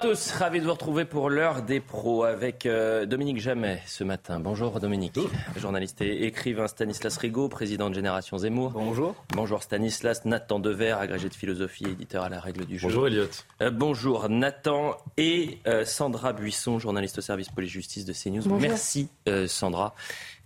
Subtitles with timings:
[0.00, 4.40] tous, ravi de vous retrouver pour l'heure des pros avec euh, Dominique Jamais ce matin.
[4.40, 5.18] Bonjour Dominique,
[5.56, 8.70] journaliste et écrivain Stanislas Rigaud, président de Génération Zemmour.
[8.70, 9.14] Bonjour.
[9.34, 12.88] Bonjour Stanislas, Nathan Dever, agrégé de philosophie, éditeur à la règle du jeu.
[12.88, 13.26] Bonjour Elliot.
[13.60, 18.58] Euh, bonjour Nathan et euh, Sandra Buisson, journaliste au service police-justice de CNews.
[18.58, 19.94] Merci euh, Sandra.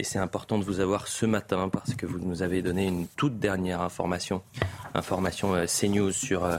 [0.00, 3.06] Et c'est important de vous avoir ce matin parce que vous nous avez donné une
[3.06, 4.42] toute dernière information,
[4.94, 6.56] information euh, CNews sur euh,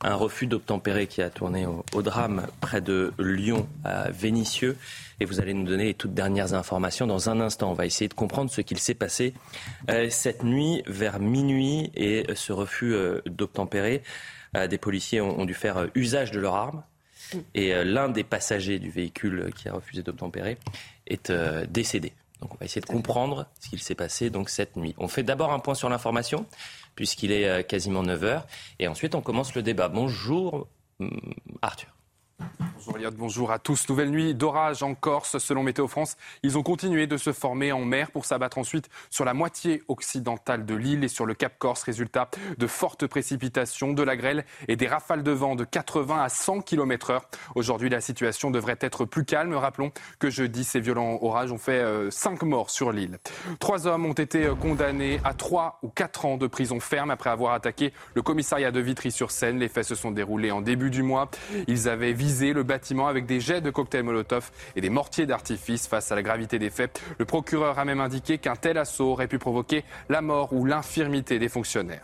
[0.00, 4.76] un refus d'obtempérer qui a tourné au, au drame près de Lyon à Vénissieux.
[5.20, 7.70] Et vous allez nous donner les toutes dernières informations dans un instant.
[7.70, 9.34] On va essayer de comprendre ce qu'il s'est passé
[9.90, 14.02] euh, cette nuit vers minuit et ce refus euh, d'obtempérer.
[14.56, 16.82] Euh, des policiers ont, ont dû faire usage de leurs armes.
[17.54, 20.56] Et euh, l'un des passagers du véhicule qui a refusé d'obtempérer
[21.08, 21.32] est
[21.68, 22.12] décédé.
[22.40, 24.94] Donc on va essayer de comprendre ce qu'il s'est passé donc cette nuit.
[24.98, 26.46] On fait d'abord un point sur l'information,
[26.98, 28.46] puisqu'il est euh, quasiment 9 heures.
[28.80, 29.88] Et ensuite, on commence le débat.
[29.88, 30.66] Bonjour,
[30.98, 31.12] hum,
[31.62, 31.97] Arthur.
[32.88, 33.88] Bonjour Elliot, bonjour à tous.
[33.88, 35.38] Nouvelle nuit d'orage en Corse.
[35.38, 39.24] Selon Météo France, ils ont continué de se former en mer pour s'abattre ensuite sur
[39.24, 41.82] la moitié occidentale de l'île et sur le Cap Corse.
[41.82, 46.28] Résultat de fortes précipitations, de la grêle et des rafales de vent de 80 à
[46.28, 47.24] 100 km heure.
[47.56, 49.54] Aujourd'hui, la situation devrait être plus calme.
[49.54, 53.18] Rappelons que jeudi, ces violents orages ont fait 5 morts sur l'île.
[53.58, 57.30] Trois hommes ont été euh, condamnés à 3 ou 4 ans de prison ferme après
[57.30, 59.58] avoir attaqué le commissariat de Vitry-sur-Seine.
[59.58, 61.28] Les faits se sont déroulés en début du mois.
[61.66, 65.86] Ils avaient visé le bâtiment avec des jets de cocktails Molotov et des mortiers d'artifice.
[65.86, 69.28] Face à la gravité des faits, le procureur a même indiqué qu'un tel assaut aurait
[69.28, 72.02] pu provoquer la mort ou l'infirmité des fonctionnaires.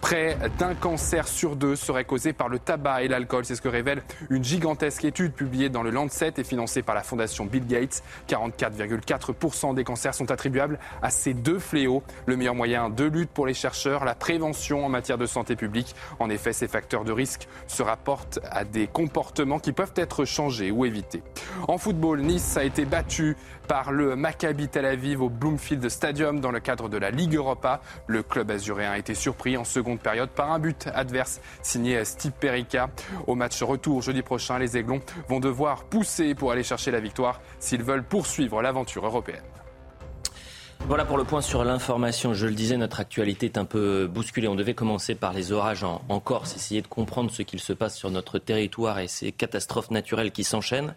[0.00, 3.44] Près d'un cancer sur deux serait causé par le tabac et l'alcool.
[3.44, 7.02] C'est ce que révèle une gigantesque étude publiée dans le Lancet et financée par la
[7.02, 8.02] fondation Bill Gates.
[8.28, 12.02] 44,4% des cancers sont attribuables à ces deux fléaux.
[12.26, 15.94] Le meilleur moyen de lutte pour les chercheurs, la prévention en matière de santé publique.
[16.18, 20.70] En effet, ces facteurs de risque se rapportent à des comportements qui peuvent être changés
[20.70, 21.22] ou évités.
[21.68, 23.36] En football, Nice a été battu
[23.68, 27.80] par le Maccabi Tel Aviv au Bloomfield Stadium dans le cadre de la Ligue Europa.
[28.06, 32.32] Le club azuréen a été surpris en seconde période par un but adverse signé Steve
[32.32, 32.90] Perica.
[33.26, 37.40] Au match retour jeudi prochain, les Aiglons vont devoir pousser pour aller chercher la victoire
[37.58, 39.42] s'ils veulent poursuivre l'aventure européenne.
[40.88, 42.34] Voilà pour le point sur l'information.
[42.34, 44.48] Je le disais, notre actualité est un peu bousculée.
[44.48, 47.96] On devait commencer par les orages en, Corse, essayer de comprendre ce qu'il se passe
[47.96, 50.94] sur notre territoire et ces catastrophes naturelles qui s'enchaînent.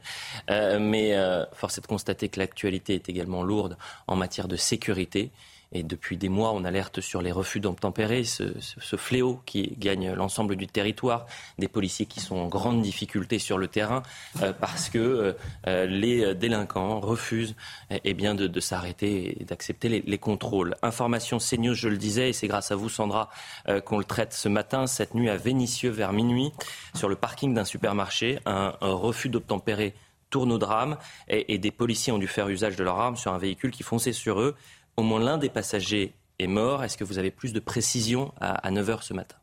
[0.50, 3.78] Euh, mais euh, force est de constater que l'actualité est également lourde
[4.08, 5.32] en matière de sécurité.
[5.72, 8.54] Et depuis des mois, on alerte sur les refus d'obtempérer, ce,
[8.98, 11.26] fléau qui gagne l'ensemble du territoire,
[11.60, 14.04] des policiers qui sont en grande difficulté sur le terrain
[14.42, 15.36] euh, parce que
[15.68, 17.56] euh, les délinquants refusent
[17.92, 20.76] eh bien, de, s'arrêter et d'accepter les, les, contrôles.
[20.82, 23.30] Information CNews, je le disais, et c'est grâce à vous, Sandra,
[23.68, 26.52] euh, qu'on le traite ce matin, cette nuit à Vénissieux, vers minuit,
[26.96, 29.94] sur le parking d'un supermarché, un, un refus d'obtempérer
[30.30, 30.98] tourne au drame
[31.28, 33.84] et, et des policiers ont dû faire usage de leurs armes sur un véhicule qui
[33.84, 34.56] fonçait sur eux.
[34.98, 36.84] Au moins l'un des passagers est mort.
[36.84, 39.38] Est-ce que vous avez plus de précisions à, à 9h ce matin?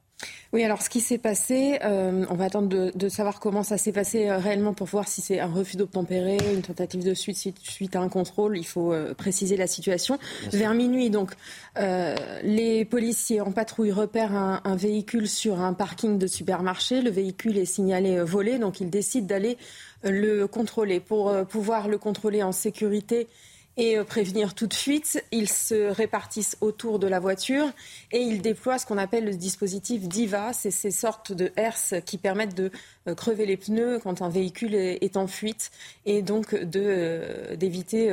[0.52, 3.78] Oui, alors ce qui s'est passé, euh, on va attendre de, de, savoir comment ça
[3.78, 7.56] s'est passé euh, réellement pour voir si c'est un refus d'obtempérer, une tentative de suite,
[7.62, 8.58] suite, à un contrôle.
[8.58, 10.18] Il faut euh, préciser la situation.
[10.52, 11.32] Vers minuit, donc,
[11.76, 17.00] les policiers en patrouille repèrent un, un, véhicule sur un parking de supermarché.
[17.00, 19.56] Le véhicule est signalé volé, donc ils décident d'aller
[20.04, 21.00] le contrôler.
[21.00, 23.28] Pour pouvoir le contrôler en sécurité,
[23.76, 25.24] et euh, prévenir tout de suite.
[25.32, 27.66] Ils se répartissent autour de la voiture
[28.10, 30.52] et ils déploient ce qu'on appelle le dispositif DIVA.
[30.52, 32.70] C'est ces sortes de herses qui permettent de
[33.08, 35.70] euh, crever les pneus quand un véhicule est en fuite
[36.06, 38.08] et donc euh, d'éviter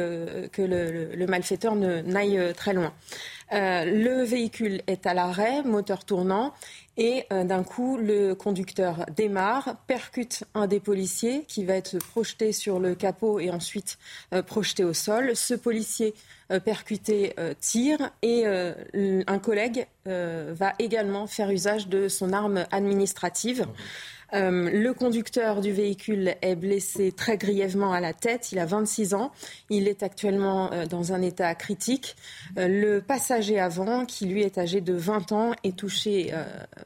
[0.51, 2.93] que le, le malfaiteur n'aille très loin.
[3.51, 6.53] Le véhicule est à l'arrêt, moteur tournant,
[6.99, 12.51] et euh, d'un coup, le conducteur démarre, percute un des policiers qui va être projeté
[12.51, 13.97] sur le capot et ensuite
[14.33, 15.35] euh, projeté au sol.
[15.35, 16.13] Ce policier
[16.65, 23.67] percuté, tire et un collègue va également faire usage de son arme administrative.
[24.33, 28.51] Euh, le conducteur du véhicule est blessé très grièvement à la tête.
[28.51, 29.31] Il a 26 ans.
[29.69, 32.15] Il est actuellement euh, dans un état critique.
[32.57, 36.33] Euh, le passager avant, qui lui est âgé de 20 ans, est touché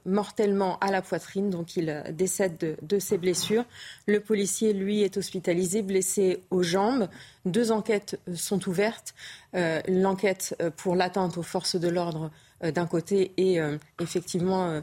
[0.05, 1.49] mortellement à la poitrine.
[1.49, 3.65] Donc il décède de, de ses blessures.
[4.05, 7.07] Le policier, lui, est hospitalisé, blessé aux jambes.
[7.45, 9.13] Deux enquêtes sont ouvertes.
[9.53, 12.31] L'enquête pour l'atteinte aux forces de l'ordre
[12.61, 13.59] d'un côté et
[13.99, 14.81] effectivement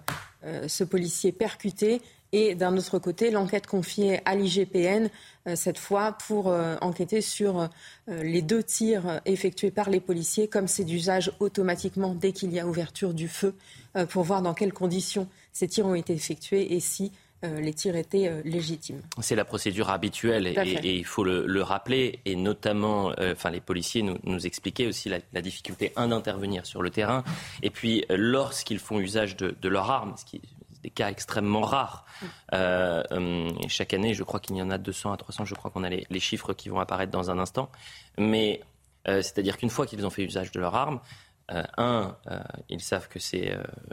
[0.67, 5.09] ce policier percuté et d'un autre côté, l'enquête confiée à l'IGPN,
[5.47, 10.47] euh, cette fois pour euh, enquêter sur euh, les deux tirs effectués par les policiers,
[10.47, 13.55] comme c'est d'usage automatiquement dès qu'il y a ouverture du feu,
[14.11, 17.11] pour voir dans quelles conditions ces tirs ont été effectués et si
[17.43, 19.00] les tirs étaient légitimes.
[19.21, 24.17] C'est la procédure habituelle et, il faut le, rappeler, et notamment, enfin, les policiers nous,
[24.23, 27.25] nous expliquaient aussi la, difficulté, un, d'intervenir sur le terrain,
[27.62, 30.41] et puis lorsqu'ils font usage de, de leur arme, ce qui
[30.82, 32.05] des cas extrêmement rares.
[32.55, 35.71] Euh, euh, chaque année, je crois qu'il y en a 200 à 300, je crois
[35.71, 37.71] qu'on a les, chiffres qui vont apparaître dans un instant.
[38.19, 38.61] Mais
[39.09, 41.00] euh, c'est-à-dire qu'une fois qu'ils ont fait usage de leur arme,
[41.79, 42.17] un,
[42.69, 43.19] ils savent que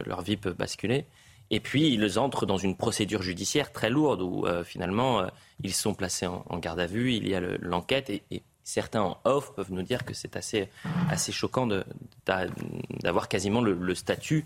[0.06, 1.08] leur vie peut basculer.
[1.50, 5.28] Et puis, ils entrent dans une procédure judiciaire très lourde où finalement,
[5.64, 9.56] ils sont placés en, garde à vue, il y a l'enquête et, certains en off
[9.56, 10.70] peuvent nous dire que c'est assez,
[11.10, 11.68] assez choquant
[13.02, 14.46] d'avoir quasiment le, statut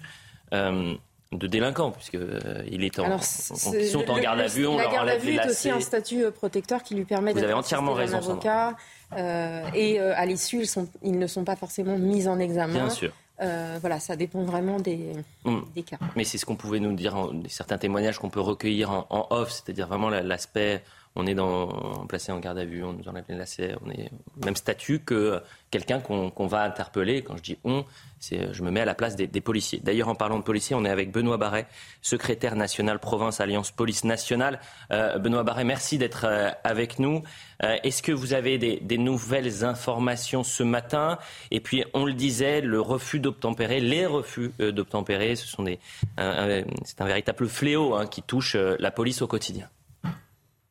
[1.32, 2.96] de délinquants, puisque euh, est
[3.90, 6.26] sont en garde à vue, on la leur garde à vue est aussi un statut
[6.26, 8.76] euh, protecteur qui lui permet d'être entièrement raison, avocat.
[9.18, 12.74] Euh, et à l'issue, ils, ils, ne sont pas forcément mis en examen.
[12.74, 13.14] Bien sûr.
[13.40, 15.14] voilà, ça dépend vraiment des,
[15.46, 15.60] mm.
[15.74, 15.98] des cas.
[16.16, 19.52] Mais c'est ce qu'on pouvait nous dire, en, certains témoignages qu'on peut recueillir en off,
[19.52, 20.84] c'est-à-dire vraiment l'aspect
[21.16, 24.10] on est dans, placé en garde à vue, on nous enlève les lacets, on est
[24.40, 27.22] au même statut que quelqu'un qu'on va interpeller.
[27.22, 27.86] Quand je dis on,
[28.20, 29.80] je me mets à la place des, policiers.
[29.84, 31.66] D'ailleurs, en parlant de policiers, on est avec Benoît Barret,
[32.02, 34.60] secrétaire national province Alliance Police Nationale.
[34.92, 37.24] Euh, Benoît Barret, merci d'être euh, avec nous.
[37.64, 41.18] Euh, est-ce que vous avez des, nouvelles informations ce matin?
[41.50, 47.06] Et puis, on le disait, le refus d'obtempérer, les refus d'obtempérer, ce sont c'est un
[47.06, 49.70] véritable fléau hein, qui touche la police au quotidien.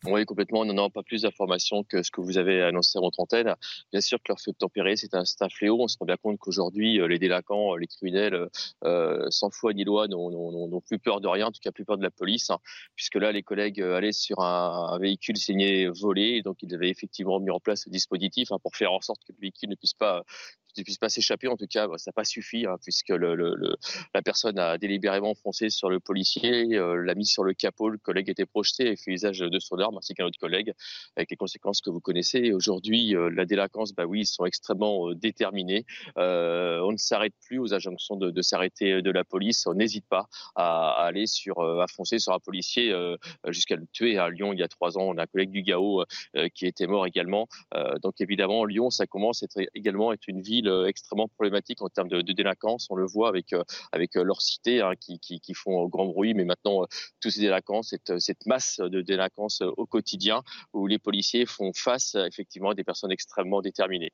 [0.06, 0.64] Oui, complètement.
[0.64, 3.54] Non, non, pas plus d'informations que ce que vous avez annoncé en trentaine.
[3.92, 5.76] Bien sûr que leur feu tempéré, c'est un, un, fléau.
[5.78, 8.48] On se rend bien compte qu'aujourd'hui, euh, les délinquants, euh, les criminels,
[8.84, 11.98] euh, sans foi ni loi, n'ont plus peur de rien, en tout cas plus peur
[11.98, 12.58] de la police, hein,
[12.96, 17.50] puisque là, les collègues allaient sur un, véhicule saigné volé, donc ils avaient effectivement mis
[17.50, 20.24] en place ce dispositif hein, pour faire en sorte que le véhicule ne puisse pas
[20.76, 21.48] ne puisse pas s'échapper.
[21.48, 25.70] En tout cas, bah, ça n'a pas suffi, hein, puisque la personne a délibérément foncé
[25.70, 29.10] sur le policier, euh, l'a mis sur le capot, le collègue était projeté et fait
[29.12, 30.72] usage de son arme, ainsi qu'un autre collègue,
[31.16, 32.52] avec les conséquences que vous connaissez.
[32.52, 35.84] Aujourd'hui, euh, la délinquance, bah oui, ils sont extrêmement euh, déterminés.
[36.16, 39.66] on ne s'arrête plus aux injonctions de, s'arrêter de la police.
[39.66, 42.94] On n'hésite pas à, à, aller sur, à foncer sur un policier
[43.48, 44.18] jusqu'à le tuer.
[44.18, 46.04] À Lyon, il y a trois ans, on a un collègue du GAO
[46.54, 47.48] qui était mort également.
[48.02, 52.08] donc évidemment, Lyon, ça commence à également être une ville euh, extrêmement problématique en termes
[52.08, 52.86] de, délinquance.
[52.90, 53.62] On le voit avec euh,
[53.92, 56.86] avec euh, leurs cités hein, qui, qui, qui, font grand bruit, mais maintenant
[57.20, 60.42] tous ces délinquants, cette, cette masse de délinquance au quotidien
[60.72, 64.12] où les policiers font face effectivement à des personnes extrêmement déterminées.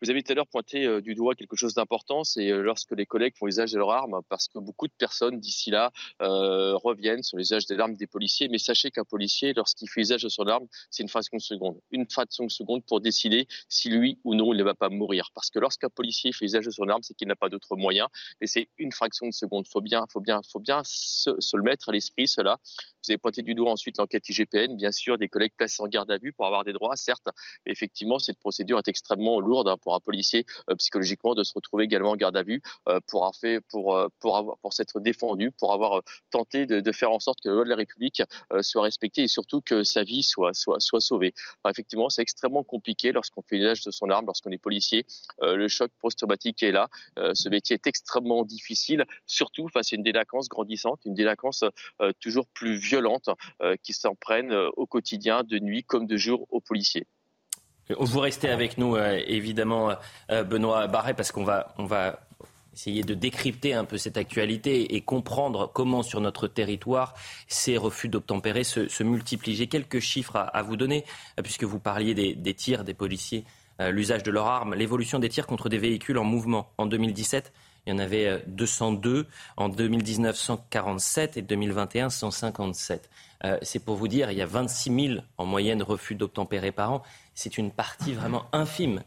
[0.00, 2.92] Vous avez tout à l'heure pointé euh, du doigt quelque chose d'important, c'est euh, lorsque
[2.92, 5.90] les collègues font usage de leurs armes, parce que beaucoup de personnes d'ici là
[6.22, 8.48] euh, reviennent sur l'usage des armes des policiers.
[8.48, 11.80] Mais sachez qu'un policier, lorsqu'il fait usage de son arme, c'est une fraction de seconde.
[11.90, 15.30] Une fraction de seconde pour décider si lui ou non il ne va pas mourir.
[15.34, 18.08] Parce que lorsqu'un policier fait usage de son arme, c'est qu'il n'a pas d'autre moyen.
[18.40, 19.66] Et c'est une fraction de seconde.
[19.66, 22.58] Faut bien, faut bien, faut bien se, se le mettre à l'esprit, cela.
[23.10, 26.18] Avez pointé du doigt ensuite l'enquête IGPN, bien sûr, des collègues placés en garde à
[26.18, 27.28] vue pour avoir des droits, certes,
[27.66, 31.84] effectivement, cette procédure est extrêmement lourde hein, pour un policier euh, psychologiquement de se retrouver
[31.84, 35.72] également en garde à vue euh, pour avoir pour euh, pour pour s'être défendu, pour
[35.72, 38.22] avoir tenté de, de, faire en sorte que la loi de la République
[38.62, 41.34] soit respectée et surtout que sa vie soit soit soit sauvée.
[41.68, 45.06] effectivement, c'est extrêmement compliqué lorsqu'on fait l'usage de son arme, lorsqu'on est policier.
[45.40, 46.88] le choc post-traumatique est là.
[47.16, 51.64] ce métier est extrêmement difficile, surtout face à une délinquance grandissante, une délinquance
[52.20, 53.30] toujours plus violentes
[53.62, 57.06] euh, qui s'en prennent euh, au quotidien, de nuit comme de jour, aux policiers.
[57.98, 59.94] Vous restez avec nous, euh, évidemment,
[60.28, 62.20] Benoît Barret, parce qu'on va, on va
[62.74, 67.14] essayer de décrypter un peu cette actualité et comprendre comment sur notre territoire
[67.46, 69.56] ces refus d'obtempérer se, multiplient.
[69.56, 71.04] J'ai quelques chiffres à, vous donner,
[71.42, 73.44] puisque vous parliez des, des tirs des policiers,
[73.80, 76.70] l'usage de leurs armes, l'évolution des tirs contre des véhicules en mouvement.
[76.76, 77.52] En 2017,
[77.88, 79.24] il y en avait 202, euh,
[79.56, 83.08] en 2019 147 et 2021 157.
[83.44, 86.92] Euh, c'est pour vous dire, il y a 26 000 en moyenne refus d'obtempérer par
[86.92, 87.02] an.
[87.34, 89.02] C'est une partie vraiment infime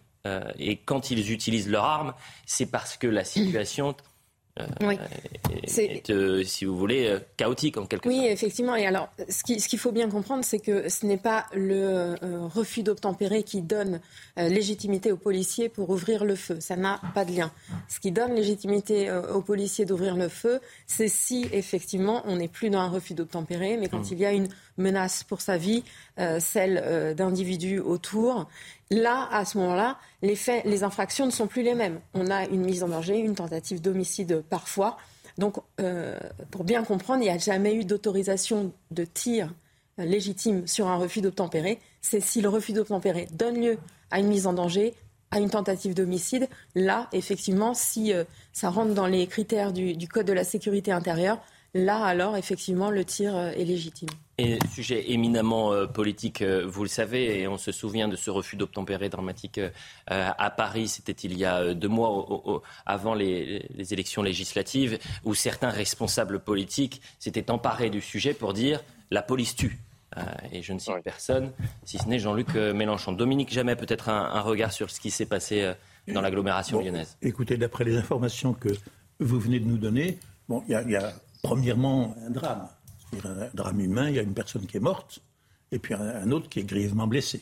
[0.59, 2.13] et quand ils utilisent leur arme,
[2.45, 3.95] c'est parce que la situation
[4.59, 4.97] euh, oui.
[5.77, 8.21] est, euh, si vous voulez, euh, chaotique en quelque sorte.
[8.21, 8.75] Oui, effectivement.
[8.75, 12.15] Et alors, ce qu'il faut bien comprendre, c'est que ce n'est pas le
[12.53, 14.01] refus d'obtempérer qui donne
[14.37, 16.59] légitimité aux policiers pour ouvrir le feu.
[16.59, 17.51] Ça n'a pas de lien.
[17.87, 22.69] Ce qui donne légitimité aux policiers d'ouvrir le feu, c'est si effectivement on n'est plus
[22.69, 24.13] dans un refus d'obtempérer, mais quand mmh.
[24.13, 25.83] il y a une menace pour sa vie,
[26.39, 28.47] celle d'individus autour.
[28.91, 31.99] Là, à ce moment-là, les infractions ne sont plus les mêmes.
[32.13, 34.97] On a une mise en danger, une tentative d'homicide parfois.
[35.37, 36.19] Donc, euh,
[36.51, 39.53] pour bien comprendre, il n'y a jamais eu d'autorisation de tir
[39.97, 41.79] légitime sur un refus d'obtempérer.
[42.01, 43.77] C'est si le refus d'obtempérer donne lieu
[44.09, 44.93] à une mise en danger,
[45.31, 46.49] à une tentative d'homicide.
[46.75, 51.39] Là, effectivement, si euh, ça rentre dans les critères du Code de la sécurité intérieure,
[51.73, 54.09] Là, alors, effectivement, le tir euh, est légitime.
[54.43, 58.31] Et sujet éminemment euh, politique, euh, vous le savez, et on se souvient de ce
[58.31, 59.59] refus d'obtempérer dramatique
[60.07, 66.39] à Paris, c'était il y a deux mois avant les, élections législatives, où certains responsables
[66.39, 69.77] politiques s'étaient emparés du sujet pour dire la police tue.
[70.51, 71.51] et je ne cite personne,
[71.85, 73.11] si ce n'est Jean-Luc Mélenchon.
[73.11, 75.71] Dominique, jamais peut-être un, regard sur ce qui s'est passé
[76.07, 77.15] dans l'agglomération lyonnaise.
[77.21, 78.69] Écoutez, d'après les informations que
[79.19, 80.17] vous venez de nous donner,
[80.49, 82.67] bon, il y a Premièrement, un drame.
[83.25, 85.19] Un drame humain, il y a une personne qui est morte,
[85.71, 87.41] et puis un autre qui est grièvement blessé.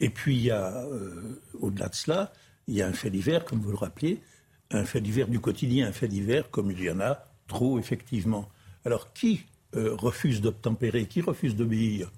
[0.00, 2.32] Et puis, il y a, euh, au-delà de cela,
[2.66, 4.20] il y a un fait divers, comme vous le rappelez,
[4.72, 8.48] un fait divers du quotidien, un fait divers comme il y en a trop, effectivement.
[8.84, 9.42] Alors, qui
[9.76, 12.10] euh, refuse d'obtempérer, qui refuse d'obéir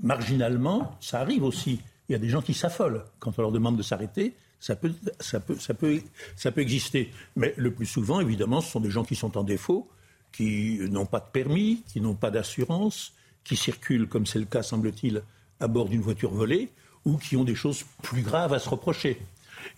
[0.00, 1.80] Marginalement, ça arrive aussi.
[2.08, 4.36] Il y a des gens qui s'affolent quand on leur demande de s'arrêter.
[4.60, 6.00] Ça peut, ça, peut, ça, peut,
[6.36, 7.12] ça peut exister.
[7.34, 9.90] Mais le plus souvent, évidemment, ce sont des gens qui sont en défaut,
[10.38, 14.62] qui n'ont pas de permis, qui n'ont pas d'assurance, qui circulent, comme c'est le cas,
[14.62, 15.24] semble-t-il,
[15.58, 16.70] à bord d'une voiture volée,
[17.04, 19.18] ou qui ont des choses plus graves à se reprocher.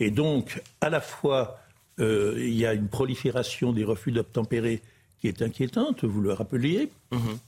[0.00, 1.58] Et donc, à la fois,
[1.98, 4.82] euh, il y a une prolifération des refus d'obtempérer
[5.18, 6.90] qui est inquiétante, vous le rappeliez.
[7.10, 7.38] Mm-hmm.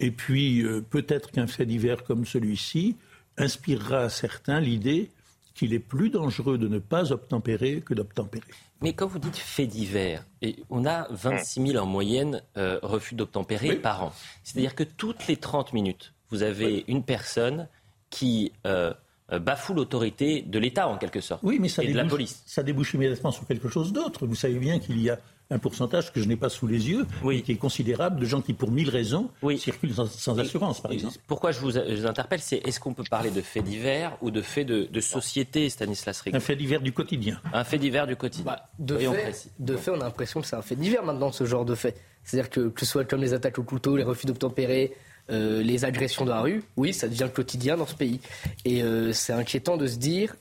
[0.00, 2.96] Et puis, euh, peut-être qu'un fait divers comme celui-ci
[3.38, 5.08] inspirera à certains l'idée
[5.56, 8.44] qu'il est plus dangereux de ne pas obtempérer que d'obtempérer.
[8.82, 13.14] Mais quand vous dites fait divers, et on a 26 000 en moyenne euh, refus
[13.14, 14.12] d'obtempérer par an.
[14.44, 17.68] C'est-à-dire que toutes les 30 minutes, vous avez une personne
[18.10, 18.92] qui euh,
[19.32, 21.40] euh, bafoue l'autorité de l'État en quelque sorte.
[21.42, 22.42] Oui, mais ça et débouche, de la police.
[22.44, 24.26] Ça débouche immédiatement sur quelque chose d'autre.
[24.26, 25.18] Vous savez bien qu'il y a
[25.50, 27.06] un pourcentage que je n'ai pas sous les yeux,
[27.44, 31.16] qui est considérable, de gens qui, pour mille raisons, circulent sans, assurance, par exemple.
[31.26, 31.76] Pourquoi je vous,
[32.06, 36.20] interpelle, c'est est-ce qu'on peut parler de faits divers ou de faits de, société, Stanislas
[36.20, 37.40] Rigaud Un fait divers du quotidien.
[37.52, 38.52] Un fait divers du quotidien.
[38.52, 41.44] Bah, de, fait, de fait, on a l'impression que c'est un fait divers maintenant, ce
[41.44, 41.96] genre de fait.
[42.24, 44.96] C'est-à-dire que, que ce soit comme les attaques au couteau, les refus d'obtempérer,
[45.30, 48.20] euh, les agressions dans la rue, oui, ça devient quotidien dans ce pays.
[48.64, 50.34] Et euh, c'est inquiétant de se dire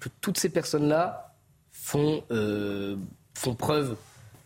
[0.00, 1.34] que toutes ces personnes-là
[1.70, 2.96] font, euh,
[3.34, 3.96] font preuve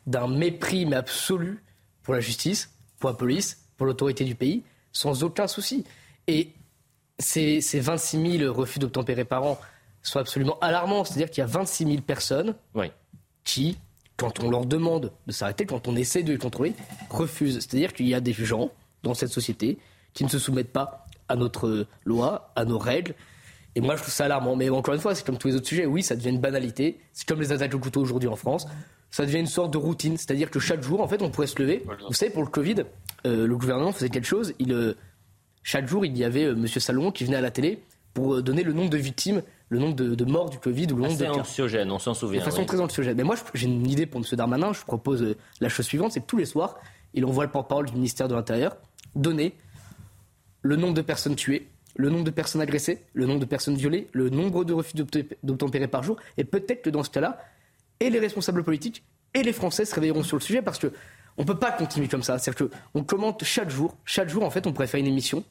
[0.06, 1.62] d'un mépris mais absolu
[2.02, 5.84] pour la justice, pour la police, pour l'autorité du pays, sans aucun souci.
[6.26, 6.52] Et
[7.18, 9.58] ces, ces 26 000 refus d'obtempérer par an
[10.02, 11.04] sont absolument alarmants.
[11.04, 12.54] C'est-à-dire qu'il y a 26 000 personnes
[13.44, 13.78] qui,
[14.16, 16.74] quand on leur demande de s'arrêter, quand on essaie de les contrôler,
[17.10, 17.60] refusent.
[17.60, 18.70] C'est-à-dire qu'il y a des gens
[19.02, 19.78] dans cette société
[20.14, 23.14] qui ne se soumettent pas à notre loi, à nos règles.
[23.74, 24.54] Et moi, je trouve ça alarmant.
[24.54, 25.86] Mais encore une fois, c'est comme tous les autres sujets.
[25.86, 27.00] Oui, ça devient une banalité.
[27.12, 28.66] C'est comme les attaques au couteau aujourd'hui en France
[29.12, 30.16] ça devient une sorte de routine.
[30.16, 31.84] C'est-à-dire que chaque jour, en fait, on pourrait se lever.
[32.08, 32.76] Vous savez, pour le Covid,
[33.26, 34.54] euh, le gouvernement faisait quelque chose.
[34.58, 34.94] Il, euh,
[35.62, 36.66] chaque jour, il y avait euh, M.
[36.66, 37.82] Salomon qui venait à la télé
[38.14, 41.16] pour donner le nombre de victimes, le nombre de, morts du Covid ou le nombre
[41.16, 42.40] de anxiogène, on s'en souvient.
[42.40, 43.16] De façon très anxiogène.
[43.16, 44.26] Mais moi, j'ai une idée pour M.
[44.32, 44.72] Darmanin.
[44.72, 46.76] Je propose la chose suivante c'est que tous les soirs,
[47.14, 48.76] il envoie le porte-parole du ministère de l'Intérieur
[49.14, 49.54] donner
[50.62, 54.08] le nombre de personnes tuées, le nombre de personnes agressées, le nombre de personnes violées,
[54.12, 54.94] le nombre de refus
[55.42, 56.16] d'obtempérer par jour.
[56.38, 57.38] Et peut-être que dans ce cas-là,
[58.02, 60.92] et les responsables politiques et les Français se réveilleront sur le sujet parce que
[61.38, 62.38] on peut pas continuer comme ça.
[62.38, 63.96] C'est-à-dire qu'on commente chaque jour.
[64.04, 65.44] Chaque jour, en fait, on pourrait faire une émission,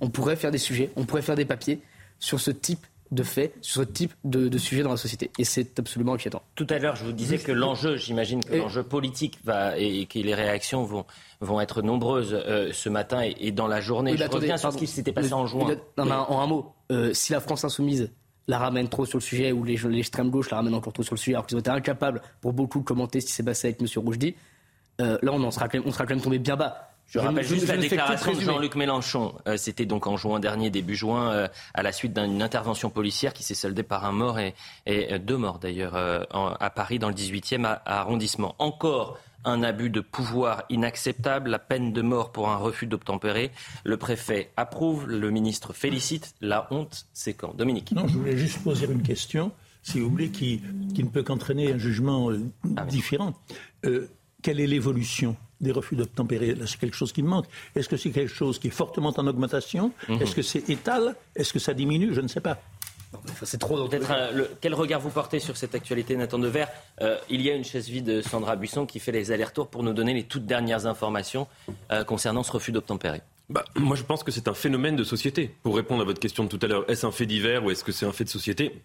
[0.00, 1.80] on pourrait faire des sujets, on pourrait faire des papiers
[2.18, 5.30] sur ce type de faits, sur ce type de, de sujet dans la société.
[5.38, 6.42] Et c'est absolument inquiétant.
[6.54, 10.18] Tout à l'heure, je vous disais que l'enjeu, j'imagine que l'enjeu politique va et que
[10.18, 11.04] les réactions vont,
[11.40, 14.16] vont être nombreuses euh, ce matin et, dans la journée.
[14.16, 15.76] je reviens sur ce qui s'était passé en juin.
[15.98, 18.10] en un mot, euh, si la France insoumise
[18.48, 21.20] la ramène trop sur le sujet ou l'extrême gauche la ramène encore trop sur le
[21.20, 23.80] sujet alors qu'ils ont été incapables pour beaucoup de commenter ce qui s'est passé avec
[23.80, 23.86] M.
[23.96, 24.34] Roujdi,
[25.00, 26.91] euh, là on, en sera on sera quand même tombé bien bas.
[27.12, 29.34] Je, rappelle juste la déclaration de Jean-Luc Mélenchon.
[29.46, 33.34] Euh, c'était donc en juin dernier, début juin, euh, à la suite d'une intervention policière
[33.34, 34.54] qui s'est soldée par un mort et,
[34.86, 38.54] et deux morts d'ailleurs à Paris dans le 18e arrondissement.
[38.58, 43.50] Encore un abus de pouvoir inacceptable, la peine de mort pour un refus d'obtempérer.
[43.84, 46.34] Le préfet approuve, le ministre félicite.
[46.40, 47.54] La honte, c'est quand?
[47.56, 49.52] Dominique Non, je voulais juste poser une question,
[49.82, 50.62] si vous voulez, qui,
[50.94, 52.40] qui ne peut qu'entraîner un jugement euh,
[52.76, 53.34] ah différent.
[53.84, 54.08] Euh,
[54.42, 57.46] quelle est l'évolution des refus d'obtempérer C'est quelque chose qui me manque.
[57.74, 60.20] Est-ce que c'est quelque chose qui est fortement en augmentation mhm.
[60.20, 62.58] Est-ce que c'est étal Est-ce que ça diminue Je ne sais pas
[63.42, 63.88] c'est trop.
[64.60, 66.64] quel regard vous portez sur cette actualité, Nathan Dever
[67.00, 69.82] euh, Il y a une chaise vide de Sandra Buisson qui fait les allers-retours pour
[69.82, 71.46] nous donner les toutes dernières informations
[71.90, 73.20] euh, concernant ce refus d'obtempérer.
[73.50, 75.54] Bah, moi, je pense que c'est un phénomène de société.
[75.62, 77.84] Pour répondre à votre question de tout à l'heure, est-ce un fait divers ou est-ce
[77.84, 78.80] que c'est un fait de société?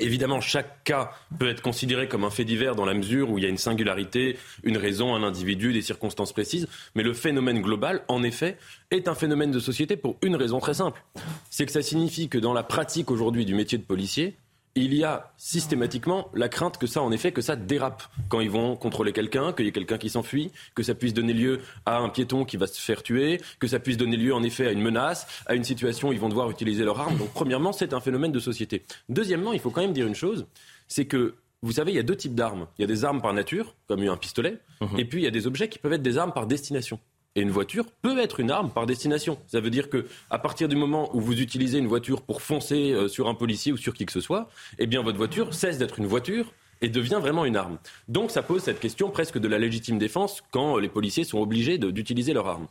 [0.00, 3.44] Évidemment, chaque cas peut être considéré comme un fait divers dans la mesure où il
[3.44, 6.66] y a une singularité, une raison, un individu, des circonstances précises.
[6.96, 8.58] Mais le phénomène global, en effet,
[8.90, 11.00] est un phénomène de société pour une raison très simple.
[11.48, 14.36] C'est que ça signifie que dans la pratique aujourd'hui du métier de policier,
[14.76, 18.50] il y a systématiquement la crainte que ça, en effet, que ça dérape quand ils
[18.50, 21.98] vont contrôler quelqu'un, qu'il y ait quelqu'un qui s'enfuit, que ça puisse donner lieu à
[21.98, 24.72] un piéton qui va se faire tuer, que ça puisse donner lieu, en effet, à
[24.72, 27.16] une menace, à une situation où ils vont devoir utiliser leur arme.
[27.18, 28.84] Donc, premièrement, c'est un phénomène de société.
[29.08, 30.46] Deuxièmement, il faut quand même dire une chose,
[30.88, 32.66] c'est que vous savez, il y a deux types d'armes.
[32.78, 34.98] Il y a des armes par nature, comme un pistolet, mhm.
[34.98, 37.00] et puis il y a des objets qui peuvent être des armes par destination.
[37.36, 39.38] Et une voiture peut être une arme par destination.
[39.48, 42.92] Ça veut dire que à partir du moment où vous utilisez une voiture pour foncer
[42.92, 44.48] euh, sur un policier ou sur qui que ce soit,
[44.78, 47.78] eh bien votre voiture cesse d'être une voiture et devient vraiment une arme.
[48.06, 51.78] Donc ça pose cette question presque de la légitime défense quand les policiers sont obligés
[51.78, 52.68] d'utiliser leur arme.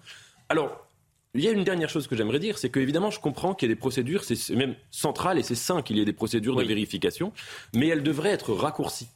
[0.48, 0.88] Alors,
[1.34, 3.68] il y a une dernière chose que j'aimerais dire, c'est que évidemment, je comprends qu'il
[3.68, 6.56] y ait des procédures, c'est même central et c'est sain qu'il y ait des procédures
[6.56, 7.34] de vérification,
[7.74, 9.08] mais elles devraient être raccourcies,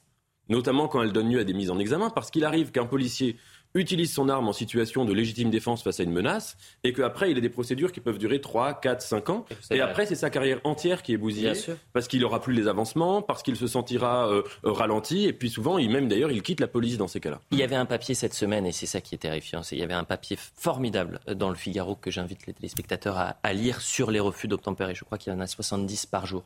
[0.50, 3.38] notamment quand elles donnent lieu à des mises en examen, parce qu'il arrive qu'un policier
[3.74, 7.38] utilise son arme en situation de légitime défense face à une menace, et qu'après, il
[7.38, 9.46] a des procédures qui peuvent durer 3, 4, 5 ans.
[9.72, 11.54] Et après, c'est sa carrière entière qui est bousillée,
[11.94, 15.78] parce qu'il n'aura plus les avancements, parce qu'il se sentira euh, ralenti, et puis souvent,
[15.78, 17.42] il même d'ailleurs, il quitte la police dans ces cas-là.
[17.52, 19.84] Il y avait un papier cette semaine, et c'est ça qui est terrifiant, il y
[19.84, 24.20] avait un papier formidable dans le Figaro que j'invite les téléspectateurs à, lire sur les
[24.20, 24.94] refus d'obtempérer.
[24.94, 26.44] Je crois qu'il y en a 70 par jour.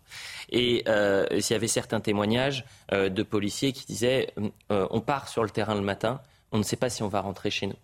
[0.49, 2.63] Et euh, il y avait certains témoignages
[2.93, 4.33] euh, de policiers qui disaient
[4.69, 6.21] on part sur le terrain le matin,
[6.51, 7.77] on ne sait pas si on va rentrer chez nous.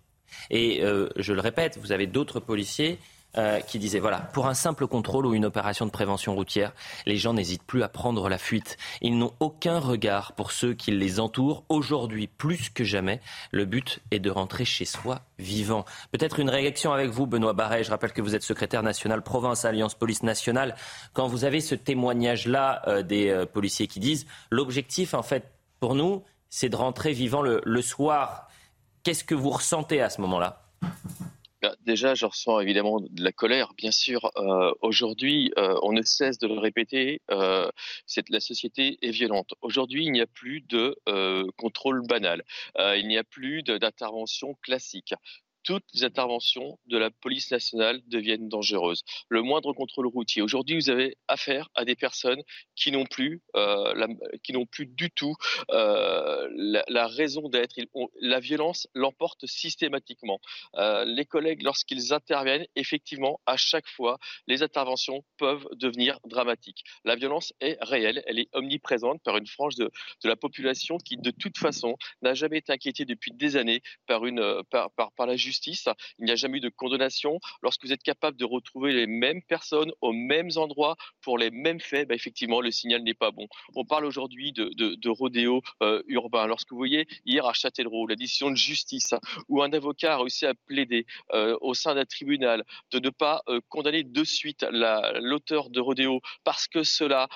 [0.50, 2.98] Et euh, je le répète, vous avez d'autres policiers
[3.36, 6.72] euh, qui disaient voilà, pour un simple contrôle ou une opération de prévention routière,
[7.04, 8.78] les gens n'hésitent plus à prendre la fuite.
[9.02, 11.62] Ils n'ont aucun regard pour ceux qui les entourent.
[11.68, 13.20] Aujourd'hui, plus que jamais,
[13.50, 15.84] le but est de rentrer chez soi vivant.
[16.10, 17.84] Peut-être une réaction avec vous, Benoît Barret.
[17.84, 20.74] Je rappelle que vous êtes secrétaire national Provence Alliance Police Nationale.
[21.12, 26.24] Quand vous avez ce témoignage-là euh, des policiers qui disent l'objectif, en fait, pour nous,
[26.48, 28.47] c'est de rentrer vivant le soir
[29.08, 30.60] Qu'est-ce que vous ressentez à ce moment-là?
[31.62, 34.30] Bah, Déjà, je ressens évidemment de la colère, bien sûr.
[34.36, 37.70] Euh, aujourd'hui, euh, on ne cesse de le répéter, euh,
[38.28, 39.54] la société est violente.
[39.62, 40.94] Aujourd'hui, il n'y a plus de
[41.56, 42.44] contrôle banal,
[42.76, 45.14] il n'y a plus d'intervention classique
[45.68, 49.02] toutes les interventions de la police nationale deviennent dangereuses.
[49.28, 50.40] Le moindre contrôle routier.
[50.40, 52.40] Aujourd'hui, vous avez affaire à des personnes
[52.74, 54.06] qui n'ont plus, euh,
[54.42, 55.34] qui plus du tout
[55.70, 56.48] euh,
[56.88, 57.74] la, raison d'être.
[58.18, 60.40] La violence l'emporte systématiquement.
[60.76, 66.82] Euh, les collègues, lorsqu'ils interviennent, effectivement, à chaque fois, les interventions peuvent devenir dramatiques.
[67.04, 69.90] La violence est réelle, elle est omniprésente par une frange de,
[70.24, 74.22] la population qui, de toute façon, n'a jamais été inquiétée depuis des années par
[75.26, 77.40] la justice il n'y a jamais eu de condamnation.
[77.62, 81.80] Lorsque vous êtes capable de retrouver les mêmes personnes aux mêmes endroits pour les mêmes
[81.80, 83.46] faits, bah, effectivement, le signal n'est pas bon.
[83.74, 86.46] On parle aujourd'hui de, rodéo euh, urbain.
[86.46, 89.14] Lorsque vous voyez hier à Châtellerault la décision de justice
[89.48, 93.42] où un avocat a réussi à plaider euh, au sein d'un tribunal de ne pas
[93.48, 97.28] euh, condamner de suite l'auteur de rodéo parce que cela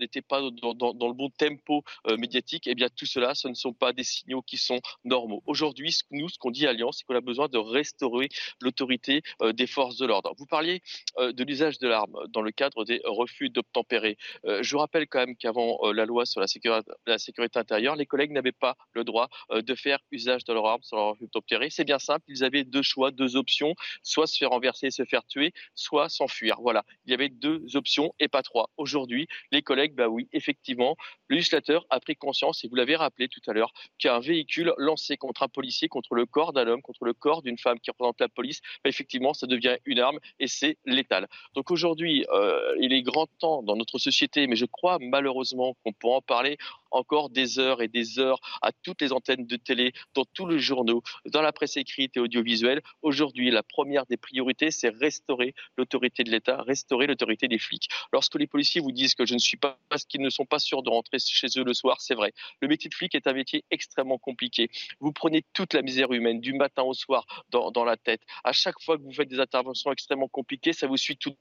[0.00, 1.82] n'était pas dans, dans, le bon tempo
[2.18, 5.42] médiatique, eh bien tout cela, ce ne sont pas des signaux qui sont normaux.
[5.46, 8.28] Aujourd'hui, nous, ce qu'on dit à Alliance, c'est qu'on a besoin de restaurer
[8.60, 10.34] l'autorité euh, des forces de l'ordre.
[10.38, 10.82] Vous parliez
[11.18, 14.16] euh, de l'usage de l'arme dans le cadre des refus d'obtempérer.
[14.46, 18.52] Euh, je rappelle quand même qu'avant la loi sur la sécurité, intérieure, les collègues n'avaient
[18.52, 21.70] pas le droit de faire usage de leur arme sur leur refus d'obtempérer.
[21.70, 25.24] C'est bien simple, ils avaient deux choix, deux options, soit se faire renverser, se faire
[25.26, 26.56] tuer, soit s'enfuir.
[26.60, 28.70] Voilà, il y avait deux options et pas trois.
[28.76, 30.96] Aujourd'hui, les collègues, bah oui, effectivement,
[31.28, 35.16] le législateur a pris conscience, et vous l'avez rappelé tout à l'heure, qu'un véhicule lancé
[35.16, 38.20] contre un policier, contre le corps d'un homme, contre le corps d'une femme qui représente
[38.20, 41.28] la police, bah, effectivement, ça devient une arme et c'est létal.
[41.54, 45.92] Donc aujourd'hui, euh, il est grand temps dans notre société, mais je crois malheureusement qu'on
[45.92, 46.58] pourra en parler
[46.92, 50.58] encore des heures et des heures à toutes les antennes de télé, dans tous les
[50.58, 52.82] journaux, dans la presse écrite et audiovisuelle.
[53.02, 57.88] Aujourd'hui, la première des priorités, c'est restaurer l'autorité de l'État, restaurer l'autorité des flics.
[58.12, 60.58] Lorsque les policiers vous disent que je ne suis pas, parce qu'ils ne sont pas
[60.58, 62.32] sûrs de rentrer chez eux le soir, c'est vrai.
[62.60, 64.70] Le métier de flic est un métier extrêmement compliqué.
[65.00, 68.22] Vous prenez toute la misère humaine du matin au soir dans, la tête.
[68.44, 71.34] À chaque fois que vous faites des interventions extrêmement compliquées, ça vous suit tout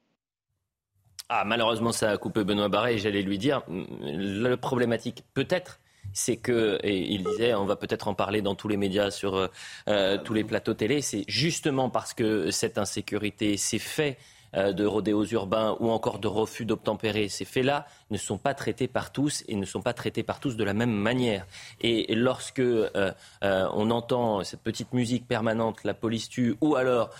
[1.34, 5.80] ah, malheureusement, ça a coupé Benoît Barré et j'allais lui dire, le problématique peut-être,
[6.12, 9.50] c'est que, et il disait, on va peut-être en parler dans tous les médias, sur
[9.88, 14.18] euh, tous les plateaux télé, c'est justement parce que cette insécurité, ces faits
[14.58, 18.90] euh, de rodéos urbains ou encore de refus d'obtempérer, ces faits-là ne sont pas traités
[18.90, 21.46] par tous et ne sont pas traités par tous de la même manière.
[21.80, 27.12] Et lorsque euh, on entend cette petite musique permanente, la police tue, ou alors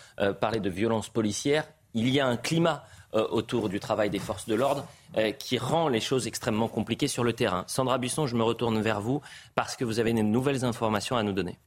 [0.42, 4.48] parler de violence policière, il y a un climat euh, autour du travail des forces
[4.48, 7.66] de l'ordre euh, qui rend les choses extrêmement compliquées sur le terrain.
[7.68, 9.22] Sandra Buisson, je me retourne vers vous
[9.54, 11.60] parce que vous avez de nouvelles informations à nous donner.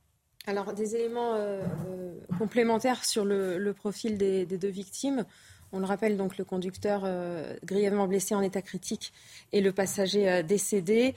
[0.47, 1.63] Alors, des éléments euh,
[2.39, 5.27] complémentaires sur le, profil des, deux victimes.
[5.73, 7.07] On le rappelle, donc, le conducteur
[7.65, 9.13] grièvement blessé en état critique
[9.53, 11.15] et le passager décédé,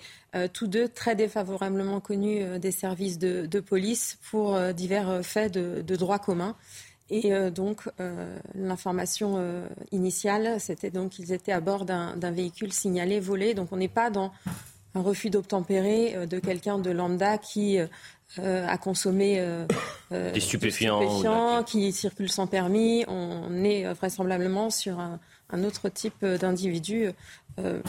[0.51, 6.17] tous deux très défavorablement connus des services de, police pour divers faits de, de droit
[6.17, 6.55] commun.
[7.09, 12.73] Et euh, donc, euh, l'information euh, initiale, c'était donc qu'ils étaient à bord d'un véhicule
[12.73, 13.53] signalé volé.
[13.53, 14.31] Donc, on n'est pas dans
[14.95, 17.77] un refus d'obtempérer de quelqu'un de lambda qui
[18.39, 19.35] a consommé
[20.09, 23.05] des stupéfiants, qui circule sans permis.
[23.07, 25.19] On est vraisemblablement sur un,
[25.51, 27.11] un autre type d'individu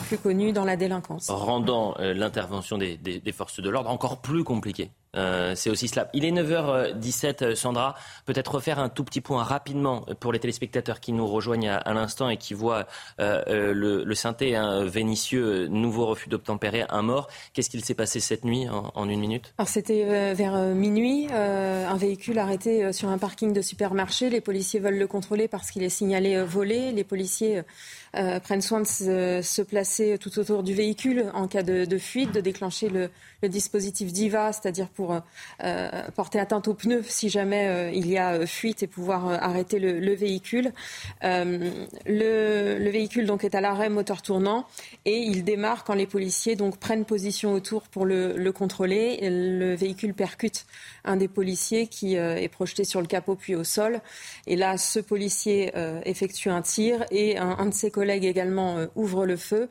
[0.07, 1.31] plus connu dans la délinquance.
[1.31, 4.91] Rendant l'intervention des, des, des, forces de l'ordre encore plus compliquée.
[5.17, 6.09] Euh, c'est aussi cela.
[6.13, 7.95] Il est 9h17, euh, Sandra.
[8.27, 12.29] Peut-être refaire un tout petit point rapidement pour les téléspectateurs qui nous rejoignent à, l'instant
[12.29, 12.87] et qui voient
[13.21, 17.29] euh, le, le, synthé un vénitieux, nouveau refus d'obtempérer, un mort.
[17.53, 19.55] Qu'est-ce qu'il s'est passé cette nuit en, une minute?
[19.59, 24.29] Alors c'était vers minuit, un véhicule arrêté sur un parking de supermarché.
[24.29, 26.93] Les policiers veulent le contrôler parce qu'il est signalé volé.
[26.93, 27.63] Les policiers
[28.13, 32.89] prennent soin de se, placer tout autour du véhicule en cas de, fuite, de déclencher
[32.89, 33.11] le,
[33.47, 35.17] dispositif DIVA, c'est-à-dire pour
[35.65, 39.29] euh, porter atteinte aux pneus si jamais euh, il y a euh, fuite et pouvoir
[39.29, 40.73] arrêter le, véhicule.
[41.23, 44.67] Le, véhicule donc est à l'arrêt moteur tournant
[45.05, 49.19] et il démarre quand les policiers donc prennent position autour pour le, contrôler.
[49.23, 50.67] le véhicule percute
[51.05, 54.01] un des policiers qui est projeté sur le capot puis au sol.
[54.47, 55.73] Et là, ce policier
[56.05, 59.69] effectue un tir et un, de ses collègues également ouvre le feu,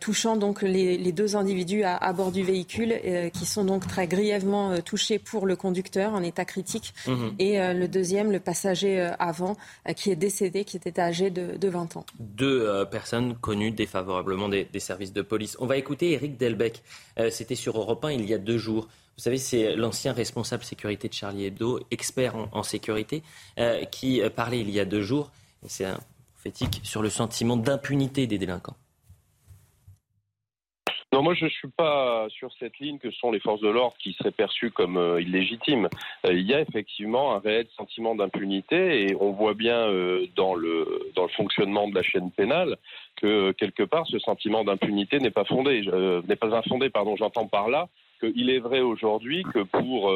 [0.00, 2.94] touchant donc les, deux individus à bord du véhicule
[3.32, 7.34] qui sont donc très grièvement euh, touché pour le conducteur en état critique mhm.
[7.38, 9.56] et euh, le deuxième, le passager euh, avant,
[9.94, 12.04] qui est décédé, qui était âgé de, 20 ans.
[12.18, 15.56] Deux personnes connues défavorablement des, services de police.
[15.60, 16.82] On va écouter Eric Delbecq.
[17.30, 18.88] C'était sur Europe 1 il y a deux jours.
[19.16, 23.22] Vous savez, c'est l'ancien responsable sécurité de Charlie Hebdo, expert en, sécurité,
[23.92, 25.30] qui parlait il y a deux jours,
[25.66, 26.00] c'est un
[26.82, 28.76] sur le sentiment d'impunité des délinquants.
[31.12, 33.96] Non, moi je ne suis pas sur cette ligne que sont les forces de l'ordre
[33.98, 35.88] qui seraient perçues comme euh, illégitimes.
[36.24, 40.54] Euh, il y a effectivement un réel sentiment d'impunité et on voit bien euh, dans
[40.54, 42.76] le dans le fonctionnement de la chaîne pénale
[43.16, 45.82] que quelque part ce sentiment d'impunité n'est pas fondé,
[46.28, 46.90] n'est pas infondé.
[46.90, 47.88] Pardon, j'entends par là
[48.20, 50.12] qu'il est vrai aujourd'hui que pour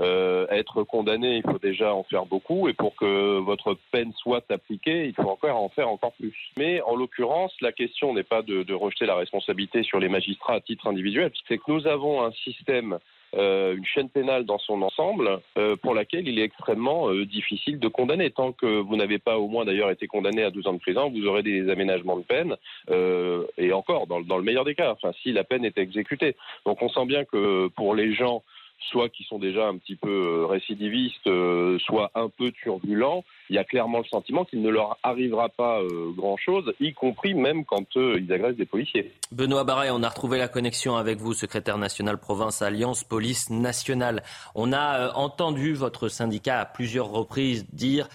[0.00, 4.50] euh, être condamné, il faut déjà en faire beaucoup, et pour que votre peine soit
[4.50, 6.36] appliquée, il faut encore en faire encore plus.
[6.56, 10.54] Mais en l'occurrence, la question n'est pas de, de, rejeter la responsabilité sur les magistrats
[10.54, 12.98] à titre individuel, c'est que nous avons un système
[13.36, 17.78] euh, une chaîne pénale dans son ensemble euh, pour laquelle il est extrêmement euh, difficile
[17.78, 18.30] de condamner.
[18.30, 21.10] Tant que vous n'avez pas au moins d'ailleurs été condamné à 12 ans de prison,
[21.10, 22.56] vous aurez des aménagements de peine
[22.90, 26.36] euh, et encore dans, dans, le meilleur des cas, enfin si la peine est exécutée.
[26.66, 28.42] Donc on sent bien que pour les gens
[28.88, 33.56] soit qui sont déjà un petit peu euh, récidivistes, euh, soit un peu turbulents, il
[33.56, 37.64] y a clairement le sentiment qu'il ne leur arrivera pas euh, grand-chose, y compris même
[37.64, 39.12] quand ils agressent des policiers.
[39.32, 44.22] Benoît Barret, on a retrouvé la connexion avec vous, secrétaire national province Alliance Police Nationale.
[44.54, 48.08] On a entendu votre syndicat à plusieurs reprises dire,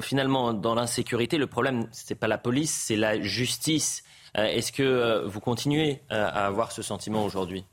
[0.00, 4.04] finalement, dans l'insécurité, le problème, ce n'est pas la police, c'est la justice.
[4.34, 7.64] Est-ce que vous continuez à avoir ce sentiment aujourd'hui?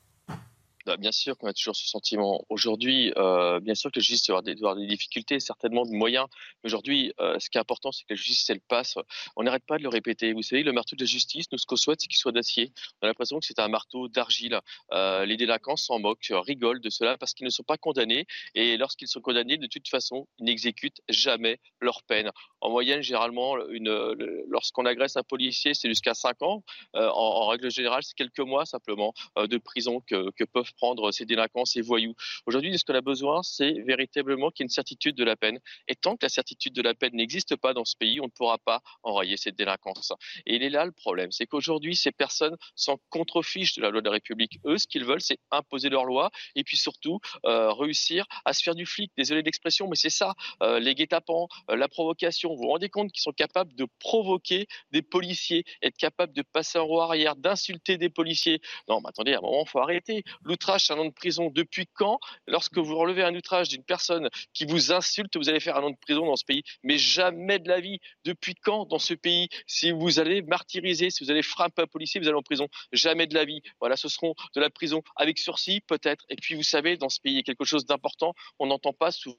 [0.86, 2.44] Bah, bien sûr qu'on a toujours ce sentiment.
[2.50, 6.28] Aujourd'hui, euh, bien sûr que la justice va avoir des, difficultés, certainement de moyens.
[6.64, 8.96] Aujourd'hui, euh, ce qui est important, c'est que la justice, elle passe.
[9.38, 10.34] On n'arrête pas de le répéter.
[10.34, 12.74] Vous savez, le marteau de la justice, nous, ce qu'on souhaite, c'est qu'il soit d'acier.
[13.02, 14.60] On a l'impression que c'est un marteau d'argile.
[14.92, 18.26] Euh, les délinquants s'en moquent, rigolent de cela parce qu'ils ne sont pas condamnés.
[18.54, 22.30] Et lorsqu'ils sont condamnés, de toute façon, ils n'exécutent jamais leur peine.
[22.60, 26.64] En moyenne, généralement, lorsqu'on agresse un policier, c'est jusqu'à 5 ans.
[26.94, 31.82] En, règle générale, c'est quelques mois simplement de prison que peuvent prendre ces délinquants, ces
[31.82, 32.16] voyous.
[32.46, 35.60] Aujourd'hui, ce qu'on a besoin, c'est véritablement qu'il y ait une certitude de la peine.
[35.88, 38.32] Et tant que la certitude de la peine n'existe pas dans ce pays, on ne
[38.32, 40.14] pourra pas enrayer cette délinquance.
[40.46, 44.02] Et il est là le problème, c'est qu'aujourd'hui, ces personnes s'en contrefichent de la loi
[44.02, 44.60] de la République.
[44.66, 48.64] Eux, ce qu'ils veulent, c'est imposer leur loi et puis surtout euh, réussir à se
[48.64, 49.12] faire du flic.
[49.18, 50.34] Désolé d'expression, mais c'est ça.
[50.62, 52.50] Euh, les guet-apens, euh, la provocation.
[52.50, 56.80] Vous vous rendez compte qu'ils sont capables de provoquer des policiers, être capables de passer
[56.80, 58.62] en roue arrière, d'insulter des policiers.
[58.88, 60.24] Non, mais attendez, à un moment, il faut arrêter.
[60.64, 61.52] L'outrage, c'est un an de prison.
[61.54, 65.76] Depuis quand, lorsque vous relevez un outrage d'une personne qui vous insulte, vous allez faire
[65.76, 68.00] un an de prison dans ce pays Mais jamais de la vie.
[68.24, 72.22] Depuis quand, dans ce pays, si vous allez martyriser, si vous allez frapper un policier,
[72.22, 72.70] vous allez en prison?
[72.94, 73.62] Jamais de la vie.
[73.82, 76.24] Voilà, ce seront de la prison avec sursis, peut-être.
[76.30, 78.34] Et puis, vous savez, dans ce pays, il y a quelque chose d'important.
[78.58, 79.36] On n'entend pas souvent.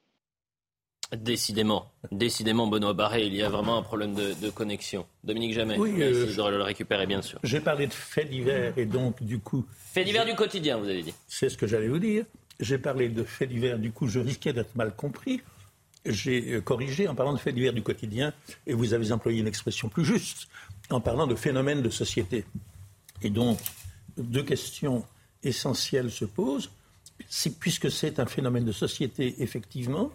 [1.11, 5.05] Décidément, décidément, Benoît Barré, il y a vraiment un problème de, connexion.
[5.23, 7.39] Dominique Jamais, oui, euh, je le récupérer, bien sûr.
[7.43, 9.65] J'ai parlé de faits divers et donc, du coup.
[9.93, 11.13] Faits divers du quotidien, vous avez dit.
[11.27, 12.25] C'est ce que j'allais vous dire.
[12.59, 15.41] J'ai parlé de faits divers, du coup, je risquais d'être mal compris.
[16.05, 18.33] J'ai euh, corrigé en parlant de faits divers du quotidien
[18.65, 20.47] et vous avez employé une expression plus juste
[20.89, 22.45] en parlant de phénomènes de société.
[23.21, 23.59] Et donc,
[24.17, 25.05] deux questions
[25.43, 26.71] essentielles se posent.
[27.59, 30.11] Puisque c'est un phénomène de société, effectivement,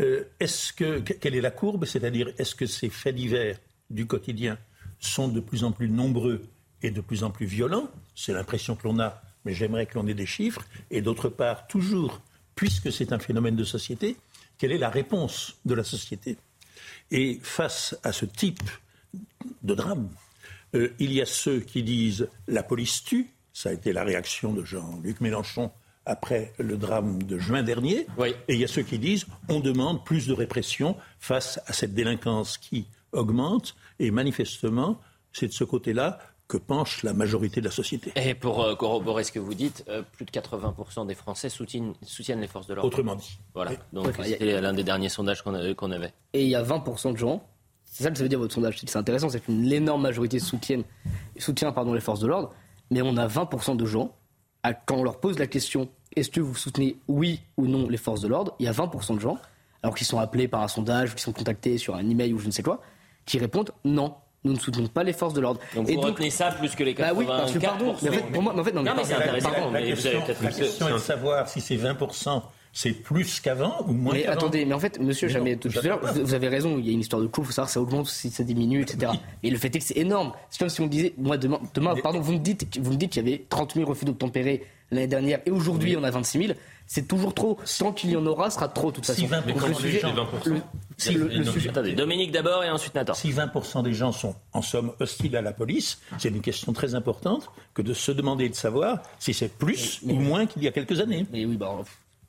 [0.00, 1.84] euh, est-ce que, quelle est la courbe?
[1.84, 4.58] C'est-à-dire, est-ce que ces faits divers du quotidien
[4.98, 6.42] sont de plus en plus nombreux
[6.82, 7.90] et de plus en plus violents?
[8.14, 10.66] C'est l'impression que l'on a, mais j'aimerais que l'on ait des chiffres.
[10.90, 12.20] Et d'autre part, toujours,
[12.54, 14.16] puisque c'est un phénomène de société,
[14.58, 16.36] quelle est la réponse de la société?
[17.10, 18.68] Et face à ce type
[19.62, 20.10] de drame,
[20.74, 24.52] euh, il y a ceux qui disent la police tue, ça a été la réaction
[24.52, 25.70] de Jean-Luc Mélenchon
[26.06, 28.06] après le drame de juin dernier.
[28.48, 31.94] Et il y a ceux qui disent on demande plus de répression face à cette
[31.94, 33.76] délinquance qui augmente.
[33.98, 35.00] Et manifestement,
[35.32, 38.12] c'est de ce côté-là que penche la majorité de la société.
[38.14, 41.94] Et pour euh, corroborer ce que vous dites, euh, plus de 80% des Français soutiennent,
[42.02, 42.86] soutiennent les forces de l'ordre.
[42.86, 43.38] Autrement dit.
[43.52, 43.72] Voilà.
[43.92, 46.14] Donc c'était l'un des derniers sondages qu'on avait.
[46.32, 47.44] Et il y a 20% de gens,
[47.84, 50.82] c'est ça que ça veut dire votre sondage, c'est intéressant, c'est qu'une énorme majorité soutient,
[51.36, 52.52] soutient pardon, les forces de l'ordre,
[52.90, 54.14] mais on a 20% de gens
[54.74, 58.20] quand on leur pose la question est-ce que vous soutenez oui ou non les forces
[58.20, 59.38] de l'ordre, il y a 20% de gens,
[59.82, 62.38] alors qu'ils sont appelés par un sondage, ou qu'ils sont contactés sur un email ou
[62.38, 62.80] je ne sais quoi,
[63.26, 64.14] qui répondent non.
[64.44, 65.60] Nous ne soutenons pas les forces de l'ordre.
[65.74, 68.12] Donc vous retenez ça plus que les 80 bah oui, parce que pardon, mais en
[68.12, 69.50] fait, pour moi, en fait, non, mais, c'est intéressant.
[69.72, 72.42] La, question, est de savoir si c'est 20%
[72.76, 75.98] c'est plus qu'avant ou moins Mais attendez, mais en fait, monsieur Jamais, tout à l'heure,
[76.14, 77.80] vous avez raison, il y a une histoire de coût, il faut savoir si ça
[77.80, 79.12] augmente, si ça diminue, etc.
[79.42, 80.32] Et le fait est que c'est énorme.
[80.50, 83.12] C'est comme si on disait, moi demain, demain pardon, vous me dites, vous me dites
[83.12, 86.52] qu'il y avait 30 000 refus d'obtempérer l'année dernière et aujourd'hui on a 26 000.
[86.86, 87.58] C'est toujours trop.
[87.78, 89.22] Tant qu'il y en aura, ce sera trop, de toute façon.
[89.22, 90.14] Si 20% des gens.
[91.14, 93.14] Le, Dominique d'abord et ensuite Nathan.
[93.14, 96.94] Si 20% des gens sont en somme hostiles à la police, c'est une question très
[96.94, 100.72] importante que de se demander de savoir si c'est plus ou moins qu'il y a
[100.72, 101.26] quelques années.
[101.32, 101.74] Mais oui, bah,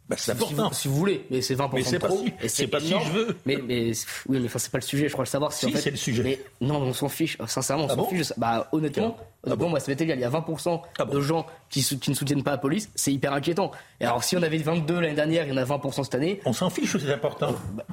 [0.09, 0.71] bah, c'est important.
[0.71, 2.23] Si vous, voulez, mais c'est 20% mais c'est trop.
[2.23, 3.37] Pas c'est pas si je veux.
[3.45, 3.91] Mais, mais
[4.27, 5.07] oui, mais enfin, c'est pas le sujet.
[5.09, 5.51] Je crois le savoir.
[5.51, 6.23] Si, c'est le sujet.
[6.23, 7.37] Mais non, on s'en fiche.
[7.45, 8.31] Sincèrement, on ah s'en fiche.
[8.37, 10.17] Bah, honnêtement, ah bon, moi, ça m'est égal.
[10.17, 12.89] Il y a 20% ah de gens qui, qui, ne soutiennent pas la police.
[12.95, 13.71] C'est hyper inquiétant.
[13.99, 16.39] Et alors, si on avait 22 l'année dernière, il y en a 20% cette année.
[16.45, 17.85] On s'en fiche c'est important bah,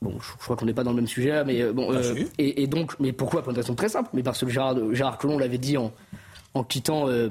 [0.00, 1.92] Bon, je, crois qu'on n'est pas dans le même sujet, mais euh, bon.
[1.92, 3.42] Euh, et, et, donc, mais pourquoi?
[3.42, 4.08] Pour une raison très simple.
[4.14, 5.92] Mais parce que Gérard, Gérard Collomb l'avait dit en,
[6.54, 7.28] en quittant euh,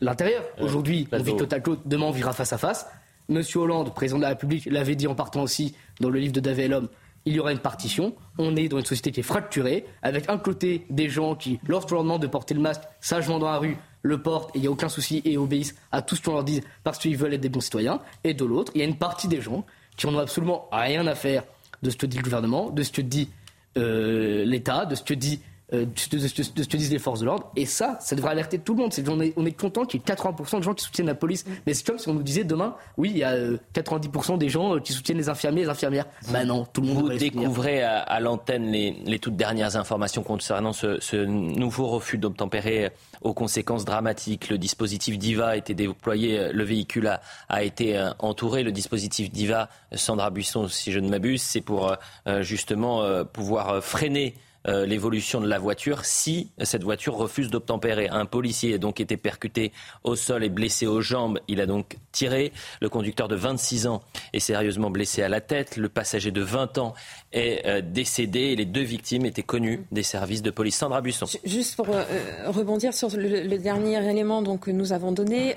[0.00, 0.42] l'intérieur.
[0.60, 1.78] Aujourd'hui, on vit total close.
[1.84, 2.86] Demain, on vivra face à face.
[3.30, 6.40] Monsieur Hollande, président de la République, l'avait dit en partant aussi dans le livre de
[6.40, 6.88] David L'Homme,
[7.24, 8.14] il y aura une partition.
[8.38, 11.94] On est dans une société qui est fracturée, avec un côté des gens qui, lorsqu'on
[11.94, 14.66] leur demande de porter le masque sagement dans la rue, le portent et il n'y
[14.66, 17.40] a aucun souci et obéissent à tout ce qu'on leur dit parce qu'ils veulent être
[17.40, 18.00] des bons citoyens.
[18.24, 19.64] Et de l'autre, il y a une partie des gens
[19.96, 21.44] qui n'ont absolument rien à faire
[21.82, 23.28] de ce que dit le gouvernement, de ce que dit
[23.76, 25.40] euh, l'État, de ce que dit
[25.72, 27.50] euh, de, ce que disent les forces de l'ordre.
[27.54, 28.92] Et ça, ça devrait alerter tout le monde.
[28.92, 31.14] C'est, on, est, on est content qu'il y ait 80% de gens qui soutiennent la
[31.14, 31.44] police.
[31.64, 33.36] Mais c'est comme si on nous disait demain, oui, il y a
[33.74, 36.06] 90% euh, des gens euh, qui soutiennent les infirmiers et les infirmières.
[36.32, 41.24] Ben non, tout le monde Vous découvrez à, l'antenne les, toutes dernières informations concernant ce,
[41.24, 42.90] nouveau refus d'obtempérer
[43.22, 44.48] aux conséquences dramatiques.
[44.48, 48.64] Le dispositif DIVA a été déployé, le véhicule a, a été entouré.
[48.64, 51.94] Le dispositif DIVA, Sandra Buisson, si je ne m'abuse, c'est pour
[52.40, 54.34] justement pouvoir freiner
[54.68, 58.08] euh, l'évolution de la voiture si cette voiture refuse d'obtempérer.
[58.08, 59.72] Un policier a donc été percuté
[60.04, 61.38] au sol et blessé aux jambes.
[61.48, 62.52] Il a donc tiré.
[62.80, 65.76] Le conducteur de 26 ans est sérieusement blessé à la tête.
[65.76, 66.94] Le passager de 20 ans
[67.32, 70.76] est euh, décédé et les deux victimes étaient connues des services de police.
[70.76, 71.26] Sandra Busson.
[71.44, 72.04] Juste pour euh,
[72.46, 75.54] rebondir sur le, dernier élément que nous avons donné,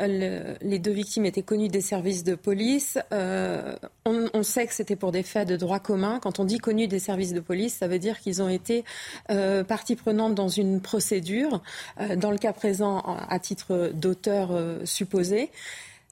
[0.62, 2.98] les deux victimes étaient connues des services de police.
[3.12, 6.20] On, on, sait que c'était pour des faits de droit commun.
[6.22, 8.84] Quand on dit connues des services de police, ça veut dire qu'ils ont été
[9.30, 11.62] euh, partie prenante dans une procédure,
[12.00, 15.50] euh, dans le cas présent à titre d'auteur euh, supposé.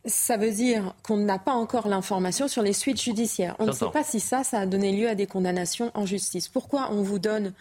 [0.06, 3.56] Ça veut dire qu'on n'a pas encore l'information sur les suites judiciaires.
[3.60, 6.48] On ne sait pas si ça, ça a donné lieu à des condamnations en justice.
[6.48, 7.54] Pourquoi on vous donne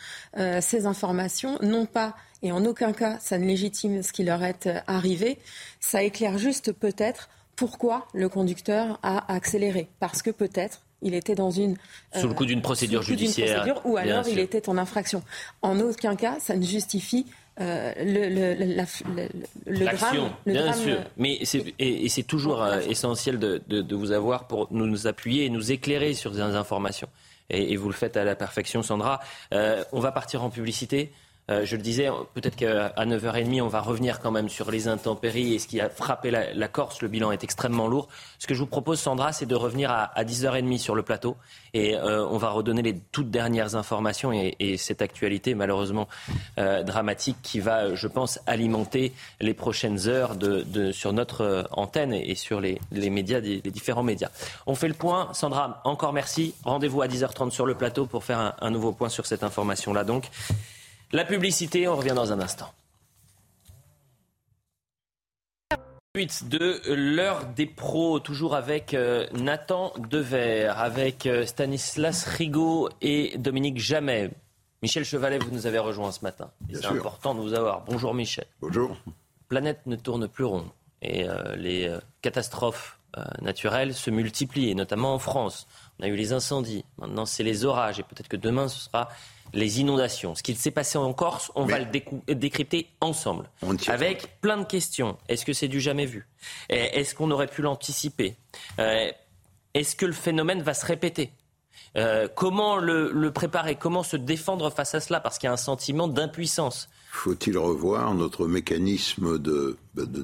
[0.61, 1.59] ces informations?
[1.61, 5.39] Non pas, et en aucun cas, ça ne légitime ce qui leur est arrivé.
[5.81, 9.91] Ça éclaire juste peut-être pourquoi le conducteur a accéléré.
[9.99, 11.77] Parce que peut-être il était dans une
[12.15, 15.23] sous le coup d'une procédure judiciaire, ou alors il était en infraction.
[15.63, 17.27] En aucun cas, ça ne justifie
[17.61, 20.31] euh, le, le, drame.
[20.47, 20.99] bien sûr.
[21.17, 25.51] Mais c'est, et, c'est toujours euh, essentiel de, de, vous avoir pour nous appuyer et
[25.51, 27.09] nous éclairer sur des informations.
[27.51, 29.21] Et, et vous le faites à la perfection, Sandra.
[29.53, 31.13] Euh, on va partir en publicité.
[31.51, 35.55] Euh, je le disais, peut-être qu'à 9h30, on va revenir quand même sur les intempéries
[35.55, 37.03] et ce qui a frappé la, Corse.
[37.03, 38.09] Le bilan est extrêmement lourd.
[38.39, 41.37] Ce que je vous propose, Sandra, c'est de revenir à, 10h30 sur le plateau
[41.75, 46.09] et euh, on va redonner les toutes dernières informations et, cette actualité malheureusement
[46.59, 50.37] euh, dramatique qui va, je pense, alimenter les prochaines heures
[50.93, 54.31] sur notre antenne et, sur les, médias, les différents médias.
[54.67, 55.29] On fait le point.
[55.33, 56.55] Sandra, encore merci.
[56.65, 60.05] Rendez-vous à 10h30 sur le plateau pour faire un, un nouveau point sur cette information-là.
[60.05, 60.31] Donc,
[61.13, 62.73] la publicité, on revient dans un instant.
[66.17, 73.39] Suite de l'heure des pros, toujours avec euh, Nathan Dever, avec euh, Stanislas Rigaud et
[73.39, 74.31] Dominique Jamais.
[74.83, 76.51] Michel Chevalet, vous nous avez rejoint ce matin.
[76.73, 77.85] C'est important de vous avoir.
[77.85, 78.47] Bonjour Michel.
[78.61, 78.91] Bonjour.
[79.07, 79.13] La
[79.49, 80.65] planète ne tourne plus rond
[81.01, 82.99] et euh, les catastrophes
[83.43, 85.67] naturelles se multiplient, et notamment en France.
[86.01, 89.11] On a eu les incendies, maintenant c'est les orages et peut-être que demain ce sera
[89.53, 90.35] les inondations.
[90.35, 93.51] Ce qui s'est passé en Corse, on va le décrypter ensemble.
[93.89, 95.19] Avec plein de questions.
[95.29, 96.27] Est-ce que c'est du jamais vu?
[96.69, 98.37] Est-ce qu'on aurait pu l'anticiper?
[98.79, 99.11] Euh,
[99.75, 101.33] Est-ce que le phénomène va se répéter?
[101.97, 103.75] Euh, comment le, préparer?
[103.75, 105.21] Comment se défendre face à cela?
[105.21, 106.89] Parce qu'il y a un sentiment d'impuissance.
[107.11, 109.77] Faut-il revoir notre mécanisme de,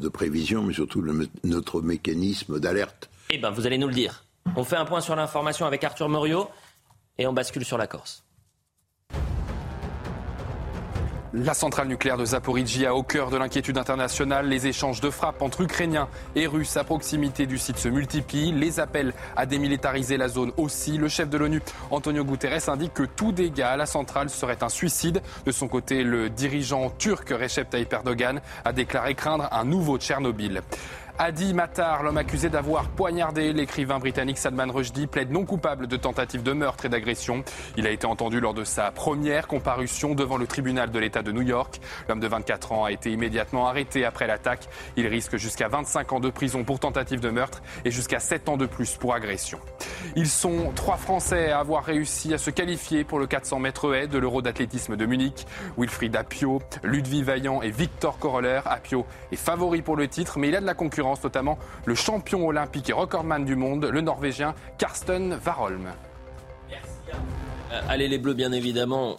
[0.09, 1.05] prévision, mais surtout
[1.43, 3.11] notre mécanisme d'alerte?
[3.31, 4.26] Eh bien, vous allez nous le dire.
[4.55, 6.49] On fait un point sur l'information avec Arthur Muriot
[7.19, 8.23] et on bascule sur la Corse.
[11.39, 14.49] La centrale nucléaire de Zaporizhia au cœur de l'inquiétude internationale.
[14.49, 18.53] Les échanges de frappes entre Ukrainiens et Russes à proximité du site se multiplient.
[18.53, 20.97] Les appels à démilitariser la zone aussi.
[20.97, 24.71] Le chef de l'ONU, Antonio Guterres, indique que tout dégât à la centrale serait un
[24.71, 25.21] suicide.
[25.45, 30.63] De son côté, le dirigeant turc Recep Tayyip Erdogan a déclaré craindre un nouveau Tchernobyl.
[31.19, 36.43] Adi Matar, l'homme accusé d'avoir poignardé l'écrivain britannique Salman Rushdie, plaide non coupable de tentative
[36.43, 37.43] de meurtre et d'agression.
[37.79, 41.33] Il a été entendu lors de sa première comparution devant le tribunal de l'État de
[41.33, 41.81] New York.
[42.07, 44.69] L'homme de 24 ans a été immédiatement arrêté après l'attaque.
[44.99, 48.59] Il risque jusqu'à 25 ans de prison pour tentative de meurtre et jusqu'à 7 ans
[48.59, 49.59] de plus pour agression.
[50.17, 54.07] Ils sont trois Français à avoir réussi à se qualifier pour le 400 mètres haies
[54.07, 55.47] de l'Euro d'athlétisme de Munich.
[55.79, 58.61] Wilfried Apio, Ludwig Vaillant et Victor Coroller.
[58.67, 62.47] Apio est favori pour le titre, mais il a de la concurrence notamment le champion
[62.47, 65.93] olympique et recordman du monde, le Norvégien Karsten Warholm.
[67.73, 69.17] Euh, allez les Bleus, bien évidemment.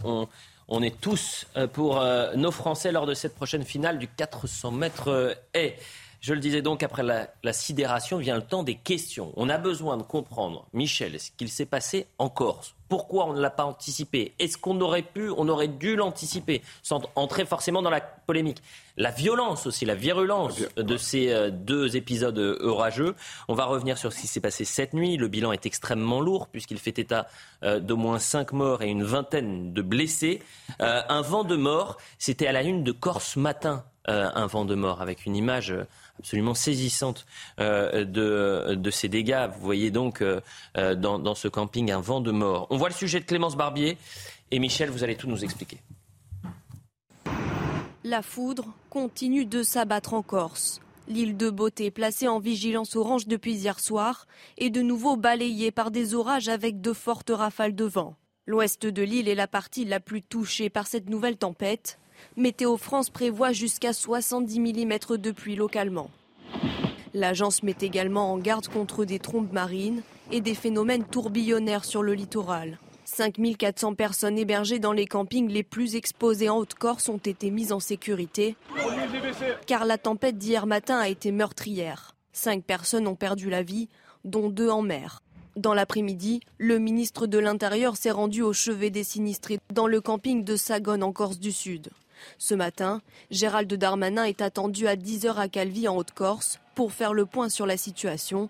[0.70, 4.72] On, est tous euh, pour euh, nos Français lors de cette prochaine finale du 400
[4.72, 5.78] mètres haies.
[6.20, 9.32] Je le disais donc, après la, sidération vient le temps des questions.
[9.36, 12.77] On a besoin de comprendre, Michel, ce qu'il s'est passé en Corse.
[12.90, 14.34] Pourquoi on ne l'a pas anticipé?
[14.40, 16.62] Est-ce qu'on aurait pu, on aurait dû l'anticiper?
[16.84, 18.62] Sans entrer forcément dans la polémique
[18.96, 23.16] La violence aussi, la virulence de ces euh, deux épisodes euh, orageux.
[23.48, 25.18] On va revenir sur ce qui s'est passé cette nuit.
[25.18, 27.28] Le bilan est extrêmement lourd puisqu'il fait état
[27.64, 30.42] euh, d'au moins cinq morts et une vingtaine de blessés.
[30.80, 33.84] un vent de mort, c'était à la une de Corse matin.
[34.06, 35.74] un vent de mort avec une image
[36.20, 37.26] absolument saisissante
[37.60, 39.48] euh, de, de, ces dégâts.
[39.54, 40.42] Vous voyez donc euh,
[40.96, 42.68] dans, dans, ce camping un vent de mort.
[42.78, 43.98] On voit le sujet de Clémence Barbier
[44.52, 45.80] et Michel, vous allez tout nous expliquer.
[48.04, 50.80] La foudre continue de s'abattre en Corse.
[51.08, 54.28] L'île de Beauté, placée en vigilance orange depuis hier soir,
[54.60, 58.16] est de nouveau balayée par des orages avec de fortes rafales de vent.
[58.46, 61.98] L'ouest de l'île est la partie la plus touchée par cette nouvelle tempête.
[62.36, 66.12] Météo France prévoit jusqu'à 70 mm de pluie localement.
[67.16, 72.14] L'agence met également en garde contre des trombes marines et des phénomènes tourbillonnaires sur le
[72.14, 72.80] littoral.
[73.06, 77.80] 5400 personnes hébergées dans les campings les plus exposés en Haute-Corse ont été mises en
[77.80, 78.56] sécurité,
[79.66, 82.16] car la tempête d'hier matin a été meurtrière.
[82.34, 83.88] Cinq personnes ont perdu la vie,
[84.26, 85.22] dont deux en mer.
[85.56, 90.44] Dans l'après-midi, le ministre de l'Intérieur s'est rendu au chevet des sinistrés dans le camping
[90.44, 91.90] de Sagone en Corse du Sud.
[92.38, 97.26] Ce matin, Gérald Darmanin est attendu à 10h à Calvi en Haute-Corse pour faire le
[97.26, 98.50] point sur la situation.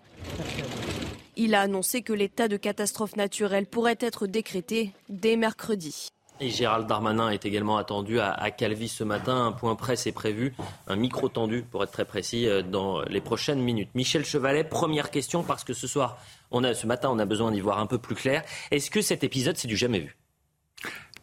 [1.40, 6.10] Il a annoncé que l'état de catastrophe naturelle pourrait être décrété dès mercredi.
[6.40, 9.46] Et Gérald Darmanin est également attendu à, Calvi ce matin.
[9.46, 10.56] Un point presse est prévu,
[10.88, 13.90] un micro tendu pour être très précis, euh, dans les prochaines minutes.
[13.94, 16.18] Michel Chevalet, première question, parce que ce soir,
[16.50, 18.44] on a, ce matin, on a besoin d'y voir un peu plus clair.
[18.72, 20.18] Est-ce que cet épisode, c'est du jamais vu?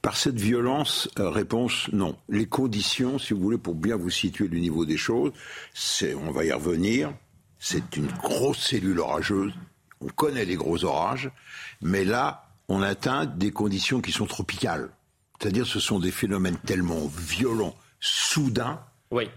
[0.00, 2.16] Par cette violence, euh, réponse non.
[2.28, 5.32] Les conditions, si vous voulez, pour bien vous situer du niveau des choses,
[5.72, 7.12] c'est, on va y revenir,
[7.58, 9.52] c'est une grosse cellule orageuse.
[10.04, 11.30] On connaît les gros orages,
[11.80, 14.90] mais là, on atteint des conditions qui sont tropicales.
[15.40, 18.80] C'est-à-dire, ce sont des phénomènes tellement violents, soudains,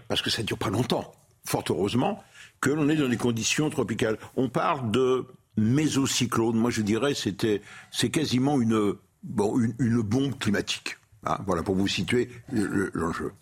[0.08, 1.12] parce que ça ne dure pas longtemps,
[1.44, 2.22] fort heureusement,
[2.60, 4.18] que l'on est dans des conditions tropicales.
[4.36, 6.56] On parle de mésocyclone.
[6.56, 10.98] Moi, je dirais, c'était, c'est quasiment une, bon, une, bombe climatique.
[11.24, 12.30] Hein, voilà pour vous situer
[12.92, 13.32] l'enjeu.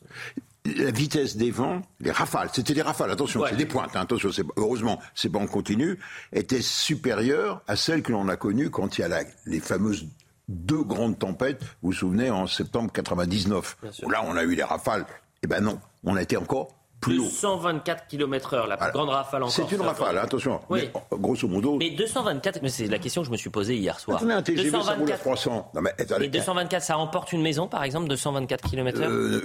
[0.76, 4.30] La vitesse des vents, les rafales, c'était des rafales, attention, c'est des pointes, hein, attention,
[4.56, 5.98] heureusement, c'est pas en continu,
[6.32, 10.06] étaient supérieures à celles que l'on a connues quand il y a les fameuses
[10.48, 13.76] deux grandes tempêtes, vous vous souvenez, en septembre 99.
[14.08, 15.06] Là, on a eu les rafales.
[15.42, 19.52] Eh ben non, on a été encore 224 km/h, la plus grande rafale encore.
[19.54, 20.60] C'est une rafale, attention.
[20.70, 21.76] Mais, grosso modo.
[21.76, 24.18] Mais 224, mais c'est la question que je me suis posée hier soir.
[24.18, 25.70] Attendez, un TGV, 224, ça roule à 300.
[25.74, 29.40] Non, mais, attendez, 224, ça emporte une maison, par exemple, 224 km/h euh,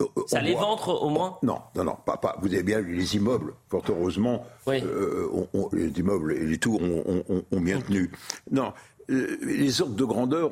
[0.00, 2.36] euh, Ça les ventre au moins Non, non, non, pas, pas.
[2.40, 5.28] Vous avez bien les immeubles, fort heureusement, euh,
[5.72, 8.10] les immeubles et les tours ont, bien tenu.
[8.50, 8.72] Non,
[9.08, 10.50] les ordres de grandeur,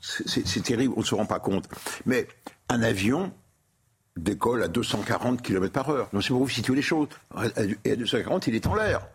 [0.00, 1.68] c'est terrible, on ne se rend pas compte.
[2.06, 2.28] Mais
[2.68, 3.32] un avion,
[4.16, 6.08] décolle à 240 km par heure.
[6.12, 7.08] Donc c'est pour vous situer les choses.
[7.84, 9.06] Et à 240, il est en l'air.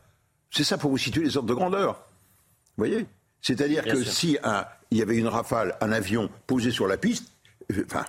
[0.52, 1.94] C'est ça pour vous situer les ordres de grandeur.
[1.94, 3.06] Vous voyez?
[3.42, 4.38] C'est-à-dire que si
[4.92, 7.32] il y avait une rafale, un avion posé sur la piste,
[7.86, 8.06] enfin,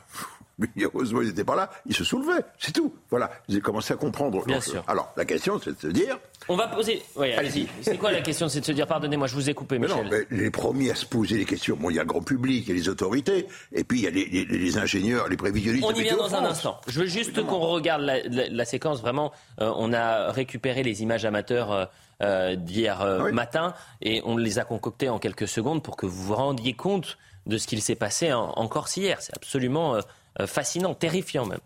[0.81, 2.95] heureusement, il n'était pas là, il se soulevait, c'est tout.
[3.11, 4.45] Voilà, avez commencé à comprendre.
[4.45, 4.83] Bien sûr.
[4.87, 6.19] Alors, la question, c'est de se dire.
[6.49, 7.03] On va poser.
[7.17, 7.67] Oui, allez-y.
[7.83, 9.97] c'est quoi la question C'est de se dire, pardonnez-moi, je vous ai coupé, Michel.
[9.97, 12.23] non, mais les premiers à se poser les questions, bon, il y a le grand
[12.23, 15.85] public, il y a les autorités, et puis il y a les, ingénieurs, les prévisionnistes.
[15.87, 16.81] On y vient dans un instant.
[16.87, 19.01] Je veux juste qu'on regarde la, séquence.
[19.01, 21.73] Vraiment, euh, on a récupéré les images amateurs.
[21.73, 21.85] Euh,
[22.21, 26.35] euh, d'hier matin et on les a concoctées en quelques secondes pour que vous vous
[26.35, 27.17] rendiez compte
[27.49, 29.21] de ce qu'il s'est passé encore hier.
[29.21, 30.01] C'est absolument euh,
[30.47, 31.61] fascinant, terrifiant même.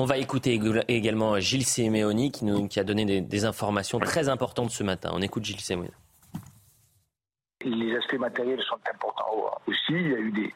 [0.00, 4.82] On va écouter également Gilles Simeoni qui, nous, a donné des, informations très importantes ce
[4.82, 5.10] matin.
[5.12, 5.90] On écoute Gilles Simeoni.
[7.62, 9.92] Les aspects matériels sont importants aussi.
[9.92, 10.52] Il y a eu des,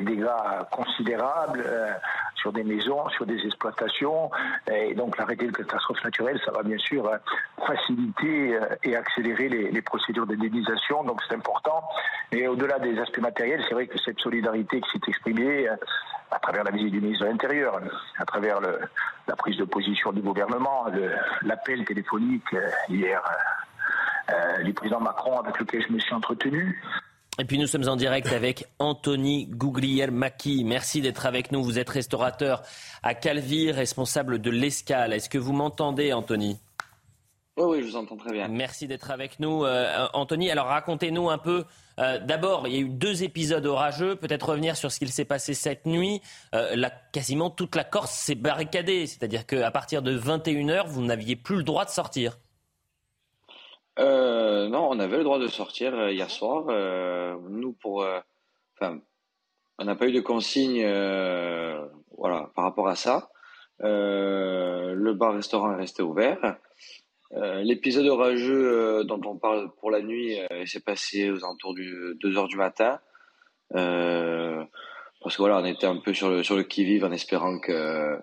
[0.00, 0.26] dégâts
[0.72, 1.92] considérables euh,
[2.34, 4.30] sur des maisons, sur des exploitations.
[4.70, 7.16] Et donc l'arrêté de catastrophe naturelle, ça va bien sûr euh,
[7.64, 11.04] faciliter euh, et accélérer les, procédures d'indemnisation.
[11.04, 11.88] Donc c'est important.
[12.32, 16.64] Et au-delà des aspects matériels, c'est vrai que cette solidarité qui s'est exprimée à travers
[16.64, 17.80] la visite du ministre de l'Intérieur,
[18.18, 20.86] à travers la prise de position du gouvernement,
[21.42, 22.54] l'appel téléphonique
[22.88, 23.22] hier
[24.64, 26.80] du président Macron avec lequel je me suis entretenu.
[27.40, 30.64] Et puis nous sommes en direct avec Anthony Gougliel-Maki.
[30.64, 31.62] Merci d'être avec nous.
[31.62, 32.62] Vous êtes restaurateur
[33.04, 35.12] à Calvi, responsable de l'escale.
[35.12, 36.58] Est-ce que vous m'entendez, Anthony?
[37.56, 38.48] Oui, oui, je vous entends très bien.
[38.48, 40.50] Merci d'être avec nous, euh, Anthony.
[40.50, 41.64] Alors racontez-nous un peu.
[42.00, 44.16] Euh, d'abord, il y a eu deux épisodes orageux.
[44.16, 46.20] Peut-être revenir sur ce qu'il s'est passé cette nuit.
[47.12, 49.06] quasiment toute la Corse s'est barricadée.
[49.06, 52.36] C'est-à-dire qu'à partir de 21h, vous n'aviez plus le droit de sortir.
[53.98, 56.66] Euh, non, on avait le droit de sortir euh, hier soir.
[56.68, 58.06] Euh, nous, pour,
[58.76, 59.00] enfin,
[59.78, 60.82] on n'a pas eu de consigne,
[62.16, 63.30] voilà, par rapport à ça.
[63.80, 66.56] le bar-restaurant est resté ouvert.
[67.32, 72.48] L'épisode orageux dont on parle pour la nuit s'est passé aux alentours de 2 heures
[72.48, 73.00] du matin.
[73.70, 78.18] parce que voilà, on était un peu sur le, sur le qui-vive en espérant que,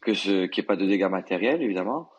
[0.00, 2.10] que ce, qu'il n'y ait pas de dégâts matériels, évidemment.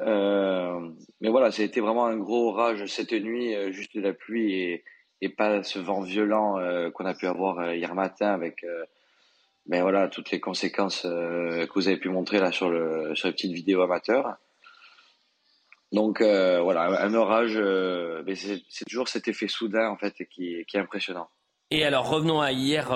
[0.00, 0.90] Euh,
[1.20, 4.12] mais voilà, ça a été vraiment un gros orage cette nuit, euh, juste de la
[4.12, 4.84] pluie et,
[5.38, 8.62] pas ce vent violent euh, qu'on a pu avoir hier matin avec
[9.64, 13.32] ben voilà, toutes les conséquences que vous avez pu montrer là sur, le, sur les
[13.32, 14.36] petites vidéos amateurs.
[15.92, 21.30] Donc voilà, un orage, ben c'est toujours cet effet soudain en fait qui est impressionnant.
[21.70, 22.90] Et alors revenons à hier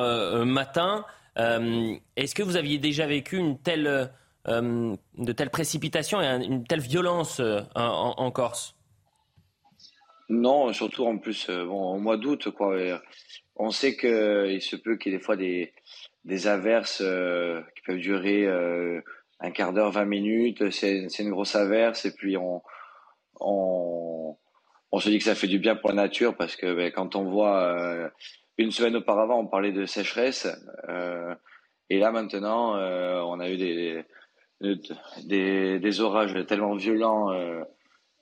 [0.45, 1.07] matin.
[1.35, 4.13] Est-ce que vous aviez déjà vécu une telle,
[4.49, 7.41] de telles précipitations et une telle violence
[7.75, 8.79] en Corse?
[10.29, 12.77] Non, surtout en plus, euh, au mois d'août, quoi.
[13.57, 15.73] On sait qu'il se peut qu'il y ait des fois des,
[16.25, 19.01] des averses euh, qui peuvent durer euh,
[19.41, 20.71] un quart d'heure, 20 minutes.
[20.71, 22.63] C'est une grosse averse et puis on,
[23.41, 24.37] on,
[24.93, 27.17] on se dit que ça fait du bien pour la nature parce que ben, quand
[27.17, 28.11] on voit
[28.59, 30.47] une semaine auparavant, on parlait de sécheresse
[31.91, 34.05] et là maintenant, on a eu des,
[34.61, 37.31] des, des orages tellement violents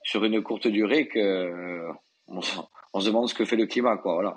[0.07, 1.93] sur une courte durée que euh,
[2.29, 4.15] on, se demande ce que fait le climat, quoi.
[4.15, 4.35] Voilà.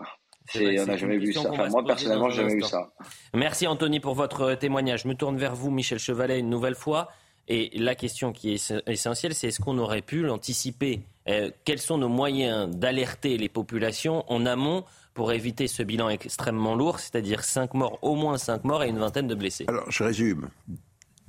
[0.56, 1.52] on n'a jamais vu ça.
[1.70, 2.92] moi, personnellement, j'ai jamais vu ça.
[3.36, 5.04] Merci, Anthony, pour votre témoignage.
[5.04, 7.10] Je me tourne vers vous, Michel Chevalet, une nouvelle fois.
[7.48, 11.02] Et la question qui est essentielle, c'est est-ce qu'on aurait pu l'anticiper?
[11.28, 14.84] Euh, Quels sont nos moyens d'alerter les populations en amont
[15.14, 19.00] pour éviter ce bilan extrêmement lourd, c'est-à-dire 5 morts, au moins 5 morts et une
[19.00, 19.66] vingtaine de blessés?
[19.68, 20.50] Alors, je résume.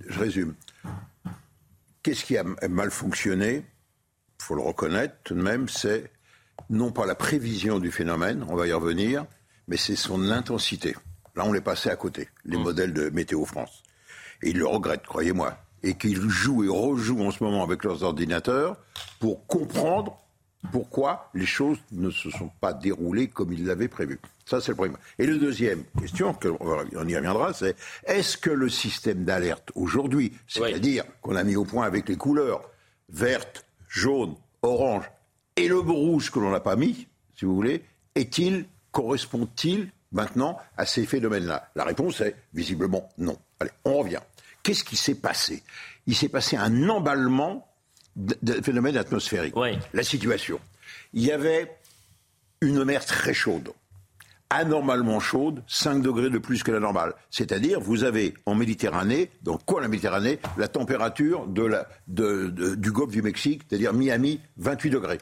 [0.07, 0.55] Je résume.
[2.03, 3.65] Qu'est-ce qui a mal fonctionné?
[4.41, 6.11] Il faut le reconnaître tout de même, c'est
[6.71, 9.27] non pas la prévision du phénomène, on va y revenir,
[9.69, 10.97] mais c'est son intensité.
[11.37, 12.63] Là, on est passé à côté, les mmh.
[12.63, 13.83] modèles de Météo France.
[14.43, 15.57] Et ils le regrettent, croyez-moi.
[15.83, 18.77] Et qu'ils jouent et rejouent en ce moment avec leurs ordinateurs
[19.19, 20.19] pour comprendre
[20.73, 24.21] pourquoi les choses ne se sont pas déroulées comme ils l'avaient prévu.
[24.45, 24.95] Ça, c'est le premier.
[25.19, 31.05] Et le deuxième question, on y reviendra, c'est est-ce que le système d'alerte aujourd'hui, c'est-à-dire
[31.23, 32.63] qu'on a mis au point avec les couleurs
[33.09, 35.05] vertes, jaune, orange
[35.57, 37.07] et le rouge que l'on n'a pas mis,
[37.37, 37.85] si vous voulez,
[38.15, 41.71] est-il, correspond-il maintenant à ces phénomènes-là?
[41.75, 43.39] La réponse est visiblement non.
[43.61, 44.21] Allez, on revient.
[44.63, 45.63] Qu'est-ce qui s'est passé?
[46.07, 47.70] Il s'est passé un emballement
[48.17, 49.55] de, phénomènes atmosphériques.
[49.93, 50.61] La situation.
[51.13, 51.77] Il y avait
[52.61, 53.73] une mer très chaude
[54.51, 57.15] anormalement chaude, 5 degrés de plus que la normale.
[57.31, 63.13] C'est-à-dire, vous avez en Méditerranée, donc quoi la Méditerranée La température de la, du golfe
[63.13, 65.19] du Mexique, c'est-à-dire Miami, 28 degrés.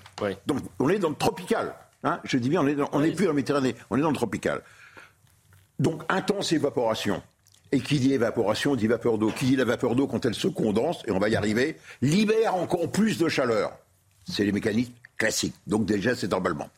[0.47, 1.74] Donc on est dans le tropical.
[2.05, 2.62] Hein Je dis bien,
[2.93, 4.62] on n'est plus dans la Méditerranée, on est dans le tropical.
[5.78, 7.22] Donc intense évaporation.
[7.71, 9.31] Et qui dit évaporation dit vapeur d'eau.
[9.31, 12.55] Qui dit la vapeur d'eau quand elle se condense, et on va y arriver, libère
[12.55, 13.73] encore plus de chaleur.
[14.25, 15.55] C'est les mécanismes classiques.
[15.66, 16.69] Donc déjà, c'est emballement.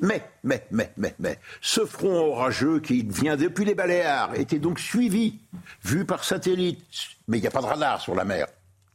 [0.00, 4.78] Mais, mais, mais, mais, mais, ce front orageux qui vient depuis les Baléares était donc
[4.78, 5.38] suivi,
[5.84, 6.80] vu par satellite.
[7.28, 8.46] Mais il n'y a pas de radar sur la mer.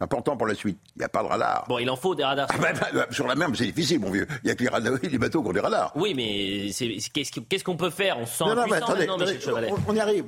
[0.01, 0.78] Important pour la suite.
[0.95, 1.66] Il n'y a pas de radar.
[1.70, 2.51] Bon, il en faut des radars.
[2.51, 4.28] Sur, ah, bah, bah, bah, sur la mer, c'est difficile, mon vieux.
[4.43, 5.93] Il n'y a que les, radars, les bateaux qui ont des radars.
[5.95, 6.70] Oui, mais
[7.14, 8.20] qu'est-ce qu'on peut faire?
[8.20, 10.26] On se sent non, non, attendez, on, on y arrive.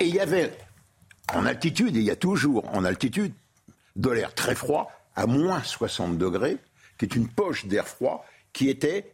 [0.00, 0.56] Et il y avait,
[1.34, 3.32] en altitude, et il y a toujours en altitude,
[3.96, 6.58] de l'air très froid, à moins 60 degrés,
[6.98, 9.12] qui est une poche d'air froid qui était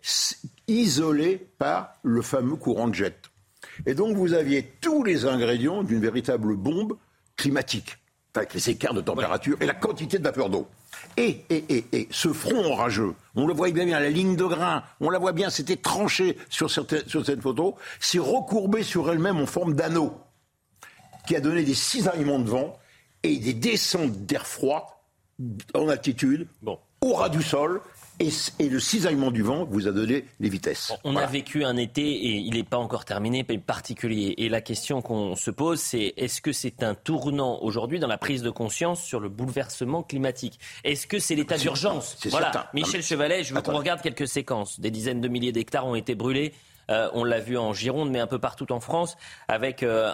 [0.68, 3.16] isolé par le fameux courant de jet.
[3.86, 6.96] Et donc vous aviez tous les ingrédients d'une véritable bombe
[7.36, 7.98] climatique,
[8.34, 10.68] avec les écarts de température et la quantité de vapeur d'eau.
[11.16, 14.82] Et, et, et, et, ce front orageux, on le voit bien, la ligne de grain,
[15.00, 16.86] on la voit bien, c'était tranché sur, sur
[17.26, 20.12] cette photo, s'est recourbé sur elle-même en forme d'anneau,
[21.26, 22.78] qui a donné des cisaillements de vent
[23.22, 25.04] et des descentes d'air froid
[25.74, 26.78] en altitude, bon.
[27.00, 27.80] au ras du sol,
[28.20, 30.92] et, le cisaillement du vent vous a donné les vitesses.
[31.02, 34.34] On a vécu un été et il n'est pas encore terminé, mais particulier.
[34.38, 38.18] Et la question qu'on se pose, c'est est-ce que c'est un tournant aujourd'hui dans la
[38.18, 40.60] prise de conscience sur le bouleversement climatique?
[40.84, 42.16] Est-ce que c'est l'état d'urgence?
[42.26, 44.78] Voilà, Michel Chevalet, je veux qu'on regarde quelques séquences.
[44.78, 46.52] Des dizaines de milliers d'hectares ont été brûlés.
[46.90, 49.16] Euh, on l'a vu en Gironde, mais un peu partout en France,
[49.48, 50.12] avec euh,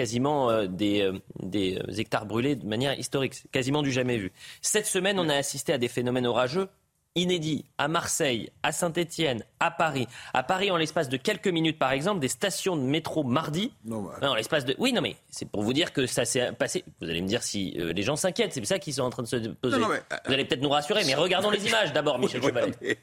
[0.00, 1.10] quasiment euh, des,
[1.42, 4.32] des hectares brûlés de manière historique, quasiment du jamais vu.
[4.62, 6.68] Cette semaine, on a assisté à des phénomènes orageux
[7.16, 10.06] inédit à Marseille, à Saint-Étienne, à Paris.
[10.32, 13.74] À Paris, en l'espace de quelques minutes, par exemple, des stations de métro mardi.
[13.84, 14.74] Non, en l'espace de.
[14.78, 16.82] Oui, non, mais c'est pour vous dire que ça s'est passé.
[17.02, 18.54] Vous allez me dire si euh, les gens s'inquiètent.
[18.54, 19.76] C'est ça qu'ils sont en train de se poser.
[19.76, 22.98] vous allez peut-être nous rassurer, mais regardons les images d'abord, Michel Chevalet.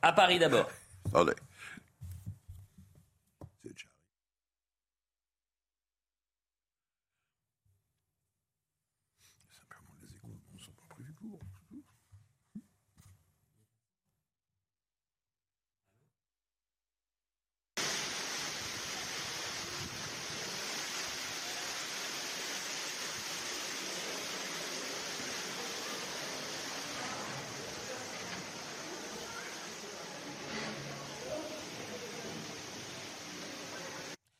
[0.00, 0.68] À Paris d'abord.
[11.30, 11.40] cool.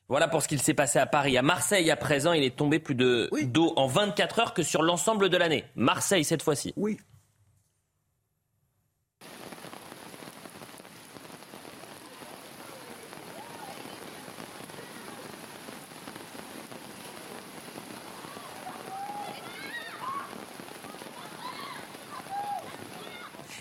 [0.09, 1.37] Voilà pour ce qu'il s'est passé à Paris.
[1.37, 4.83] À Marseille, à présent, il est tombé plus de d'eau en 24 heures que sur
[4.83, 5.65] l'ensemble de l'année.
[5.75, 6.73] Marseille, cette fois-ci.
[6.77, 6.99] Oui.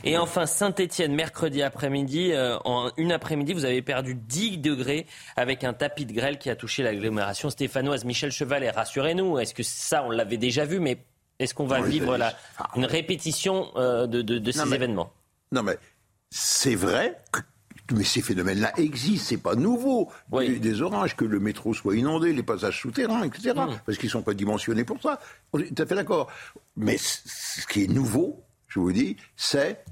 [0.06, 2.32] Et enfin, Saint-Etienne, mercredi après-midi.
[2.32, 6.52] Euh, en une après-midi, vous avez perdu 10 degrés avec un tapis de grêle qui
[6.52, 8.06] a touché l'agglomération stéphanoise.
[8.06, 11.00] Michel Chevalet, rassurez-nous, est-ce que ça, on l'avait déjà vu, mais
[11.40, 12.18] est-ce qu'on va vivre
[12.76, 15.12] une répétition euh, de, ces événements?
[15.52, 15.78] Non, mais
[16.30, 17.42] c'est vrai que
[17.94, 20.12] mais ces phénomènes-là existent, c'est pas nouveau.
[20.32, 23.54] Des orages, que le métro soit inondé, les passages souterrains, etc.
[23.56, 23.78] Hmm.
[23.86, 25.20] Parce qu'ils sont pas dimensionnés pour ça.
[25.54, 26.32] On est tout à fait d'accord.
[26.76, 29.84] Mais ce qui est nouveau, je vous dis, c'est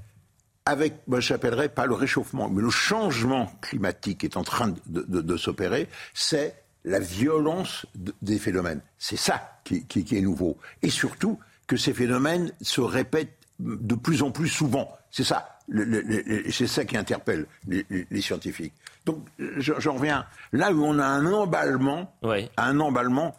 [0.66, 5.88] avec, moi j'appellerais pas le réchauffement, mais le changement climatique est en train de, s'opérer,
[6.14, 6.54] c'est
[6.84, 7.86] la violence
[8.22, 8.80] des phénomènes.
[8.98, 10.56] C'est ça qui, est nouveau.
[10.82, 14.96] Et surtout que ces phénomènes se répètent de plus en plus souvent.
[15.10, 15.58] C'est ça,
[16.50, 18.74] c'est ça qui interpelle les, scientifiques.
[19.04, 22.14] Donc j'en reviens là où on a un emballement,
[22.56, 23.36] un emballement.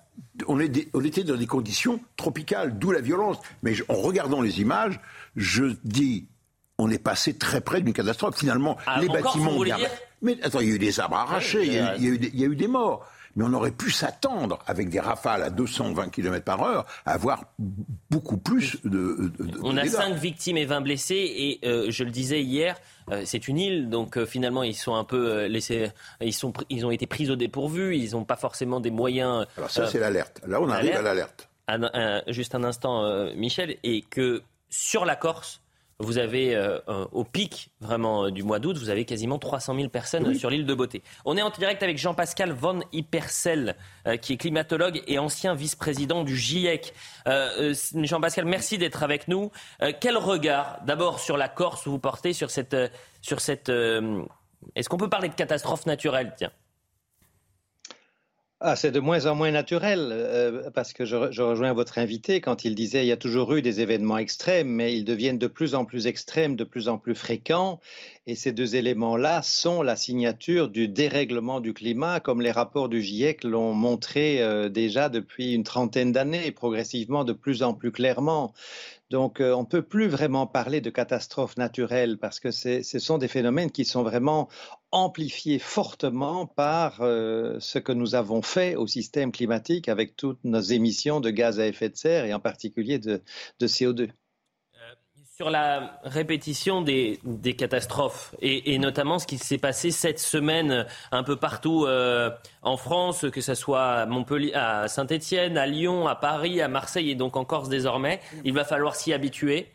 [0.48, 0.58] On,
[0.94, 3.38] on, était dans des conditions tropicales, d'où la violence.
[3.64, 5.00] Mais en regardant les images,
[5.36, 6.26] je dis
[6.78, 8.38] on est passé très près d'une catastrophe.
[8.38, 9.60] Finalement, ah, les bâtiments.
[10.22, 11.80] Mais attends, il y a eu des arbres arrachés, il, y
[12.44, 13.06] a, eu des, morts.
[13.36, 17.44] Mais on aurait pu s'attendre, avec des rafales à 220 km par heure, à avoir
[18.10, 19.32] beaucoup plus de.
[19.62, 22.78] on a 5 victimes et 20 blessés, et euh, je le disais hier,
[23.12, 26.86] euh, c'est une île, donc euh, finalement ils sont un peu laissés, ils, sont, ils
[26.86, 29.46] ont été pris au dépourvu, ils n'ont pas forcément des moyens.
[29.58, 30.42] Alors ça, c'est l'alerte.
[30.48, 31.50] Là, on arrive à l'alerte.
[32.28, 35.62] Juste un instant, Michel, et que sur la Corse,
[36.00, 39.76] vous avez euh, euh, au pic vraiment euh, du mois d'août, vous avez quasiment 300
[39.76, 41.02] 000 personnes sur l'île de Beauté.
[41.24, 43.76] On est en direct avec Jean-Pascal Von Hypersel,
[44.22, 46.94] qui est climatologue et ancien vice-président du GIEC.
[47.26, 49.52] Jean-Pascal, merci d'être avec nous.
[50.02, 52.76] quel regard, d'abord sur la Corse, vous portez sur cette,
[53.22, 56.34] sur cette Est-ce qu'on peut parler de catastrophe naturelle?
[56.38, 56.52] Tiens.
[58.68, 62.66] Ah, c'est de moins en moins naturel, euh, parce que je, rejoins votre invité quand
[62.66, 65.76] il disait il y a toujours eu des événements extrêmes, mais ils deviennent de plus
[65.76, 67.80] en plus extrêmes, de plus en plus fréquents,
[68.26, 73.04] et ces deux éléments-là sont la signature du dérèglement du climat, comme les rapports du
[73.04, 78.52] GIEC l'ont montré euh, déjà depuis une trentaine d'années, progressivement de plus en plus clairement.
[79.12, 83.20] Donc, euh, on ne peut plus vraiment parler de catastrophes naturelles parce que ce sont
[83.20, 84.50] des phénomènes qui sont vraiment
[84.96, 90.62] amplifiés fortement par euh, ce que nous avons fait au système climatique avec toutes nos
[90.62, 93.22] émissions de gaz à effet de serre et en particulier de
[93.62, 94.10] CO2
[95.36, 97.20] sur la répétition des,
[97.58, 102.30] catastrophes et, notamment ce qui s'est passé cette semaine un peu partout euh,
[102.62, 104.08] en France, que ce soit
[104.54, 108.64] à Saint-Étienne, à Lyon, à Paris, à Marseille et donc en Corse désormais, il va
[108.64, 109.74] falloir s'y habituer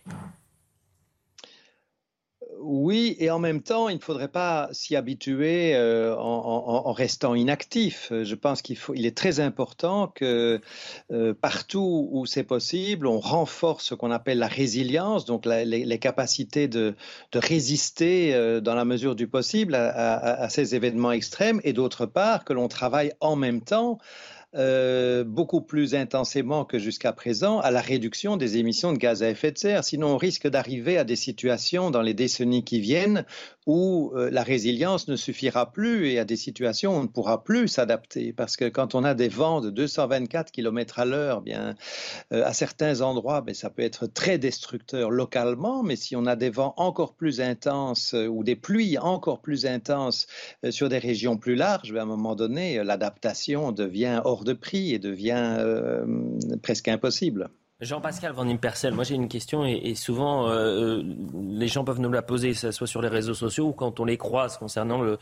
[2.72, 8.12] oui, et en même temps, il ne faudrait pas s'y habituer euh, en, restant inactif.
[8.12, 10.60] Je pense qu'il est très important que
[11.10, 16.68] euh, partout où c'est possible, on renforce ce qu'on appelle la résilience, donc les, capacités
[16.68, 16.94] de,
[17.34, 22.52] résister euh, dans la mesure du possible à ces événements extrêmes, et d'autre part que
[22.52, 23.98] l'on travaille en même temps
[24.56, 29.30] euh, beaucoup plus intensément que jusqu'à présent à la réduction des émissions de gaz à
[29.30, 29.84] effet de serre.
[29.84, 33.24] Sinon, on risque d'arriver à des situations dans les décennies qui viennent
[33.66, 37.44] où euh, la résilience ne suffira plus et à des situations où on ne pourra
[37.44, 38.32] plus s'adapter.
[38.32, 41.76] Parce que quand on a des vents de 224 km à l'heure, bien,
[42.32, 46.34] euh, à certains endroits, ben, ça peut être très destructeur localement, mais si on a
[46.34, 50.26] des vents encore plus intenses ou des pluies encore plus intenses
[50.70, 54.92] sur des régions plus larges, ben, à un moment donné, l'adaptation devient hors de prix
[54.92, 56.04] et devient euh,
[56.62, 57.50] presque impossible.
[57.80, 61.02] Jean-Pascal Van Impersel, moi j'ai une question et, souvent euh, euh,
[61.50, 64.00] les gens peuvent nous la poser, que ce soit sur les réseaux sociaux ou quand
[64.00, 65.18] on les croise concernant le,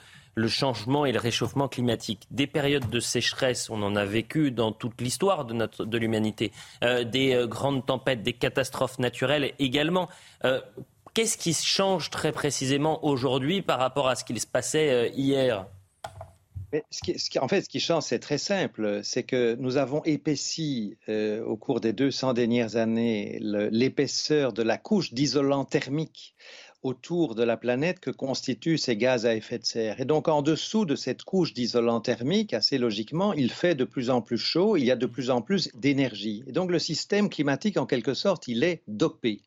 [0.49, 2.27] changement et le réchauffement climatique.
[2.33, 6.51] Des périodes de sécheresse, on en a vécu dans toute l'histoire de, notre, de l'humanité,
[6.83, 10.09] des grandes tempêtes, des catastrophes naturelles également.
[11.15, 15.67] Qu'est-ce qui change très précisément aujourd'hui par rapport à ce qu'il se passait hier?
[17.41, 19.01] En fait, ce qui change, c'est très simple.
[19.03, 24.77] C'est que nous avons épaissi euh, au cours des 200 dernières années l'épaisseur de la
[24.77, 26.35] couche d'isolant thermique
[26.83, 30.01] autour de la planète que constituent ces gaz à effet de serre.
[30.01, 34.11] Et donc en dessous de cette couche d'isolant thermique, assez logiquement, il fait de plus
[34.11, 36.45] en plus chaud, il y a de plus en plus d'énergie.
[36.47, 39.43] Et donc le système climatique, en quelque sorte, il est dopé.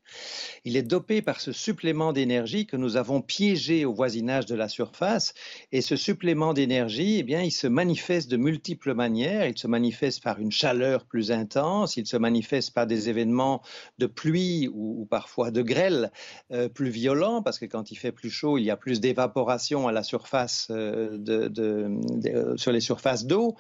[0.65, 4.67] Il est dopé par ce supplément d'énergie que nous avons piégé au voisinage de la
[4.67, 5.34] surface.
[5.71, 9.47] Et ce supplément d'énergie, eh bien, il se manifeste de multiples manières.
[9.47, 13.61] Il se manifeste par une chaleur plus intense, il se manifeste par des événements
[13.97, 16.11] de pluie ou, parfois de grêle
[16.51, 19.88] euh, plus violents, parce que quand il fait plus chaud, il y a plus d'évaporation
[19.88, 23.55] à la surface euh, euh, sur les surfaces d'eau.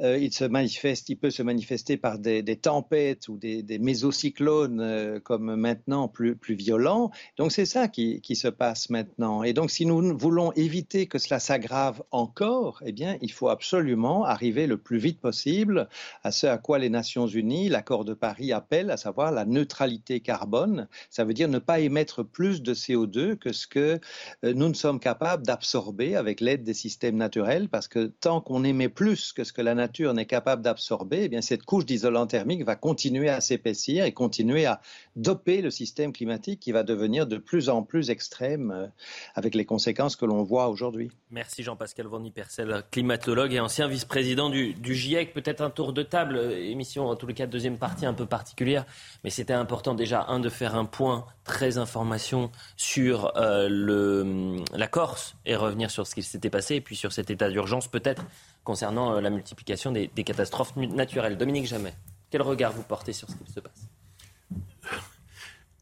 [0.00, 5.56] il se manifeste, il peut se manifester par des, tempêtes ou des, des mésocyclones comme
[5.56, 7.10] maintenant plus, violents.
[7.36, 9.42] Donc c'est ça qui, qui, se passe maintenant.
[9.42, 14.24] Et donc si nous voulons éviter que cela s'aggrave encore, eh bien il faut absolument
[14.24, 15.88] arriver le plus vite possible
[16.22, 20.20] à ce à quoi les Nations Unies, l'accord de Paris appelle, à savoir la neutralité
[20.20, 20.88] carbone.
[21.10, 24.00] Ça veut dire ne pas émettre plus de CO2 que ce que
[24.44, 28.64] euh, nous ne sommes capables d'absorber avec l'aide des systèmes naturels, parce que tant qu'on
[28.64, 32.26] émet plus que ce que la nature n'est capable d'absorber, eh bien cette couche d'isolant
[32.26, 34.80] thermique va continuer à s'épaissir et continuer à
[35.14, 38.86] doper le système climatique qui va devenir de plus en plus extrême euh,
[39.34, 41.10] avec les conséquences que l'on voit aujourd'hui.
[41.30, 45.32] Merci Jean-Pascal Van Percel, climatologue et ancien vice-président du, du GIEC.
[45.32, 48.26] Peut-être un tour de table, euh, émission en tous les cas deuxième partie un peu
[48.26, 48.84] particulière,
[49.24, 54.86] mais c'était important déjà un de faire un point très information sur euh, le, la
[54.86, 58.24] Corse et revenir sur ce qui s'était passé et puis sur cet état d'urgence peut-être
[58.64, 61.36] concernant euh, la multiplication des, catastrophes naturelles.
[61.36, 61.94] Dominique Jamais,
[62.30, 63.88] quel regard vous portez sur ce qui se passe?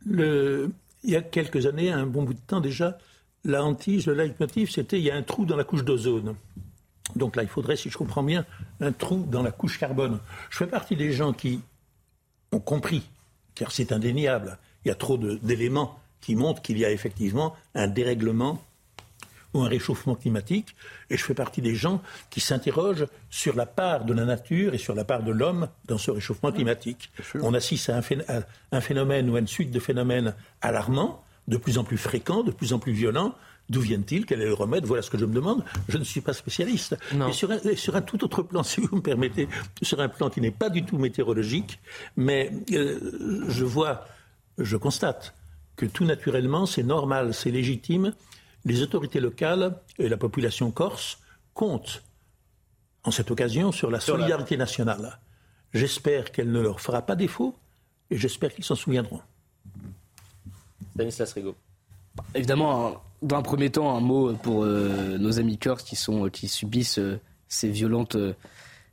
[0.07, 2.99] Il y a quelques années, un bon bout de temps déjà,
[3.45, 6.35] la hantise, le leitmotiv, c'était il y a un trou dans la couche d'ozone.
[7.17, 8.47] Donc là, il faudrait, si je comprends bien,
[8.81, 10.19] un trou dans la couche carbone.
[10.51, 11.61] Je fais partie des gens qui
[12.53, 13.03] ont compris,
[13.55, 17.87] car c'est indéniable, il y a trop d'éléments qui montrent qu'il y a effectivement un
[17.87, 18.63] dérèglement
[19.53, 20.75] ou un réchauffement climatique,
[21.11, 24.79] et je fais partie des gens qui s'interrogent sur la part de la nature et
[24.79, 27.13] sur la part de l'homme dans ce réchauffement climatique.
[27.41, 28.01] On assiste à
[28.73, 32.51] un phénomène ou à une suite de phénomènes alarmants, de plus en plus fréquents, de
[32.51, 33.35] plus en plus violents,
[33.71, 34.27] D'où viennent-ils?
[34.27, 34.85] Quel est le remède?
[34.85, 35.65] Voilà ce que je me demande.
[35.89, 36.97] Je ne suis pas spécialiste.
[37.29, 39.49] Et sur un, sur un, tout autre plan, si vous me permettez,
[39.81, 41.81] sur un plan qui n'est pas du tout météorologique,
[42.17, 44.07] mais euh, je vois,
[44.59, 45.35] je constate
[45.77, 48.15] que tout naturellement, c'est normal, c'est légitime.
[48.65, 51.19] Les autorités locales et la population corse
[51.53, 52.03] comptent
[53.05, 55.19] en cette occasion sur la solidarité nationale.
[55.73, 57.55] J'espère qu'elle ne leur fera pas défaut
[58.11, 59.21] et j'espère qu'ils s'en souviendront.
[60.95, 61.57] Stanislas Rigaud.
[62.35, 66.47] Évidemment, dans un premier temps, un mot pour euh, nos amis Corses qui, sont, qui
[66.49, 67.19] subissent euh,
[67.49, 68.35] ces, violentes, euh,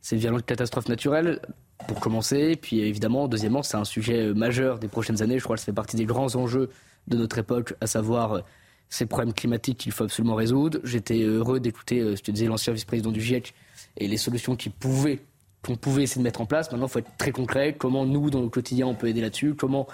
[0.01, 1.39] ces violentes catastrophes naturelles,
[1.87, 2.55] pour commencer.
[2.55, 5.39] Puis évidemment, deuxièmement, c'est un sujet majeur des prochaines années.
[5.39, 6.69] Je crois que ça fait partie des grands enjeux
[7.07, 8.41] de notre époque, à savoir
[8.89, 10.79] ces problèmes climatiques qu'il faut absolument résoudre.
[10.83, 13.53] J'étais heureux d'écouter ce que disait l'ancien vice-président du GIEC
[13.97, 16.71] et les solutions qu'on pouvait essayer de mettre en place.
[16.71, 17.75] Maintenant, il faut être très concret.
[17.77, 19.55] Comment nous, dans le quotidien, on peut aider là-dessus?
[19.55, 19.87] Comment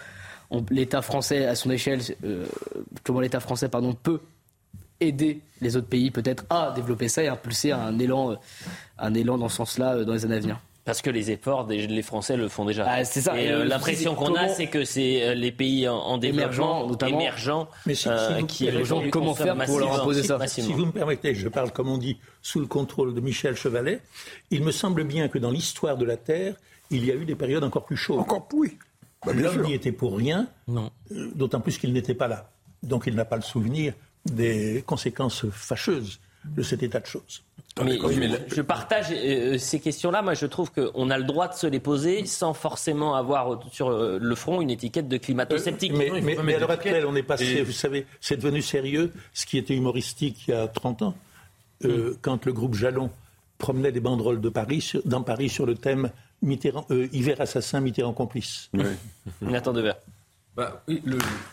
[0.69, 2.45] l'État français, à son échelle, euh,
[3.03, 4.21] comment l'État français pardon, peut
[4.99, 8.35] aider les autres pays peut-être à développer ça et impulser un élan, euh,
[8.97, 10.59] un élan dans ce sens-là euh, dans les années à venir?
[10.87, 12.85] Parce que les efforts, des, Français le font déjà.
[12.87, 13.37] Ah, c'est ça.
[13.37, 18.07] Et, l'impression qu'on a, c'est que c'est les pays en, développement, notamment, émergents, mais si,
[18.47, 18.69] qui
[19.11, 20.39] comment faire pour leur imposer ça.
[20.47, 23.99] Si vous me permettez, je parle comme on dit sous le contrôle de Michel Chevalet.
[24.49, 26.55] Il me semble bien que dans l'histoire de la Terre,
[26.89, 28.19] il y a eu des périodes encore plus chaudes.
[28.19, 28.77] Encore oui.
[29.25, 30.87] Bah, L'homme n'y était pour rien, euh,
[31.35, 32.49] d'autant plus qu'il n'était pas là.
[32.81, 33.93] Donc il n'a pas le souvenir
[34.25, 36.21] des conséquences fâcheuses
[36.55, 37.43] de cet état de choses.
[37.83, 37.99] Mais,
[38.47, 40.23] je, partage euh, ces questions-là.
[40.23, 43.89] Moi, je trouve qu'on a le droit de se les poser sans forcément avoir sur
[43.89, 45.93] euh, le front une étiquette de climato-sceptique.
[45.93, 49.59] mais, mais, à l'heure actuelle, on est passé, vous savez, c'est devenu sérieux, ce qui
[49.59, 51.15] était humoristique il y a 30 ans,
[51.83, 51.89] mm.
[52.21, 53.11] quand le groupe Jalon
[53.57, 56.09] promenait des banderoles de Paris, dans Paris sur le thème
[56.41, 58.69] Mitterrand, euh, hiver assassin, Mitterrand complice.
[58.73, 58.83] Oui.
[59.41, 59.97] Nathan Devers.
[60.57, 60.83] Bah,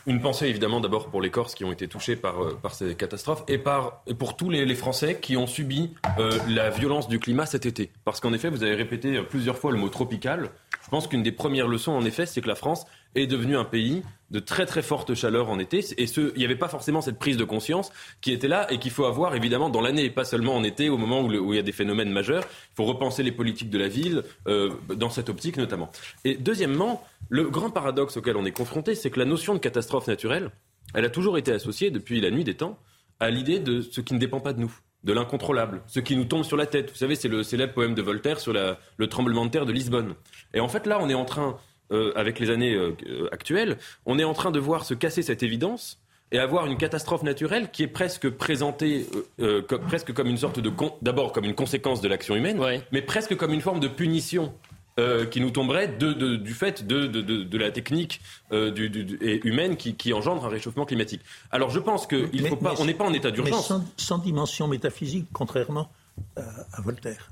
[0.07, 3.45] une pensée évidemment d'abord pour les Corses qui ont été touchés par, euh, ces catastrophes
[3.49, 7.67] et, par, pour tous les, Français qui ont subi euh, la violence du climat cet
[7.67, 7.93] été.
[8.07, 10.49] Parce qu'en effet, vous avez répété plusieurs fois le mot tropical.
[10.83, 13.65] Je pense qu'une des premières leçons, en effet, c'est que la France est devenue un
[13.65, 15.85] pays de très très forte chaleur en été.
[15.97, 18.79] Et ce, il n'y avait pas forcément cette prise de conscience qui était là et
[18.79, 21.59] qu'il faut avoir évidemment dans l'année, pas seulement en été, au moment où, il y
[21.59, 22.45] a des phénomènes majeurs.
[22.73, 25.91] Il faut repenser les politiques de la ville euh, dans cette optique notamment.
[26.25, 30.09] Et deuxièmement, le grand paradoxe auquel on est confronté, c'est que la notion de catastrophe
[30.09, 30.51] naturelle,
[30.95, 32.79] elle a toujours été associée depuis la nuit des temps
[33.21, 36.25] à l'idée de ce qui ne dépend pas de nous de l'incontrôlable, ce qui nous
[36.25, 36.91] tombe sur la tête.
[36.91, 40.15] Vous savez, c'est le célèbre poème de Voltaire sur le tremblement de terre de Lisbonne.
[40.55, 41.59] Et en fait, là, on est en train
[41.93, 43.77] euh, avec les années euh, actuelles,
[44.07, 45.99] on est en train de voir se casser cette évidence
[46.33, 49.07] et avoir une catastrophe naturelle qui est presque présentée
[49.39, 50.73] euh, comme, presque comme une sorte de
[51.03, 52.59] d'abord comme une conséquence de l'action humaine,
[52.91, 54.53] mais presque comme une forme de punition.
[55.33, 58.21] qui nous tomberait de, du fait de, de, la technique
[58.53, 61.21] du, humaine qui, engendre un réchauffement climatique.
[61.51, 63.67] Alors je pense qu'on n'est pas en état d'urgence.
[63.67, 65.91] Sans, sans, dimension métaphysique, contrairement
[66.37, 67.29] à Voltaire.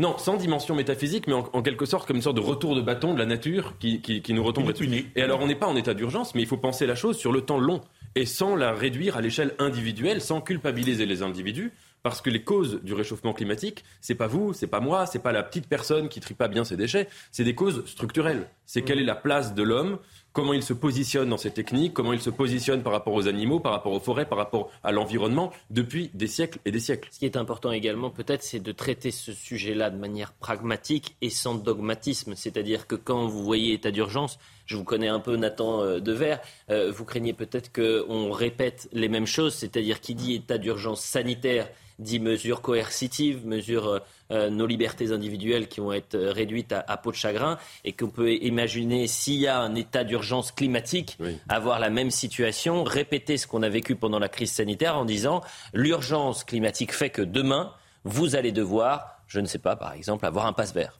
[0.00, 3.12] Non, sans dimension métaphysique, mais en, quelque sorte comme une sorte de retour de bâton
[3.12, 5.10] de la nature qui, nous retombe dessus.
[5.14, 7.32] Et alors on n'est pas en état d'urgence, mais il faut penser la chose sur
[7.32, 7.82] le temps long
[8.14, 11.74] et sans la réduire à l'échelle individuelle, sans culpabiliser les individus.
[12.02, 15.32] Parce que les causes du réchauffement climatique, c'est pas vous, c'est pas moi, c'est pas
[15.32, 18.48] la petite personne qui trie pas bien ses déchets, c'est des causes structurelles.
[18.66, 19.98] C'est quelle est la place de l'homme
[20.32, 23.60] comment il se positionne dans ces techniques, comment il se positionne par rapport aux animaux,
[23.60, 27.08] par rapport aux forêts, par rapport à l'environnement depuis des siècles et des siècles.
[27.12, 31.30] Ce qui est important également, peut-être, c'est de traiter ce sujet-là de manière pragmatique et
[31.30, 32.34] sans dogmatisme.
[32.36, 34.38] C'est-à-dire que quand vous voyez état d'urgence,
[34.70, 36.36] je vous connais un peu Nathan euh, Dever,
[36.70, 41.68] euh, vous craignez peut-être qu'on répète les mêmes choses, c'est-à-dire qui dit état d'urgence sanitaire
[42.00, 43.98] dit mesures coercitives, mesures euh,
[44.30, 48.32] euh, nos libertés individuelles qui vont être réduites à, peau de chagrin et qu'on peut
[48.32, 51.18] imaginer s'il y a un état d'urgence climatique,
[51.48, 55.42] avoir la même situation, répéter ce qu'on a vécu pendant la crise sanitaire en disant
[55.74, 57.72] l'urgence climatique fait que demain,
[58.04, 60.99] vous allez devoir, je ne sais pas, par exemple, avoir un passe vert.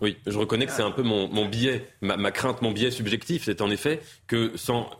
[0.00, 3.44] Oui, je reconnais que c'est un peu mon, biais, ma, ma, crainte, mon biais subjectif,
[3.44, 4.90] c'est en effet que sans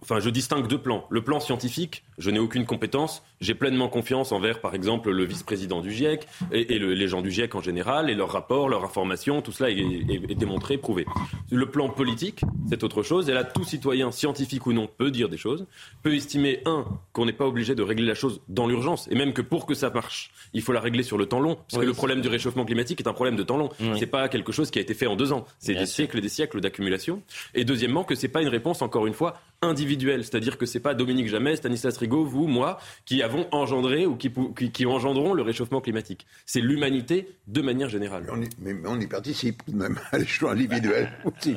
[0.00, 1.06] Enfin, je distingue deux plans.
[1.10, 3.22] Le plan scientifique, je n'ai aucune compétence.
[3.40, 7.54] J'ai pleinement confiance envers, par exemple, le vice-président du GIEC et, les gens du GIEC
[7.54, 9.42] en général et leurs rapports, leurs informations.
[9.42, 11.04] Tout cela est, démontré, prouvé.
[11.50, 12.40] Le plan politique,
[12.70, 13.28] c'est autre chose.
[13.28, 15.66] Et là, tout citoyen, scientifique ou non, peut dire des choses,
[16.02, 19.34] peut estimer, un, qu'on n'est pas obligé de régler la chose dans l'urgence, et même
[19.34, 21.58] que pour que ça marche, il faut la régler sur le temps long.
[21.70, 23.68] Parce que le problème du réchauffement climatique est un problème de temps long.
[23.78, 25.44] Ce C'est pas quelque chose qui a été fait en deux ans.
[25.58, 27.22] C'est des siècles et des siècles d'accumulation.
[27.54, 30.94] Et deuxièmement, que c'est pas une réponse, encore une fois, individuel, c'est-à-dire que c'est pas
[30.94, 34.32] Dominique Jamais, Stanislas Rigaud, vous, moi, qui avons engendré ou qui,
[34.72, 36.26] qui, engendront le réchauffement climatique.
[36.46, 38.24] C'est l'humanité de manière générale.
[38.58, 41.56] Mais on, y, participe même à l'échelon individuel aussi.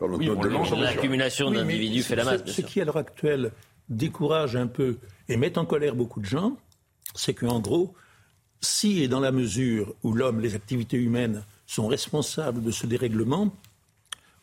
[0.00, 2.42] L'accumulation d'individus fait la masse.
[2.44, 3.52] Ce, qui, à l'heure actuelle,
[3.88, 6.58] décourage un peu et met en colère beaucoup de gens,
[7.14, 7.94] c'est qu'en gros,
[8.60, 13.54] si et dans la mesure où l'homme, les activités humaines sont responsables de ce dérèglement,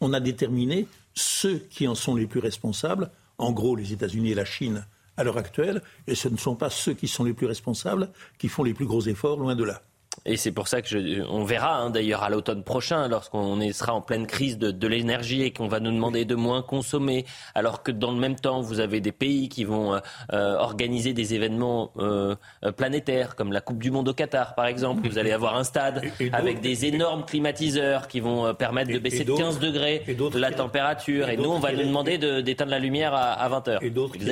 [0.02, 4.36] on a déterminé ceux qui en sont les plus responsables, en gros les États-Unis et
[4.36, 4.86] la Chine
[5.18, 8.50] à l'heure actuelle, et ce ne sont pas ceux qui sont les plus responsables qui
[8.50, 9.82] font les plus gros efforts, loin de là.
[10.26, 13.94] Et c'est pour ça que je, on verra hein, d'ailleurs à l'automne prochain, lorsqu'on sera
[13.94, 17.84] en pleine crise de, de l'énergie et qu'on va nous demander de moins consommer, alors
[17.84, 20.00] que dans le même temps vous avez des pays qui vont euh,
[20.34, 22.36] euh organiser des événements euh,
[22.76, 25.08] planétaires comme la Coupe du Monde au Qatar par exemple.
[25.08, 26.04] Vous allez avoir un stade
[26.34, 30.04] avec des énormes climatiseurs qui vont permettre de baisser de 15 degrés
[30.34, 31.30] la température.
[31.30, 33.84] Et, nous on va nous demander d'éteindre la lumière à, à 20 heures.
[33.84, 34.26] Et d'autres qui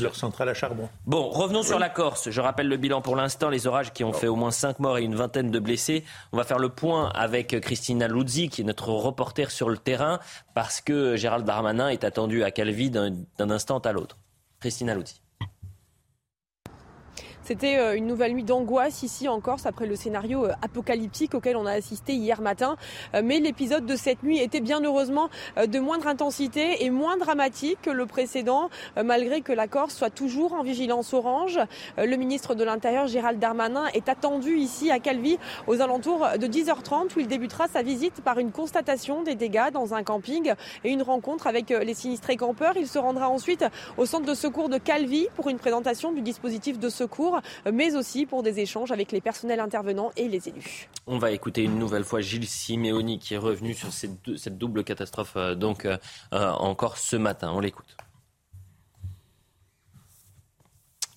[0.00, 0.88] leur centrale à charbon.
[1.06, 2.30] Bon, revenons sur la Corse.
[2.30, 4.98] Je rappelle le bilan pour l'instant les orages qui ont fait au moins 5 morts
[4.98, 6.04] et une vingtaine de blessés.
[6.32, 10.18] On va faire le point avec Christina Luzzi, qui est notre reporter sur le terrain,
[10.54, 14.16] parce que Gérald Darmanin est attendu à Calvi d'un instant à l'autre.
[14.60, 15.20] Christina Luzzi.
[17.48, 21.56] C'était euh, une nouvelle nuit d'angoisse ici en Corse après le scénario euh, apocalyptique auquel
[21.56, 22.76] on a assisté hier matin.
[23.14, 27.78] Euh, mais l'épisode de cette nuit était bien heureusement de moindre intensité et moins dramatique
[27.80, 28.68] que le précédent,
[29.02, 31.58] malgré que la Corse soit toujours en vigilance orange.
[31.96, 37.16] Le ministre de l'Intérieur, Gérald Darmanin, est attendu ici à Calvi aux alentours de 10h30
[37.16, 40.52] où il débutera sa visite par une constatation des dégâts dans un camping
[40.84, 42.76] et une rencontre avec les sinistrés campeurs.
[42.76, 43.64] Il se rendra ensuite
[43.96, 47.37] au centre de secours de Calvi pour une présentation du dispositif de secours
[47.72, 50.88] mais aussi pour des échanges avec les personnels intervenants et les élus.
[51.06, 55.34] On va écouter une nouvelle fois Gilles Simeoni qui est revenu sur cette, double catastrophe
[55.36, 55.96] euh, donc euh,
[56.32, 57.52] euh, encore ce matin.
[57.54, 57.96] On l'écoute.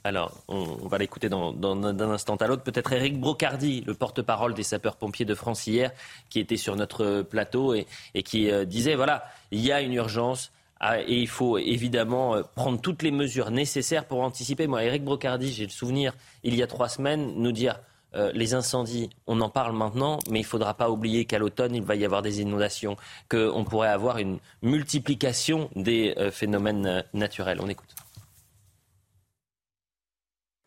[0.04, 2.64] Alors, on, va l'écouter d'un instant à l'autre.
[2.64, 5.92] Peut-être Eric Brocardi, le porte-parole des sapeurs-pompiers de France hier,
[6.28, 7.86] qui était sur notre plateau et,
[8.24, 10.52] qui disait, voilà, il y a une urgence,
[10.82, 14.68] et il faut évidemment euh, prendre toutes les mesures nécessaires pour anticiper.
[14.68, 16.14] Moi, Eric Brocardi, j'ai le souvenir,
[16.44, 17.80] il y a trois semaines, nous dire
[18.16, 21.76] euh, les incendies, on en parle maintenant, mais il ne faudra pas oublier qu'à l'automne,
[21.76, 22.98] il va y avoir des inondations,
[23.30, 27.60] qu'on pourrait avoir une multiplication des euh, phénomènes naturels.
[27.62, 27.96] On écoute.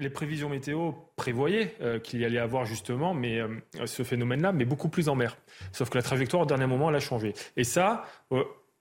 [0.01, 3.41] Les prévisions météo prévoyaient qu'il y allait avoir justement mais,
[3.87, 5.37] ce phénomène-là, mais beaucoup plus en mer.
[5.71, 7.33] Sauf que la trajectoire au dernier moment, elle a changé.
[7.57, 8.05] Et ça,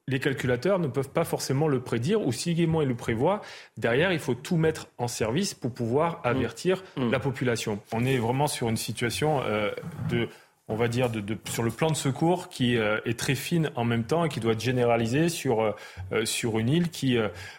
[0.08, 3.42] les calculateurs ne peuvent pas forcément le prédire, ou si également ils le prévoient,
[3.78, 6.28] derrière, il faut tout mettre en service pour pouvoir mm.
[6.28, 7.12] avertir mm.
[7.12, 7.80] la population.
[7.92, 9.72] On est vraiment sur une situation euh,
[10.10, 10.28] de
[10.70, 13.84] on va dire, de, sur le plan de secours qui euh, est très fine en
[13.84, 17.18] même temps et qui doit être généralisée sur, euh, sur une île qui,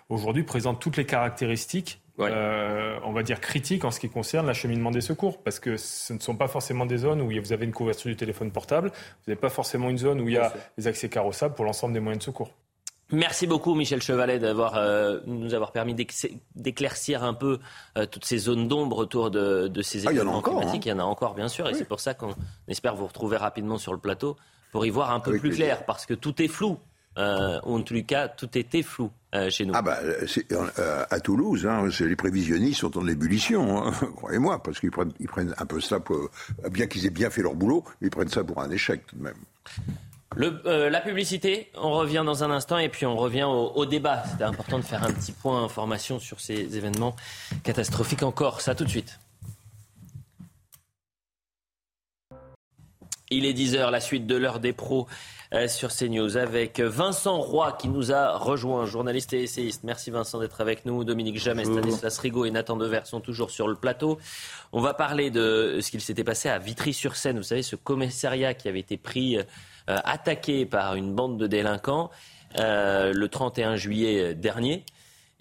[0.09, 5.01] aujourd'hui, présente toutes les caractéristiques on va dire critiques en ce qui concerne l'acheminement des
[5.01, 8.11] secours, parce que ce ne sont pas forcément des zones où vous avez une couverture
[8.11, 11.09] du téléphone portable, vous n'avez pas forcément une zone où il y a des accès
[11.09, 12.51] carrossables pour l'ensemble des moyens de secours.
[13.11, 15.95] Merci beaucoup Michel Chevalet d'avoir euh, nous avoir permis
[16.55, 17.59] d'éclaircir un peu
[17.99, 20.87] euh, toutes ces zones d'ombre autour de, ces événements ah, il y climatiques.
[20.87, 20.91] Hein.
[20.91, 22.35] Il y en a encore bien sûr et c'est pour ça qu'on
[22.67, 24.37] espère vous retrouver rapidement sur le plateau
[24.73, 26.79] pour y voir un peu plus clair parce que tout est flou.
[27.17, 29.11] Euh, en les cas, tout était flou
[29.51, 29.73] chez nous.
[29.75, 29.99] Ah bah,
[31.11, 35.55] à Toulouse, hein, les prévisionnistes sont en ébullition, hein, croyez-moi, parce qu'ils prennent, ils prennent
[35.59, 36.31] un peu ça, pour,
[36.71, 39.23] bien qu'ils aient bien fait leur boulot, ils prennent ça pour un échec tout de
[39.23, 39.35] même.
[40.41, 44.25] Euh, la publicité, on revient dans un instant et puis on revient au, débat.
[44.31, 47.15] C'était important de faire un petit point information sur ces événements
[47.63, 48.69] catastrophiques en Corse.
[48.69, 49.19] A tout de suite.
[53.31, 55.34] Il est 10h, la suite de l'heure des pros euh,
[55.69, 59.85] sur CNews avec Vincent Roy qui nous a rejoint, journaliste et essayiste.
[59.85, 61.05] Merci Vincent d'être avec nous.
[61.05, 64.19] Dominique Jamais, Stanislas Rigaud et Nathan Dever sont toujours sur le plateau.
[64.73, 67.37] On va parler de ce qu'il s'était passé à Vitry-sur-Seine.
[67.37, 69.43] Vous savez, ce commissariat qui avait été pris euh,
[69.89, 72.11] euh, attaqué par une bande de délinquants
[72.59, 74.85] euh, le 31 juillet dernier.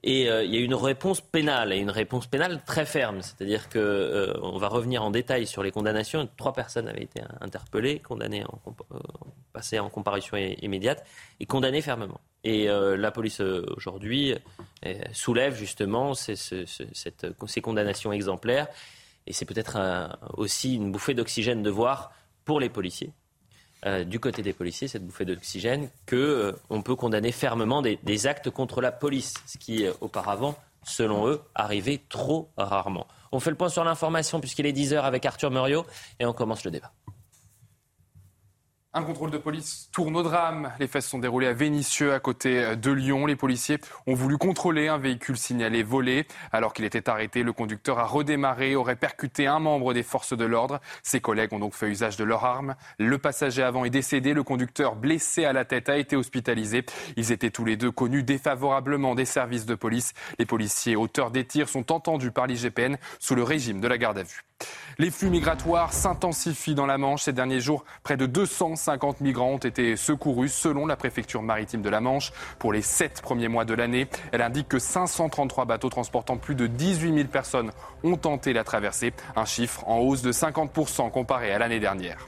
[0.06, 3.22] Et euh, il y a une réponse pénale, et une réponse pénale très ferme.
[3.22, 6.28] C'est-à-dire qu'on on va revenir en détail sur les condamnations.
[6.38, 8.60] Trois personnes avaient été interpellées, condamnées, en,
[9.54, 11.06] passées en comparution immédiate,
[11.40, 12.20] et condamnées fermement.
[12.44, 14.36] Et la police aujourd'hui
[15.14, 16.36] soulève justement ces,
[17.62, 18.68] condamnations exemplaires.
[19.26, 19.78] Et c'est peut-être
[20.36, 22.12] aussi une bouffée d'oxygène de voir
[22.44, 23.14] pour les policiers
[23.86, 28.50] euh, du côté des policiers, cette bouffée d'oxygène, qu'on euh, peut condamner fermement des, actes
[28.50, 33.08] contre la police, ce qui auparavant, selon eux, arrivait trop rarement.
[33.32, 35.86] On fait le point sur l'information puisqu'il est 10h avec Arthur Muriot
[36.20, 36.92] et on commence le débat.
[38.96, 40.72] Un contrôle de police tourne au drame.
[40.80, 43.26] Les faits se sont déroulés à Vénissieux, à côté de Lyon.
[43.26, 46.28] Les policiers ont voulu contrôler un véhicule signalé volé.
[46.52, 50.46] Alors qu'il était arrêté, le conducteur a redémarré, aurait percuté un membre des forces de
[50.46, 50.80] l'ordre.
[51.02, 52.76] Ses collègues ont donc fait usage de leurs armes.
[53.00, 54.36] Le passager avant est décédé.
[54.36, 56.86] Le conducteur, blessé à la tête, a été hospitalisé.
[57.18, 60.14] Ils étaient tous les deux connus défavorablement des services de police.
[60.38, 64.20] Les policiers auteurs des tirs sont entendus par l'IGPN sous le régime de la garde
[64.20, 64.44] à vue.
[65.00, 67.24] Les flux migratoires s'intensifient dans la Manche.
[67.24, 68.26] Ces derniers jours, près de
[68.84, 72.34] 250 migrants ont été secourus selon la préfecture maritime de la Manche.
[72.60, 76.68] Pour les sept premiers mois de l'année, elle indique que 533 bateaux transportant plus de
[76.68, 77.72] 18 000 personnes
[78.04, 82.28] ont tenté la traversée, un chiffre en hausse de 50% comparé à l'année dernière.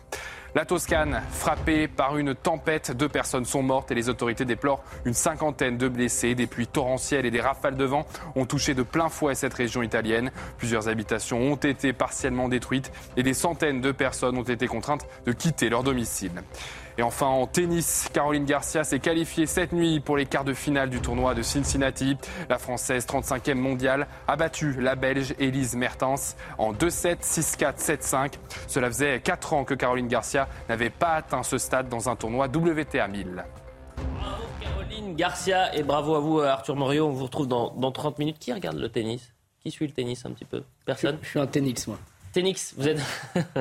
[0.55, 5.13] La Toscane, frappée par une tempête, deux personnes sont mortes et les autorités déplorent une
[5.13, 6.33] cinquantaine de blessés.
[6.33, 9.83] Des pluies torrentielles et des rafales de vent ont touché de plein fouet cette région
[9.83, 10.31] italienne.
[10.57, 15.33] Plusieurs habitations ont été partiellement détruites et des centaines de personnes ont été contraintes de
[15.33, 16.41] quitter leur domicile.
[16.97, 20.89] Et enfin en tennis, Caroline Garcia s'est qualifiée cette nuit pour les quarts de finale
[20.89, 22.15] du tournoi de Cincinnati.
[22.49, 28.33] La Française 35e mondiale a battu la Belge Elise Mertens en 2-7, 6-4, 7-5.
[28.67, 32.47] Cela faisait 4 ans que Caroline Garcia n'avait pas atteint ce stade dans un tournoi
[32.47, 33.43] WTA 1000.
[33.97, 37.07] Bravo Caroline Garcia et bravo à vous Arthur Morio.
[37.07, 38.39] On vous retrouve dans, 30 minutes.
[38.39, 39.33] Qui regarde le tennis?
[39.59, 40.63] Qui suit le tennis un petit peu?
[40.85, 41.17] Personne?
[41.21, 41.97] Je, suis un tennis moi.
[42.31, 43.01] Tennis, vous êtes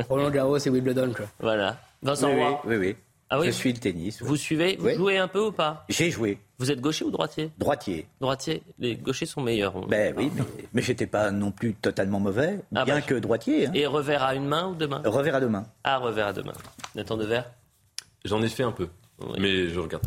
[0.08, 1.26] Roland Garros et Wimbledon quoi.
[1.40, 1.78] Voilà.
[2.02, 2.60] Vincent oui, Roy.
[2.66, 2.96] oui, oui.
[3.34, 4.22] Ah je suis le tennis.
[4.22, 6.38] Vous suivez Vous jouez un peu ou pas J'ai joué.
[6.58, 8.06] Vous êtes gaucher ou droitier Droitier.
[8.20, 8.62] Droitier.
[8.78, 9.86] Les gauchers sont meilleurs.
[9.88, 10.30] Ben oui,
[10.72, 13.66] mais, j'étais pas non plus totalement mauvais, ah bien bah, que droitier.
[13.66, 13.72] Hein.
[13.74, 15.66] Et revers à une main ou deux mains Revers à deux mains.
[15.82, 16.52] Ah, revers à deux mains.
[16.94, 17.50] Nathan Devers
[18.24, 18.88] J'en ai fait un peu.
[19.38, 20.04] Mais je regarde.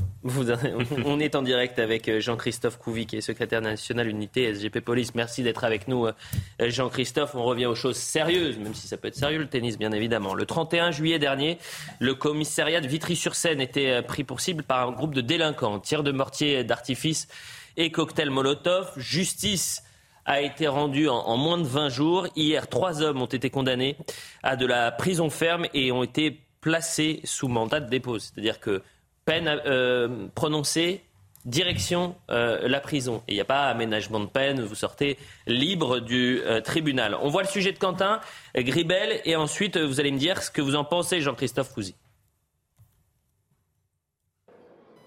[1.05, 5.16] on est en direct avec euh, Jean-Christophe Couvi, qui est secrétaire national unité SGP Police.
[5.16, 6.14] Merci d'être avec nous, euh,
[6.60, 7.34] Jean-Christophe.
[7.34, 10.34] On revient aux choses sérieuses, même si ça peut être sérieux, le tennis, bien évidemment.
[10.34, 11.58] Le 31 juillet dernier,
[11.99, 15.80] le commissariat de Vitry-sur-Seine était euh, pris pour cible par un groupe de délinquants.
[15.80, 17.30] Tir de mortier d'artifice
[17.78, 18.91] et cocktail Molotov.
[18.97, 19.84] Justice
[20.26, 22.28] a été rendue en, moins de 20 jours.
[22.36, 23.95] Hier, trois hommes ont été condamnés
[24.43, 28.20] à de la prison ferme et ont été placés sous mandat de dépôt.
[28.20, 28.84] C'est-à-dire que
[29.28, 31.03] peine euh, prononcée,
[31.43, 33.21] direction euh, la prison.
[33.28, 35.17] Il n'y a pas aménagement de peine, vous sortez
[35.47, 37.17] libre du euh, tribunal.
[37.21, 38.21] On voit le sujet de Quentin
[38.55, 41.93] Gribel et ensuite vous allez me dire ce que vous en pensez, Jean-Christophe Fouzy.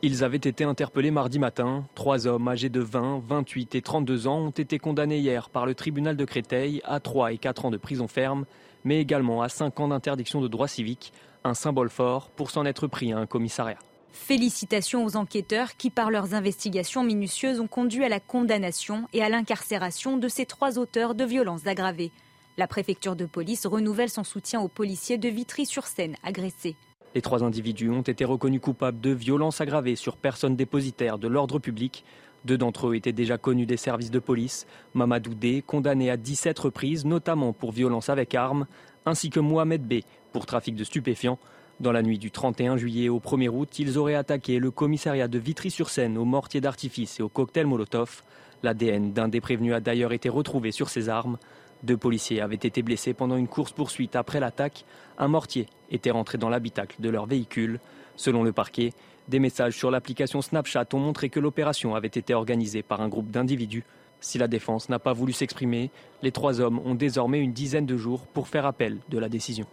[0.02, 1.86] Ils avaient été interpellés mardi matin.
[1.94, 5.74] Trois hommes âgés de 20, 28 et 32 ans ont été condamnés hier par le
[5.74, 8.44] tribunal de Créteil à 3 et 4 ans de prison ferme,
[8.84, 11.14] mais également à 5 ans d'interdiction de droit civique,
[11.44, 13.78] un symbole fort pour s'en être pris à un commissariat.
[14.12, 19.28] Félicitations aux enquêteurs qui, par leurs investigations minutieuses, ont conduit à la condamnation et à
[19.28, 22.10] l'incarcération de ces trois auteurs de violences aggravées.
[22.58, 26.76] La préfecture de police renouvelle son soutien aux policiers de Vitry-sur-Seine agressés.
[27.14, 31.58] Les trois individus ont été reconnus coupables de violences aggravées sur personnes dépositaires de l'ordre
[31.58, 32.04] public.
[32.44, 34.66] Deux d'entre eux étaient déjà connus des services de police.
[34.94, 38.66] Mamadou D, condamné à 17 reprises, notamment pour violence avec armes,
[39.06, 40.02] ainsi que Mohamed B,
[40.32, 41.38] pour trafic de stupéfiants.
[41.80, 45.38] Dans la nuit du 31 juillet au 1er août, ils auraient attaqué le commissariat de
[45.38, 48.22] Vitry-sur-Seine au mortier d'artifice et au cocktail Molotov.
[48.62, 51.38] L'ADN d'un des prévenus a d'ailleurs été retrouvé sur ces armes.
[51.82, 54.84] Deux policiers avaient été blessés pendant une course-poursuite après l'attaque.
[55.16, 57.80] Un mortier était rentré dans l'habitacle de leur véhicule.
[58.14, 58.92] Selon le parquet,
[59.28, 63.30] des messages sur l'application Snapchat ont montré que l'opération avait été organisée par un groupe
[63.30, 63.84] d'individus.
[64.20, 67.96] Si la défense n'a pas voulu s'exprimer, les trois hommes ont désormais une dizaine de
[67.96, 69.66] jours pour faire appel de la décision.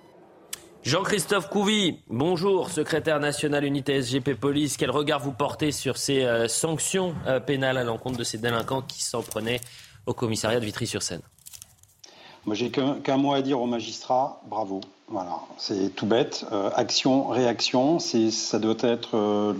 [0.83, 4.77] Jean-Christophe Couvi, bonjour, secrétaire national unité SGP Police.
[4.77, 8.81] Quel regard vous portez sur ces euh, sanctions euh, pénales à l'encontre de ces délinquants
[8.81, 9.59] qui s'en prenaient
[10.05, 11.21] au commissariat de Vitry-sur-Seine?
[12.45, 14.41] Moi, j'ai qu'un mot à dire aux magistrats.
[14.47, 14.79] Bravo.
[15.09, 16.45] Voilà, c'est tout bête.
[16.53, 19.17] Euh, action, réaction, ça doit être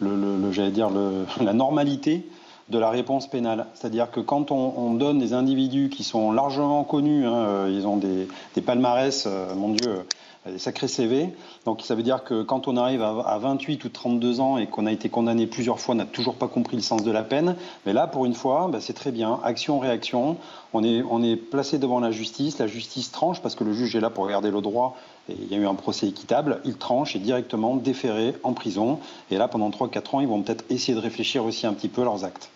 [0.00, 2.26] la normalité
[2.70, 3.66] de la réponse pénale.
[3.74, 8.28] C'est-à-dire que quand on, donne des individus qui sont largement connus, hein, ils ont des
[8.62, 10.06] palmarès, mon Dieu,
[10.50, 11.30] des sacrés CV.
[11.64, 14.86] Donc ça veut dire que quand on arrive à, 28 ou 32 ans et qu'on
[14.86, 17.56] a été condamné plusieurs fois, on n'a toujours pas compris le sens de la peine.
[17.86, 19.40] Mais là, pour une fois, bah, c'est très bien.
[19.44, 20.36] Action, réaction.
[20.72, 22.58] On est, on est placé devant la justice.
[22.58, 24.96] La justice tranche parce que le juge est là pour regarder le droit.
[25.28, 26.60] Et il y a eu un procès équitable.
[26.64, 28.98] Il tranche et directement déféré en prison.
[29.30, 32.02] Et là, pendant 3-4 ans, ils vont peut-être essayer de réfléchir aussi un petit peu
[32.02, 32.50] à leurs actes.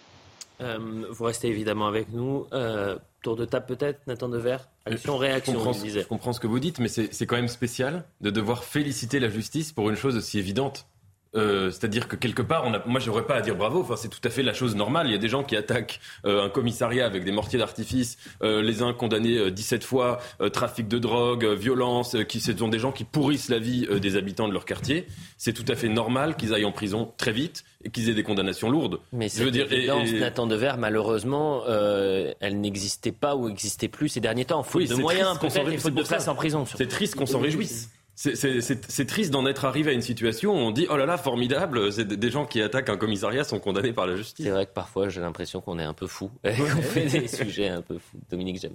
[0.61, 0.79] Euh,
[1.11, 2.47] vous restez évidemment avec nous.
[2.53, 6.47] Euh, tour de table peut-être, Nathan Dever Action, réaction, je comprends, je comprends ce que
[6.47, 10.17] vous dites, mais c'est quand même spécial de devoir féliciter la justice pour une chose
[10.17, 10.87] aussi évidente.
[11.35, 13.81] Euh, c'est-à-dire que quelque part, on a, moi, j'aurais pas à dire bravo.
[13.81, 15.09] Enfin, c'est tout à fait la chose normale.
[15.09, 18.63] Il y a des gens qui attaquent euh, un commissariat avec des mortiers d'artifice, euh,
[18.63, 20.21] les uns condamnés 17 fois,
[20.53, 24.49] trafic de drogue, violence, qui ce sont des gens qui pourrissent la vie des habitants
[24.49, 25.07] de leur quartier.
[25.37, 28.71] C'est tout à fait normal qu'ils aillent en prison très vite qu'ils aient des condamnations
[28.71, 29.01] lourdes.
[29.13, 34.21] Mais c'est dire, évidence, et, Nathan Dever, malheureusement, elle n'existait pas ou n'existait plus ces
[34.21, 34.63] derniers temps.
[34.63, 36.65] Faute de moyens, peut-être, faute de place en prison.
[36.67, 37.91] C'est triste qu'on s'en réjouisse.
[38.19, 41.93] C'est triste d'en être arrivé à une situation où on dit oh là là formidable,
[41.93, 44.45] c'est des gens qui attaquent un commissariat sont condamnés par la justice.
[44.45, 47.69] C'est vrai que parfois j'ai l'impression qu'on est un peu fou, qu'on fait des sujets
[47.69, 48.19] un peu fous.
[48.29, 48.75] Dominique Jamais.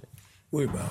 [0.50, 0.88] Oui, bah,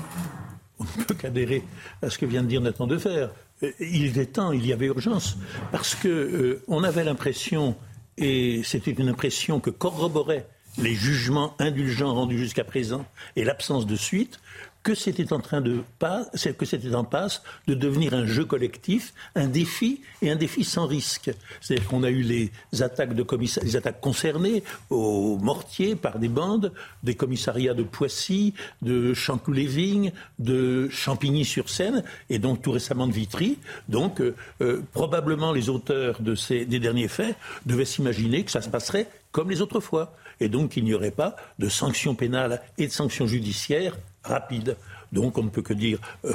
[0.77, 1.63] on ne peut qu'adhérer
[2.03, 3.27] à ce que vient de dire Nathan Defer.
[3.63, 5.37] Euh, il était temps, il y avait urgence,
[5.71, 7.75] parce que euh, on avait l'impression,
[8.17, 10.47] et c'était une impression que corroboraient
[10.77, 13.05] les jugements indulgents rendus jusqu'à présent
[13.35, 14.39] et l'absence de suite,
[14.83, 16.25] que c'était en train de pas,
[16.57, 20.85] que c'était en passe de devenir un jeu collectif, un défi et un défi sans
[20.85, 21.31] risque.
[21.61, 23.25] C'est-à-dire qu'on a eu les attaques de
[23.61, 30.89] les attaques concernées au mortier par des bandes, des commissariats de Poissy, de Chanteloup-les-Vignes, de
[30.89, 33.57] Champigny-sur-Seine et donc tout récemment de Vitry.
[33.87, 38.61] Donc euh, euh, probablement les auteurs de ces des derniers faits devaient s'imaginer que ça
[38.61, 42.61] se passerait comme les autres fois et donc qu'il n'y aurait pas de sanctions pénales
[42.77, 44.77] et de sanctions judiciaires rapide.
[45.11, 45.99] Donc on ne peut que dire.
[46.25, 46.33] Euh,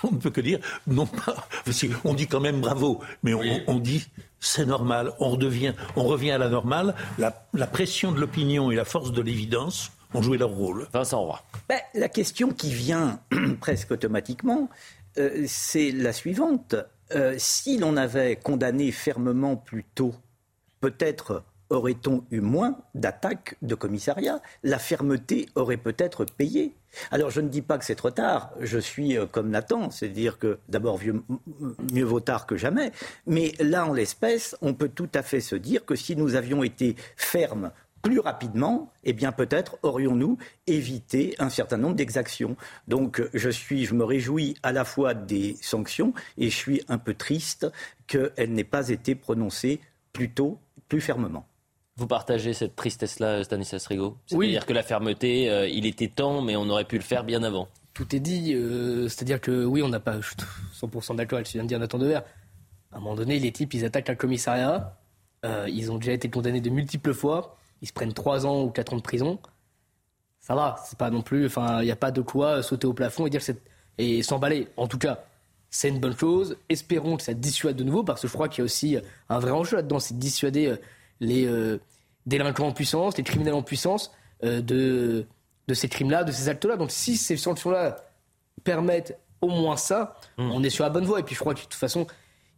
[0.04, 1.48] on ne peut que dire, non pas,
[2.04, 3.34] on dit quand même bravo, mais
[3.66, 4.06] on, dit
[4.38, 6.94] c'est normal, on redevient, on revient à la normale.
[7.18, 10.88] La, pression de l'opinion et la force de l'évidence ont joué leur rôle.
[10.92, 11.42] Vincent Roy.
[11.68, 13.20] Ben, la question qui vient
[13.60, 14.68] presque automatiquement,
[15.18, 16.74] euh, c'est la suivante.
[17.14, 20.14] Euh, si l'on avait condamné fermement plus tôt,
[20.80, 24.40] peut-être aurait-on eu moins d'attaques de commissariat?
[24.62, 26.74] La fermeté aurait peut-être payé.
[27.10, 30.38] Alors je ne dis pas que c'est trop tard, je suis euh, comme Nathan, c'est-à-dire
[30.38, 30.98] que d'abord
[31.92, 32.90] mieux vaut tard que jamais,
[33.26, 36.64] mais là en l'espèce, on peut tout à fait se dire que si nous avions
[36.64, 37.70] été fermes
[38.02, 42.56] plus rapidement, eh bien peut-être aurions-nous évité un certain nombre d'exactions.
[42.88, 46.98] Donc je suis, je me réjouis à la fois des sanctions et je suis un
[46.98, 47.70] peu triste
[48.06, 49.80] qu'elles n'aient pas été prononcées
[50.12, 50.58] plus tôt,
[50.88, 51.46] plus fermement.
[52.00, 54.16] Vous partagez cette tristesse-là, Stanislas Rigaud?
[54.24, 57.42] C'est-à-dire que la fermeté, euh, il était temps, mais on aurait pu le faire bien
[57.42, 57.68] avant.
[57.92, 58.54] Tout est dit.
[58.54, 60.16] Euh, c'est-à-dire que oui, on n'a pas
[60.80, 62.20] 100% d'accord avec ce que vient de dire Nathan Dever.
[62.90, 64.96] À un moment donné, les types, ils attaquent un commissariat.
[65.44, 67.58] Euh, ils ont déjà été condamnés de multiples fois.
[67.82, 69.38] Ils se prennent 3 ans ou 4 ans de prison.
[70.38, 70.76] Ça va.
[70.86, 71.44] C'est pas non plus.
[71.44, 73.42] Enfin, il n'y a pas de quoi sauter au plafond et dire
[73.98, 74.68] et s'emballer.
[74.78, 75.22] En tout cas,
[75.68, 76.56] c'est une bonne chose.
[76.70, 78.96] Espérons que ça dissuade de nouveau, parce que je crois qu'il y a aussi
[79.28, 80.76] un vrai enjeu là-dedans, c'est de dissuader
[81.20, 81.46] les,
[82.26, 84.12] délinquants en puissance, les criminels en puissance
[84.44, 85.26] euh, de,
[85.68, 86.76] de ces crimes-là, de ces actes-là.
[86.76, 87.96] Donc si ces sanctions-là
[88.64, 90.50] permettent au moins ça, mmh.
[90.50, 91.20] on est sur la bonne voie.
[91.20, 92.06] Et puis je crois que de toute façon,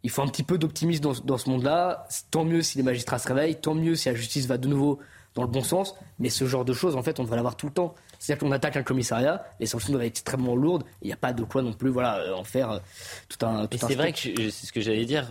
[0.02, 2.06] il faut un petit peu d'optimisme dans, dans, ce monde-là.
[2.30, 4.98] Tant mieux si les magistrats se réveillent, tant mieux si la justice va de nouveau
[5.34, 5.94] dans le bon sens.
[6.18, 7.94] Mais ce genre de choses, en fait, on devrait l'avoir tout le temps.
[8.18, 10.84] C'est-à-dire qu'on attaque un commissariat, les sanctions doivent être extrêmement lourdes.
[11.02, 12.80] Il n'y a pas de quoi non plus voilà, en faire
[13.28, 13.66] tout un.
[13.66, 15.28] Tout c'est vrai que c'est ce que j'allais dire.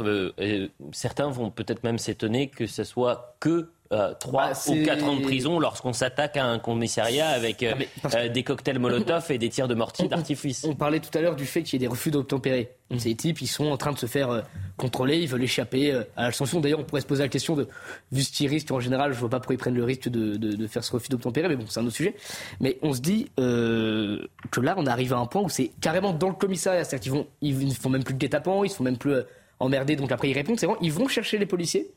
[0.91, 5.03] certains vont peut-être même s'étonner que ce soit que euh, trois 3 bah, ou 4
[5.03, 7.73] ans de prison lorsqu'on s'attaque à un commissariat avec euh,
[8.15, 10.63] euh, des cocktails Molotov et des tirs de mortier d'artifice.
[10.63, 12.71] On, parlait tout à l'heure du fait qu'il y ait des refus d'obtempérer.
[12.89, 12.99] Mm.
[12.99, 14.43] Ces types, ils sont en train de se faire
[14.77, 16.61] contrôler, ils veulent échapper à la sanction.
[16.61, 17.67] D'ailleurs, on pourrait se poser la question de,
[18.13, 20.67] vu ce risque, en général, je vois pas pourquoi ils prennent le risque de, de,
[20.67, 22.15] faire ce refus d'obtempérer, mais bon, c'est un autre sujet.
[22.61, 26.29] Mais on se dit que là, on arrive à un point où c'est carrément dans
[26.29, 26.85] le commissariat.
[26.85, 29.15] C'est-à-dire qu'ils vont, ils ne font même plus de guet-apens, ils se font même plus
[29.59, 30.57] emmerder, donc après ils répondent.
[30.59, 31.91] C'est vraiment, ils vont chercher les policiers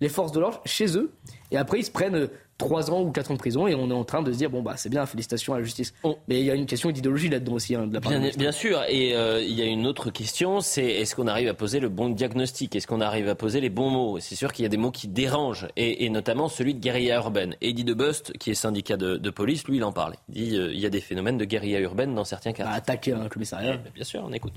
[0.00, 1.12] les forces de l'ordre chez eux.
[1.50, 3.94] Et après, ils se prennent 3 ans ou 4 ans de prison et on est
[3.94, 5.94] en train de se dire bon bah c'est bien félicitations à la justice.
[6.26, 8.52] Mais il y a une question d'idéologie là-dedans aussi hein, de la part bien, bien
[8.52, 8.82] sûr.
[8.88, 11.88] Et euh, il y a une autre question c'est est-ce qu'on arrive à poser le
[11.88, 12.74] bon diagnostic?
[12.74, 14.18] Est-ce qu'on arrive à poser les bons mots?
[14.18, 17.54] C'est sûr qu'il y a des mots qui dérangent et, notamment celui de guérilla urbaine.
[17.60, 20.14] Eddie Debust qui est syndicat de, police lui il en parle.
[20.28, 22.66] Il dit euh, il y a des phénomènes de guérilla urbaine dans certains cas.
[22.68, 23.74] Attaquer un commissariat.
[23.74, 24.54] Eh ben, bien sûr on écoute.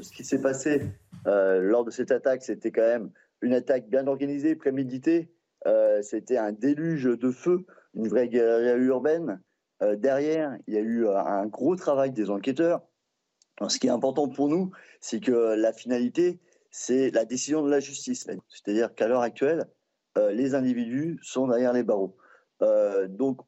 [0.00, 0.82] Ce qui s'est passé
[1.26, 3.10] euh, lors de cette attaque c'était quand même
[3.42, 5.28] une attaque bien organisée, préméditée.
[5.66, 7.64] Euh, c'était un déluge de feu,
[7.94, 9.40] une vraie guerre urbaine.
[9.82, 12.82] Euh, derrière, il y a eu euh, un gros travail des enquêteurs.
[13.68, 14.70] ce qui est important pour nous,
[15.00, 18.26] c'est que la finalité, c'est la décision de la justice.
[18.48, 19.66] C'est-à-dire qu'à l'heure actuelle,
[20.16, 22.16] les individus sont derrière les barreaux.
[23.08, 23.40] donc,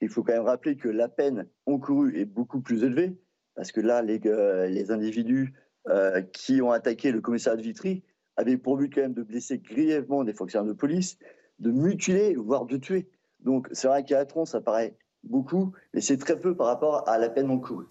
[0.00, 3.18] il faut quand même rappeler que la peine encourue est beaucoup plus élevée,
[3.54, 5.54] parce que là, les, les individus
[6.32, 8.02] qui ont attaqué le commissariat de Vitry
[8.36, 11.18] avait pour but quand même de blesser grièvement des fonctionnaires de police,
[11.58, 13.08] de mutiler, voire de tuer.
[13.40, 17.18] Donc c'est vrai qu'à Atron, ça paraît beaucoup, mais c'est très peu par rapport à
[17.18, 17.86] la peine encourue.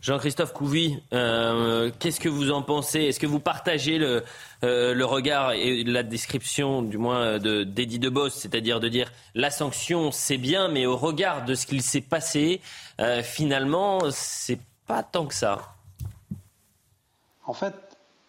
[0.00, 3.00] Jean-Christophe Couvi, euh, qu'est-ce que vous en pensez?
[3.00, 4.22] Est-ce que vous partagez le,
[4.64, 9.50] euh, le, regard et la description, du moins, de d'Eddie Debos, c'est-à-dire de dire la
[9.50, 12.60] sanction, c'est bien, mais au regard de ce qu'il s'est passé,
[13.00, 15.74] euh, finalement, c'est pas tant que ça?
[17.46, 17.74] En fait,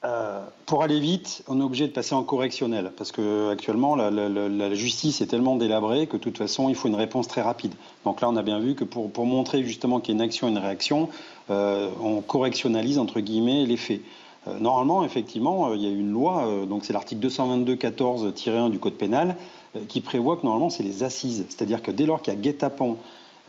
[0.03, 4.73] euh, pour aller vite, on est obligé de passer en correctionnel parce que actuellement la,
[4.73, 7.73] justice est tellement délabrée que de toute façon il faut une réponse très rapide.
[8.03, 10.47] Donc là, on a bien vu que pour, montrer justement qu'il y a une action
[10.47, 11.09] une réaction,
[11.51, 14.01] euh, on correctionnalise entre guillemets les faits.
[14.47, 19.35] Euh, normalement, effectivement, il y a une loi, donc c'est l'article 222-14-1 du Code pénal,
[19.87, 22.97] qui prévoit que normalement c'est les assises, c'est-à-dire que dès lors qu'il y a guet-apens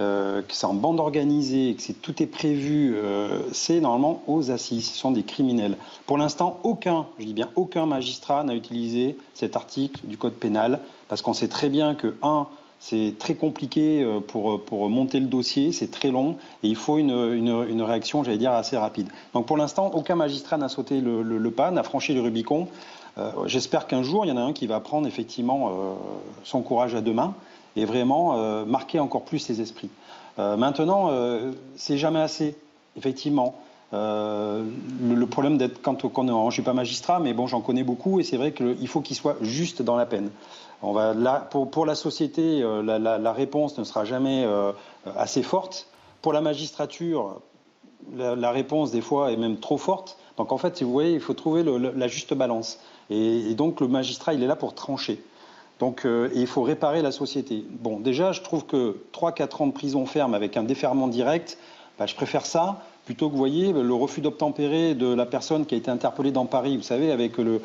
[0.00, 4.90] euh, que c'est en bande organisée, que tout est prévu, euh, c'est normalement aux assises,
[4.90, 5.76] ce sont des criminels.
[6.06, 10.80] Pour l'instant, aucun, je dis bien aucun magistrat n'a utilisé cet article du Code pénal,
[11.08, 12.46] parce qu'on sait très bien que, un,
[12.80, 17.82] c'est très compliqué euh, pour, monter le dossier, c'est très long, et il faut une,
[17.82, 19.08] réaction, j'allais dire, assez rapide.
[19.34, 22.66] Donc pour l'instant, aucun magistrat n'a sauté le, pas, n'a franchi le Rubicon.
[23.44, 25.70] J'espère qu'un jour, il y en a un qui va prendre effectivement
[26.44, 27.34] son courage à deux mains
[27.76, 29.90] et vraiment euh, marquer encore plus les esprits.
[30.38, 32.56] Euh, maintenant, euh, c'est jamais assez,
[32.96, 33.54] effectivement.
[33.92, 38.22] Le, problème d'être quand on, je suis pas magistrat, mais bon, j'en connais beaucoup, et
[38.22, 40.30] c'est vrai qu'il faut qu'il soit juste dans la peine.
[40.80, 44.46] Pour, la société, la, réponse ne sera jamais
[45.14, 45.88] assez forte.
[46.22, 47.42] Pour la magistrature,
[48.16, 50.16] la, réponse des fois est même trop forte.
[50.38, 52.78] Donc en fait, vous voyez, il faut trouver la juste balance.
[53.10, 55.22] Et, donc le magistrat, il est là pour trancher.
[55.82, 57.64] Donc euh, il faut réparer la société.
[57.68, 61.58] Bon, déjà, je trouve que 3-4 ans de prison ferme avec un déferment direct,
[61.98, 65.74] bah, je préfère ça plutôt que, vous voyez, le refus d'obtempérer de la personne qui
[65.74, 67.60] a été interpellée dans Paris, vous savez, avec le,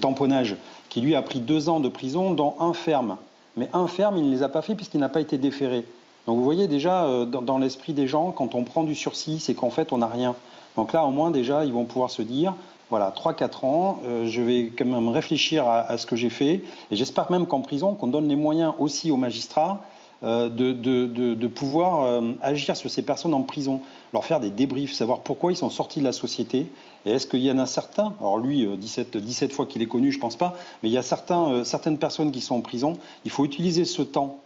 [0.00, 0.54] tamponnage,
[0.90, 3.16] qui lui a pris deux ans de prison, dans un ferme.
[3.56, 5.84] Mais un ferme, il ne les a pas fait puisqu'il n'a pas été déféré.
[6.28, 9.54] Donc vous voyez déjà, euh, dans, l'esprit des gens, quand on prend du sursis, c'est
[9.54, 10.36] qu'en fait, on n'a rien.
[10.76, 12.54] Donc là, au moins, déjà, ils vont pouvoir se dire,
[12.92, 16.60] voilà, 3-4 ans, euh, je vais quand même réfléchir à, ce que j'ai fait.
[16.90, 19.80] Et j'espère même qu'en prison, qu'on donne les moyens aussi aux magistrats
[20.22, 23.80] euh, de, pouvoir euh, agir sur ces personnes en prison,
[24.12, 26.66] leur faire des débriefs, savoir pourquoi ils sont sortis de la société.
[27.06, 30.12] Et est-ce qu'il y en a certains, alors lui, 17, 17 fois qu'il est connu,
[30.12, 32.98] je ne pense pas, mais il y a certains, certaines personnes qui sont en prison,
[33.24, 34.36] il faut utiliser ce temps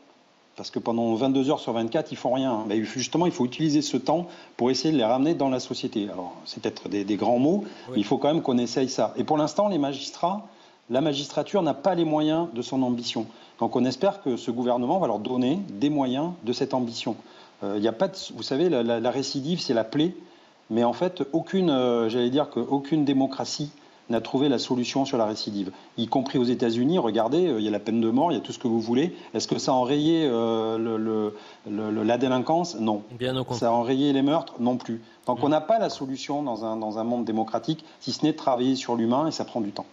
[0.56, 2.64] parce que pendant 22 heures sur 24, ils font rien.
[2.66, 4.26] Mais justement, il faut utiliser ce temps
[4.56, 6.08] pour essayer de les ramener dans la société.
[6.10, 9.12] Alors, c'est peut-être des, grands mots, mais il faut quand même qu'on essaye ça.
[9.16, 10.46] Et pour l'instant, les magistrats,
[10.88, 13.26] la magistrature n'a pas les moyens de son ambition.
[13.60, 17.16] Donc, on espère que ce gouvernement va leur donner des moyens de cette ambition.
[17.62, 20.14] Euh, il n'y a pas de, vous savez, la, récidive, c'est la plaie,
[20.70, 23.70] mais en fait, aucune, euh, j'allais dire qu'aucune démocratie
[24.08, 26.98] n'a trouvé la solution sur la récidive, y compris aux États-Unis.
[26.98, 28.68] Regardez, euh, il y a la peine de mort, il y a tout ce que
[28.68, 29.16] vous voulez.
[29.34, 31.30] Est-ce que ça a enrayé euh,
[31.66, 32.76] la délinquance?
[32.78, 33.02] Non.
[33.18, 34.54] Bien au ça a enrayé les meurtres?
[34.60, 35.02] Non plus.
[35.26, 38.32] Donc on n'a pas la solution dans un, dans un monde démocratique, si ce n'est
[38.32, 39.86] de travailler sur l'humain, et ça prend du temps.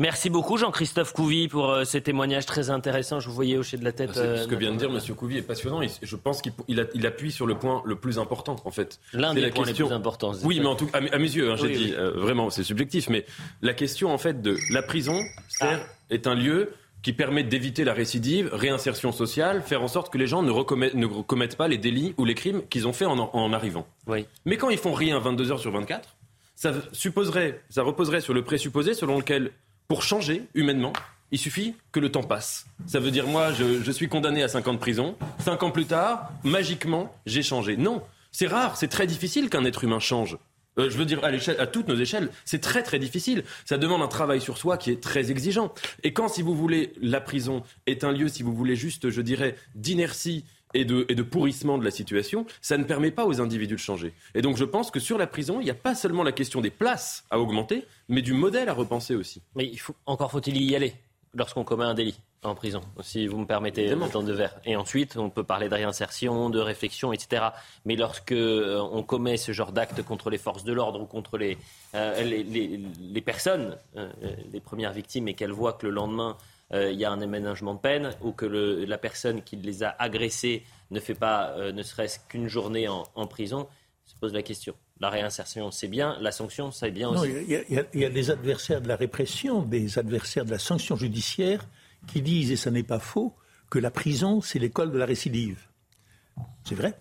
[0.00, 3.18] Merci beaucoup Jean-Christophe Couvi pour euh, ces témoignages très intéressants.
[3.18, 4.10] Je vous voyais hocher de la tête.
[4.14, 5.00] Ah, ce que vient de dire M.
[5.16, 5.80] Couvi est passionnant.
[6.00, 9.00] je pense qu'il il appuie sur le point le plus important, en fait.
[9.12, 10.32] L'un des points les plus importants.
[10.44, 13.08] Oui, mais en tout, à, à mes yeux, hein, j'ai dit, vraiment, c'est subjectif.
[13.08, 13.24] Mais
[13.62, 15.20] la question, en fait, de la prison,
[15.60, 15.78] ah.
[16.10, 16.72] est un lieu
[17.02, 21.06] qui permet d'éviter la récidive, réinsertion sociale, faire en sorte que les gens ne, ne
[21.22, 23.86] commettent pas les délits ou les crimes qu'ils ont fait en, en arrivant.
[24.06, 24.26] Oui.
[24.44, 26.16] Mais quand ils font rien 22 heures sur 24,
[26.56, 29.52] ça supposerait, ça reposerait sur le présupposé selon lequel,
[29.88, 30.92] pour changer humainement,
[31.30, 32.66] il suffit que le temps passe.
[32.86, 35.16] Ça veut dire, moi, je, suis condamné à 5 ans de prison.
[35.40, 37.78] 5 ans plus tard, magiquement, j'ai changé.
[37.78, 40.36] Non, c'est rare, c'est très difficile qu'un être humain change.
[40.78, 43.44] Euh, je veux dire, à, à toutes nos échelles, c'est très très difficile.
[43.64, 45.72] Ça demande un travail sur soi qui est très exigeant.
[46.02, 49.22] Et quand, si vous voulez, la prison est un lieu, si vous voulez, juste, je
[49.22, 50.44] dirais, d'inertie
[50.74, 53.80] et de, et de, pourrissement de la situation, ça ne permet pas aux individus de
[53.80, 54.12] changer.
[54.34, 56.60] Et donc je pense que sur la prison, il n'y a pas seulement la question
[56.60, 59.42] des places à augmenter, mais du modèle à repenser aussi.
[59.54, 60.94] Mais il faut, encore faut-il y aller
[61.34, 64.60] lorsqu'on commet un délit en prison, si vous me permettez le temps de verre.
[64.64, 67.46] Et ensuite, on peut parler de réinsertion, de réflexion, etc.
[67.84, 71.36] Mais lorsque euh, on commet ce genre d'acte contre les forces de l'ordre ou contre
[71.36, 71.58] les,
[71.94, 74.08] euh, les, personnes, euh,
[74.52, 76.36] les premières victimes, et qu'elles voient que le lendemain,
[76.72, 80.64] il y a un aménagement de peine, ou que la personne qui les a agressés
[80.90, 83.68] ne fait pas ne serait-ce qu'une journée en, prison,
[84.04, 84.74] se pose la question.
[85.00, 86.16] La réinsertion, c'est bien.
[86.20, 87.30] La sanction, c'est bien aussi.
[87.48, 91.66] Il y, a des adversaires de la répression, des adversaires de la sanction judiciaire
[92.06, 93.34] qui disent, et ce n'est pas faux,
[93.70, 95.68] que la prison, c'est l'école de la récidive.
[96.64, 96.94] C'est vrai.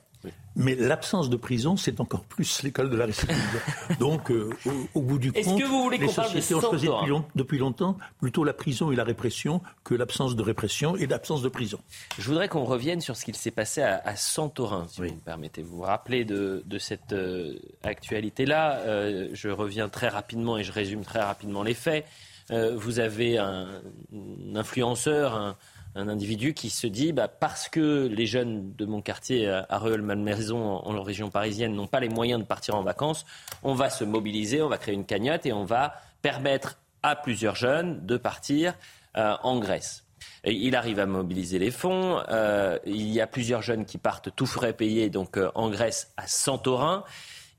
[0.56, 3.62] Mais l'absence de prison, c'est encore plus l'école de la récidive.
[4.00, 4.50] Donc, euh,
[4.96, 6.88] au, bout du compte, que vous voulez les sociétés ont choisi
[7.36, 11.50] depuis, longtemps plutôt la prison et la répression que l'absence de répression et l'absence de
[11.50, 11.80] prison.
[12.18, 15.62] Je voudrais qu'on revienne sur ce qu'il s'est passé à, Santorin, si vous me permettez.
[15.62, 18.80] Vous vous rappelez de, cette euh, actualité-là.
[18.80, 22.06] Euh, je reviens très rapidement et je résume très rapidement les faits.
[22.50, 23.68] vous avez un,
[24.56, 25.56] influenceur, un
[25.96, 30.58] un individu qui se dit bah, parce que les jeunes de mon quartier à Rueil-Malmaison,
[30.58, 33.26] en, région parisienne, n'ont pas les moyens de partir en vacances,
[33.64, 37.56] on va se mobiliser, on va créer une cagnotte et on va permettre à plusieurs
[37.56, 38.74] jeunes de partir
[39.18, 40.04] euh, en Grèce.
[40.46, 42.22] il arrive à mobiliser les fonds.
[42.30, 46.14] Euh, il y a plusieurs jeunes qui partent tout frais payés donc euh, en Grèce
[46.18, 47.04] à Santorin.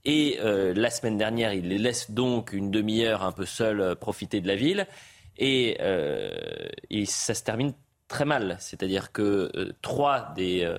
[0.04, 4.48] Et la semaine dernière, il les laisse donc une demi-heure un peu seuls profiter de
[4.48, 4.86] la ville.
[5.36, 5.76] Et
[7.04, 7.74] ça se termine
[8.08, 8.56] très mal.
[8.58, 10.78] C'est-à-dire que euh, trois des euh,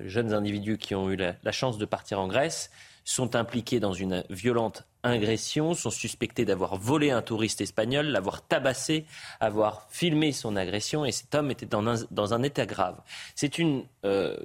[0.00, 2.70] jeunes individus qui ont eu la, chance de partir en Grèce
[3.04, 9.06] sont impliqués dans une violente agression, sont suspectés d'avoir volé un touriste espagnol, l'avoir tabassé,
[9.40, 13.00] avoir filmé son agression, et cet homme était dans un, dans état grave.
[13.34, 14.36] C'est une euh,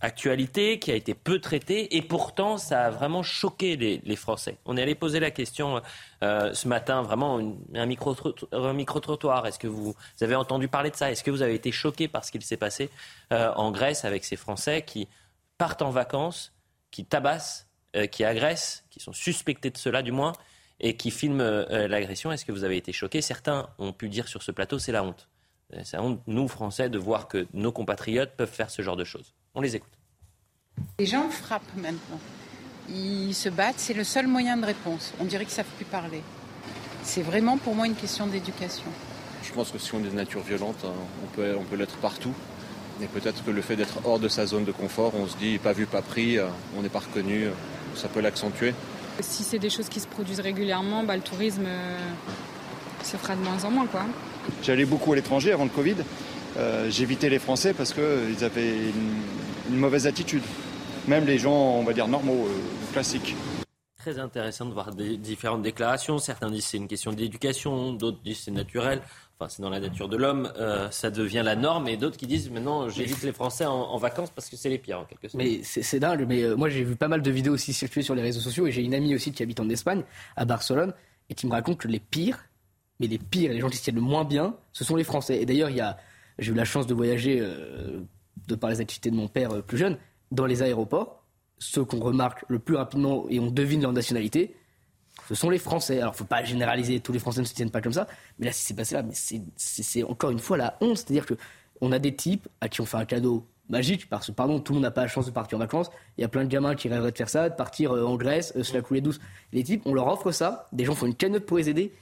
[0.00, 4.58] actualité qui a été peu traitée et pourtant ça a vraiment choqué les, Français.
[4.64, 5.80] On est allé poser la question
[6.22, 7.40] euh, ce matin, vraiment
[7.74, 9.46] un micro-trottoir.
[9.46, 11.10] Est-ce que vous, avez entendu parler de ça?
[11.10, 12.90] Est-ce que vous avez été choqué par ce qu'il s'est passé
[13.32, 15.08] euh, en Grèce avec ces Français qui
[15.56, 16.52] partent en vacances,
[16.90, 20.32] qui tabassent, euh, qui agressent, qui sont suspectés de cela du moins,
[20.80, 22.30] et qui filment l'agression?
[22.30, 23.20] Est-ce que vous avez été choqué?
[23.20, 25.28] Certains ont pu dire sur ce plateau c'est la honte.
[25.82, 29.02] C'est la honte, nous Français, de voir que nos compatriotes peuvent faire ce genre de
[29.02, 29.34] choses.
[29.54, 29.90] On les écoute.
[30.98, 32.20] Les gens frappent maintenant.
[32.88, 35.12] Ils se battent, c'est le seul moyen de réponse.
[35.20, 36.22] On dirait qu'ils ne savent plus parler.
[37.02, 38.84] C'est vraiment pour moi une question d'éducation.
[39.42, 40.92] Je pense que si on est de nature violente, hein,
[41.24, 42.34] on peut, on peut l'être partout.
[43.00, 45.58] Et peut-être que le fait d'être hors de sa zone de confort, on se dit
[45.58, 47.50] pas vu, pas pris, euh, on n'est pas reconnu, euh,
[47.94, 48.74] ça peut l'accentuer.
[49.20, 51.98] Si c'est des choses qui se produisent régulièrement, bah, le tourisme euh,
[53.04, 53.86] se fera de moins en moins.
[53.86, 54.04] Quoi.
[54.62, 55.96] J'allais beaucoup à l'étranger avant le Covid.
[56.58, 58.90] Euh, j'évitais les Français parce qu'ils avaient
[59.70, 60.42] une, mauvaise attitude.
[61.06, 63.36] Même les gens, on va dire, normaux, euh, classiques.
[63.98, 66.18] Très intéressant de voir des différentes déclarations.
[66.18, 69.02] Certains disent c'est une question d'éducation, d'autres disent c'est naturel.
[69.38, 72.26] Enfin, c'est dans la nature de l'homme, euh, ça devient la norme, et d'autres qui
[72.26, 75.40] disent maintenant j'évite les Français en, vacances parce que c'est les pires en quelque sorte.
[75.40, 78.22] Mais c'est dingue, mais moi j'ai vu pas mal de vidéos aussi circuler sur les
[78.22, 80.02] réseaux sociaux, et j'ai une amie aussi qui habite en Espagne,
[80.34, 80.92] à Barcelone,
[81.30, 82.46] et qui me raconte que les pires,
[82.98, 85.40] mais les pires, les gens qui se tiennent le moins bien, ce sont les Français.
[85.40, 85.98] Et d'ailleurs, il y a
[86.38, 88.00] j'ai eu la chance de voyager, euh,
[88.46, 89.96] de par les activités de mon père euh, plus jeune,
[90.30, 91.24] dans les aéroports.
[91.58, 94.54] Ceux qu'on remarque le plus rapidement et on devine leur nationalité,
[95.28, 95.98] ce sont les Français.
[96.00, 98.06] Alors, il ne faut pas généraliser, tous les Français ne se tiennent pas comme ça.
[98.38, 99.14] Mais là, ce qui s'est passé là, mais
[99.56, 100.98] c'est encore une fois la honte.
[100.98, 104.60] C'est-à-dire qu'on a des types à qui on fait un cadeau magique, parce que, pardon,
[104.60, 105.90] tout le monde n'a pas la chance de partir en vacances.
[106.16, 108.16] Il y a plein de gamins qui rêveraient de faire ça, de partir euh, en
[108.16, 109.20] Grèce, se la couler douce.
[109.52, 111.92] Les types, on leur offre ça, des gens font une cagnotte pour les aider,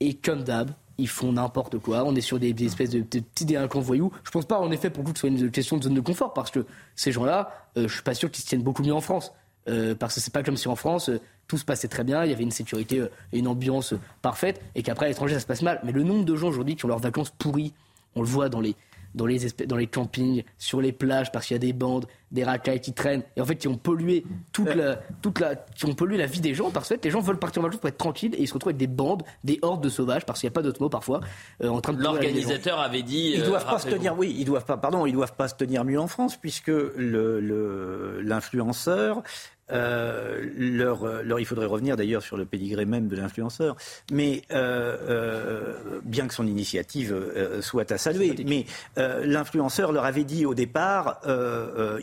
[0.00, 2.04] et comme d'hab, ils font n'importe quoi.
[2.04, 4.12] On est sur des, espèces de, petits délinquants voyous.
[4.24, 6.00] Je pense pas, en effet, pour vous que ce soit une question de zone de
[6.00, 6.64] confort, parce que
[6.94, 9.32] ces gens-là, euh, je suis pas sûr qu'ils se tiennent beaucoup mieux en France.
[9.68, 12.24] Euh, parce que c'est pas comme si en France, euh, tout se passait très bien,
[12.24, 15.40] il y avait une sécurité euh, et une ambiance parfaite, et qu'après à l'étranger, ça
[15.40, 15.80] se passe mal.
[15.84, 17.72] Mais le nombre de gens aujourd'hui qui ont leurs vacances pourries,
[18.14, 18.76] on le voit dans les,
[19.14, 22.42] dans les, dans les campings, sur les plages, parce qu'il y a des bandes, des
[22.42, 25.94] racailles qui traînent, et en fait qui ont pollué toute la, toute la, qui ont
[25.94, 27.96] pollué la vie des gens, parce que les gens veulent partir en vacances pour être
[27.98, 30.52] tranquilles, et ils se retrouvent avec des bandes, des hordes de sauvages, parce qu'il n'y
[30.52, 31.20] a pas d'autre mot parfois,
[31.62, 32.02] euh, en train de.
[32.02, 33.32] L'organisateur avait dit.
[33.36, 35.54] Ils euh, doivent pas se tenir, oui, ils doivent pas, pardon, ils doivent pas se
[35.54, 39.22] tenir mieux en France puisque le- le- l'influenceur,
[39.70, 43.76] euh, leur, euh, leur, il faudrait revenir d'ailleurs sur le pédigré même de l'influenceur,
[44.10, 47.14] mais euh, euh, bien que son initiative
[47.60, 48.66] soit à saluer, mais
[48.96, 51.20] l'influenceur leur avait dit au départ,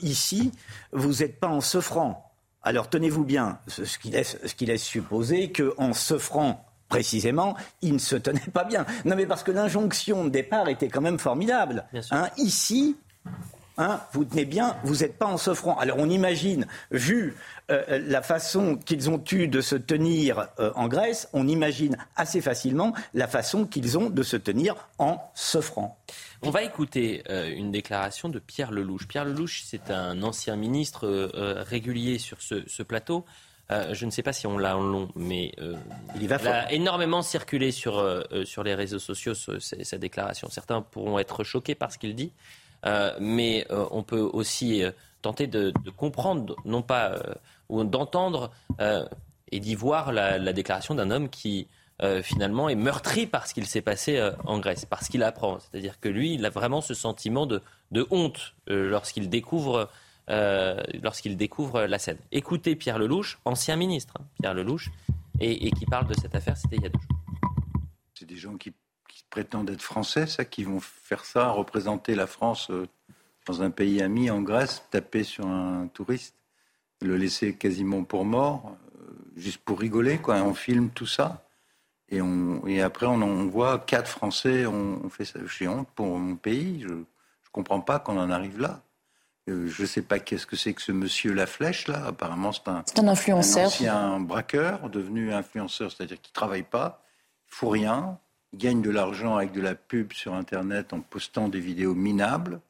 [0.02, 0.52] ici,
[0.92, 2.32] vous n'êtes pas en s'offrant.
[2.64, 8.00] Alors tenez-vous bien, ce qui laisse, ce qui laisse supposer qu'en s'offrant précisément, il ne
[8.00, 8.86] se tenait pas bien.
[9.06, 11.86] Non mais parce que l'injonction de départ était quand même formidable.
[12.12, 12.98] Hein, ici,
[13.78, 15.78] hein, vous tenez bien, vous n'êtes pas en s'offrant.
[15.78, 17.36] Alors on imagine, vu
[17.70, 22.42] euh, la façon qu'ils ont eu de se tenir euh, en Grèce, on imagine assez
[22.42, 25.98] facilement la façon qu'ils ont de se tenir en s'offrant.
[26.42, 29.08] On va écouter euh, une déclaration de Pierre Lelouch.
[29.08, 31.30] Pierre Lelouch, c'est un ancien ministre
[31.68, 33.26] régulier sur ce, ce plateau.
[33.72, 35.76] Euh, je ne sais pas si on l'a en long, mais euh,
[36.20, 40.50] il, va a énormément circulé sur, euh, sur les réseaux sociaux sa déclaration.
[40.50, 42.34] Certains pourront être choqués par ce qu'il dit,
[43.20, 44.92] mais euh, on peut aussi euh,
[45.22, 47.34] tenter de, comprendre, non pas euh,
[47.70, 49.06] ou d'entendre euh,
[49.52, 51.68] et d'y voir la, la déclaration d'un homme qui
[52.02, 55.60] euh, finalement est meurtri par ce qu'il s'est passé euh, en Grèce, parce qu'il apprend.
[55.60, 57.62] C'est-à-dire que lui, il a vraiment ce sentiment de,
[58.10, 59.90] honte euh, lorsqu'il découvre,
[60.30, 62.18] euh, lorsqu'il découvre la scène.
[62.32, 64.90] Écoutez Pierre Lelouch, ancien ministre, hein, Pierre Lelouch,
[65.40, 67.18] et, et qui parle de cette affaire, c'était il y a deux jours.
[68.16, 68.74] C'est des gens qui
[69.32, 72.88] prétendent être français, ça, qui vont faire ça, représenter la France euh,
[73.48, 76.36] dans un pays ami en Grèce, taper sur un touriste,
[77.02, 80.36] le laisser quasiment pour mort, euh, juste pour rigoler, quoi.
[80.36, 81.44] On filme tout ça.
[82.10, 85.40] Et, on, et après, on, on voit quatre Français ont fait ça.
[85.48, 86.82] J'ai honte pour mon pays.
[86.82, 87.04] Je ne
[87.54, 88.82] comprends pas qu'on en arrive là.
[89.50, 92.06] Euh, je ne sais pas qu'est-ce que c'est que ce monsieur Laflèche, là.
[92.06, 93.64] Apparemment, c'est un, C'est un influenceur.
[93.64, 97.04] un ancien braqueur, devenu influenceur, c'est-à-dire qu'il ne travaille pas,
[97.48, 98.20] il ne fout rien,
[98.54, 102.62] il gagne de l'argent avec de la pub sur Internet en postant des vidéos minables.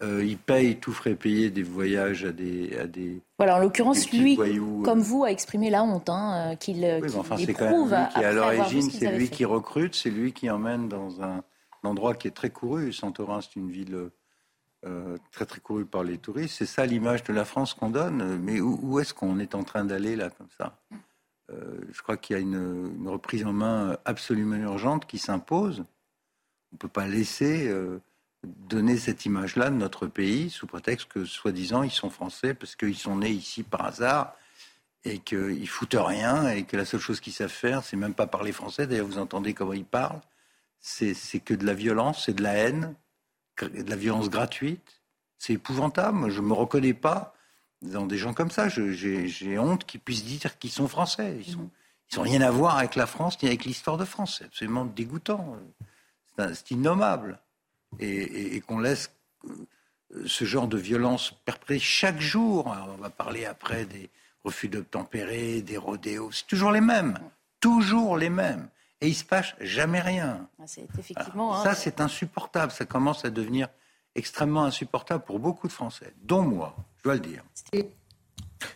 [0.00, 4.12] Euh, il paye, tout frais payé, des voyages à des, à des, Voilà, en l'occurrence,
[4.12, 7.36] lui, voyous, euh, comme vous, a exprimé la honte hein, euh, qu'il oui, qu'il enfin,
[7.36, 9.34] c'est quand même lui qui, à l'origine, c'est lui fait.
[9.34, 11.42] qui recrute, c'est lui qui emmène dans un,
[11.82, 12.92] un endroit qui est très couru.
[12.92, 14.10] Santorin, c'est une ville
[14.86, 16.54] euh, très très courue par les touristes.
[16.58, 18.38] C'est ça l'image de la France qu'on donne.
[18.40, 20.78] Mais où, où est-ce qu'on est en train d'aller là, comme ça?
[21.50, 25.80] Euh, Je crois qu'il y a une, reprise en main absolument urgente qui s'impose.
[25.80, 28.00] On ne peut pas laisser euh,
[28.44, 32.96] donner cette image-là de notre pays sous prétexte que, soi-disant, ils sont français parce qu'ils
[32.96, 34.34] sont nés ici par hasard
[35.04, 38.26] et qu'ils foutent rien et que la seule chose qu'ils savent faire, c'est même pas
[38.26, 38.86] parler français.
[38.86, 40.20] D'ailleurs, vous entendez comment ils parlent.
[40.80, 42.94] C'est que de la violence, c'est de la haine,
[43.62, 45.00] de la violence gratuite.
[45.38, 46.18] C'est épouvantable.
[46.18, 47.34] Moi, je me reconnais pas
[47.82, 48.68] dans des gens comme ça.
[48.68, 51.36] J'ai honte qu'ils puissent dire qu'ils sont français.
[51.46, 51.70] Ils sont,
[52.12, 54.36] ils ont rien à voir avec la France ni avec l'histoire de France.
[54.38, 55.56] C'est absolument dégoûtant.
[56.36, 57.38] C'est innommable.
[58.00, 59.10] Et, et- et qu'on laisse
[59.46, 62.70] euh, ce genre de violence perpétrée chaque jour.
[62.72, 64.10] Alors, on va parler après des
[64.44, 66.30] refus d'obtempérer, des rodéos.
[66.32, 67.18] C'est toujours les mêmes.
[67.60, 68.68] Toujours les mêmes.
[69.00, 70.48] Et il se passe jamais rien.
[70.58, 70.62] Ah,
[71.60, 72.72] hein, Ça, c'est insupportable.
[72.72, 73.68] Ça commence à devenir
[74.14, 77.42] extrêmement insupportable pour beaucoup de Français, dont moi, je dois le dire.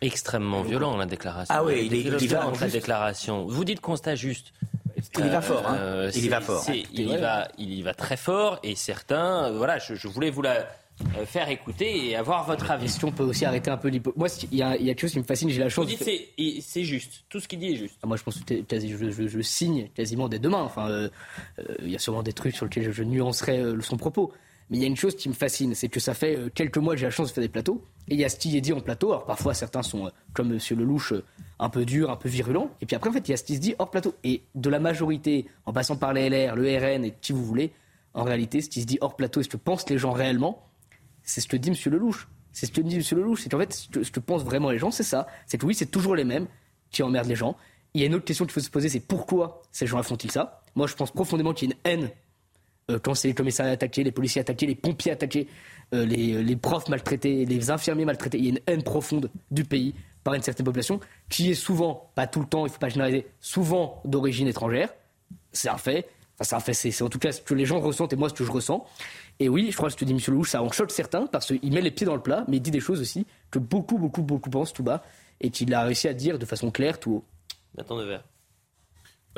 [0.01, 1.53] Extrêmement violent, la déclaration.
[1.57, 3.47] Ah oui, il est- il va la déclaration.
[3.47, 4.53] Vous dites constat juste.
[5.19, 5.77] Il y va fort, hein.
[5.79, 6.63] Euh, Il y c'est- va fort.
[6.63, 10.07] c'est- Il y va, il y va très fort et certains, euh, voilà, je, je
[10.09, 10.67] voulais vous la
[11.19, 12.85] euh, faire écouter et avoir votre avis.
[12.85, 14.13] Est-ce qu'on peut aussi arrêter un peu l'hypo...
[14.15, 15.71] Moi, il y, a il y a quelque chose qui me fascine, j'ai la Vous
[15.71, 15.87] chance...
[15.87, 17.97] dites de- c'est juste, tout ce qu'il dit est juste.
[18.03, 20.61] Ah, moi, je pense que quasi- je, je- je signe quasiment dès demain.
[20.63, 21.09] Enfin, euh,
[21.59, 24.33] euh, il y a sûrement des trucs sur lesquels je, je nuancerai euh, son propos.
[24.73, 26.79] Mais il y a une chose qui me fascine, c'est que ça fait euh, quelques
[26.79, 27.85] mois que j'ai la chance de faire des plateaux.
[28.09, 29.11] Et il y a ce qui est dit en plateau.
[29.11, 31.23] Alors parfois, certains sont, euh, comme Monsieur Lelouch, euh,
[31.59, 32.71] un peu durs, un peu virulents.
[32.81, 34.15] Et puis après, en fait, il y a ce qui se dit hors plateau.
[34.25, 37.75] Et de la majorité, en passant par les LR, le RN et qui vous voulez,
[38.15, 40.67] en réalité, ce qui se dit hors plateau et ce que pensent les gens réellement,
[41.23, 42.27] c'est ce que dit Monsieur Lelouch.
[42.55, 43.43] C'est ce que dit Monsieur Lelouch.
[43.43, 45.27] C'est qu'en fait, ce que, ce que pensent vraiment les gens, c'est ça.
[45.45, 46.47] C'est que oui, c'est toujours les mêmes
[46.91, 47.59] qui emmerdent les gens.
[47.93, 50.31] Il y a une autre question qu'il faut se poser, c'est pourquoi ces gens font-ils
[50.31, 50.63] ça?
[50.77, 52.11] Moi, je pense profondément qu'il y a une haine
[52.99, 55.49] quand c'est les commissariats attaqués, les policiers attaqués, les pompiers attaqués,
[55.95, 58.39] euh, les, les profs maltraités, les infirmiers maltraités.
[58.39, 59.95] Il y a une haine profonde du pays
[60.25, 62.89] par une certaine population qui est souvent, pas tout le temps, il ne faut pas
[62.89, 64.89] généraliser, souvent d'origine étrangère.
[65.53, 66.09] C'est un fait.
[66.35, 66.75] Enfin, c'est un fait.
[66.75, 68.87] C'est en tout cas ce que les gens ressentent et moi ce que je ressens.
[69.41, 70.19] Et oui, je crois que ce que dit M.
[70.29, 72.61] Lelouch, ça en choque certains parce qu'il met les pieds dans le plat, mais il
[72.61, 75.03] dit des choses aussi que beaucoup, beaucoup, beaucoup pensent tout bas.
[75.41, 77.25] et qu'il a réussi à dire de façon claire tout haut.
[77.77, 77.97] Nathan.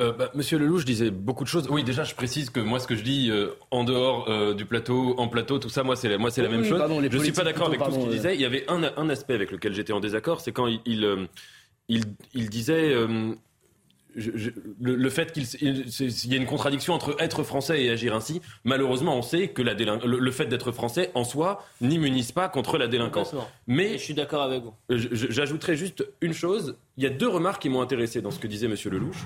[0.01, 1.67] Euh, bah, Monsieur Lelouch disait beaucoup de choses.
[1.69, 4.65] Oui, déjà, je précise que moi, ce que je dis euh, en dehors euh, du
[4.65, 6.79] plateau, en plateau, tout ça, moi, c'est la, moi, c'est la Oui, même oui, chose.
[6.79, 8.35] pardon, les je suis pas d'accord avec tout ce qu'il disait.
[8.35, 11.05] Il y avait un, un aspect avec lequel j'étais en désaccord, c'est quand il, il,
[11.05, 11.25] euh,
[11.87, 12.03] il,
[12.33, 12.93] il disait.
[12.93, 13.31] euh,
[14.17, 14.49] je- je-
[14.81, 17.89] le, le fait qu'il il- c'est- il y a une contradiction entre être français et
[17.89, 21.65] agir ainsi, malheureusement, on sait que la délin- le, le fait d'être français en soi
[21.81, 23.33] n'immunise pas contre la délinquance.
[23.67, 24.73] Mais je suis d'accord avec vous.
[24.89, 26.77] J'ajouterais juste une chose.
[26.97, 29.17] Il y a deux remarques qui m'ont intéressé dans ce que disait Monsieur Lelouch.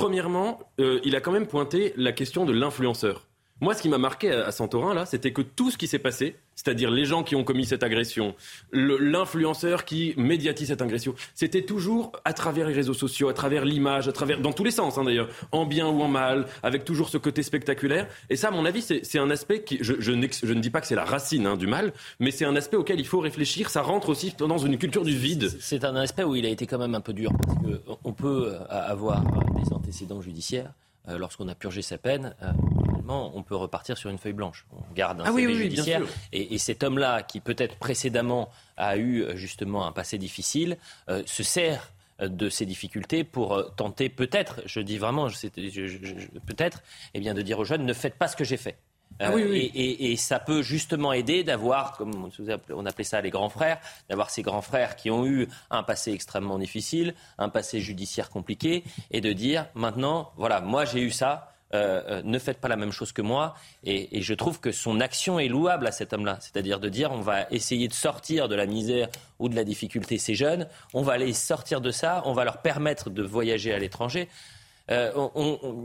[0.00, 3.29] Premièrement, euh, il a quand même pointé la question de l'influenceur.
[3.60, 6.36] Moi, ce qui m'a marqué à Santorin, là, c'était que tout ce qui s'est passé,
[6.54, 8.34] c'est-à-dire les gens qui ont commis cette agression,
[8.72, 14.08] l'influenceur qui médiatise cette agression, c'était toujours à travers les réseaux sociaux, à travers l'image,
[14.08, 17.08] à travers, dans tous les sens hein, d'ailleurs, en bien ou en mal, avec toujours
[17.08, 18.08] ce côté spectaculaire.
[18.30, 20.94] Et ça, à mon avis, c'est un aspect qui, je, ne dis pas que c'est
[20.94, 23.70] la racine hein, du mal, mais c'est un aspect auquel il faut réfléchir.
[23.70, 25.50] Ça rentre aussi dans une culture du vide.
[25.60, 28.54] C'est un aspect où il a été quand même un peu dur, parce qu'on peut
[28.54, 30.72] euh, avoir des antécédents judiciaires.
[31.08, 32.52] Euh, Lorsqu'on a purgé sa peine, euh,
[33.08, 34.66] on peut repartir sur une feuille blanche.
[34.72, 36.02] On garde un Ah oui, CV oui, oui, bien judiciaire.
[36.32, 40.76] Et, et cet homme-là, qui peut-être précédemment a eu euh, justement un passé difficile,
[41.08, 45.28] euh, se sert de ces difficultés pour tenter peut-être, je dis vraiment,
[46.46, 46.82] peut-être,
[47.14, 48.76] eh bien de dire aux jeunes ne faites pas ce que j'ai fait.
[49.18, 49.70] Ah oui, Euh, oui.
[49.74, 52.30] Et, et- et ça peut justement aider d'avoir, comme
[52.74, 53.78] on appelait ça les grands frères,
[54.08, 58.84] d'avoir ces grands frères qui ont eu un passé extrêmement difficile, un passé judiciaire compliqué,
[59.10, 62.74] et de dire maintenant, voilà, moi j'ai eu ça, euh, euh, ne faites pas la
[62.76, 63.54] même chose que moi.
[63.84, 67.12] Et, et je trouve que son action est louable à cet homme-là, c'est-à-dire de dire
[67.12, 69.08] on va essayer de sortir de la misère
[69.38, 72.58] ou de la difficulté ces jeunes, on va les sortir de ça, on va leur
[72.62, 74.28] permettre de voyager à l'étranger.
[74.90, 75.10] Euh,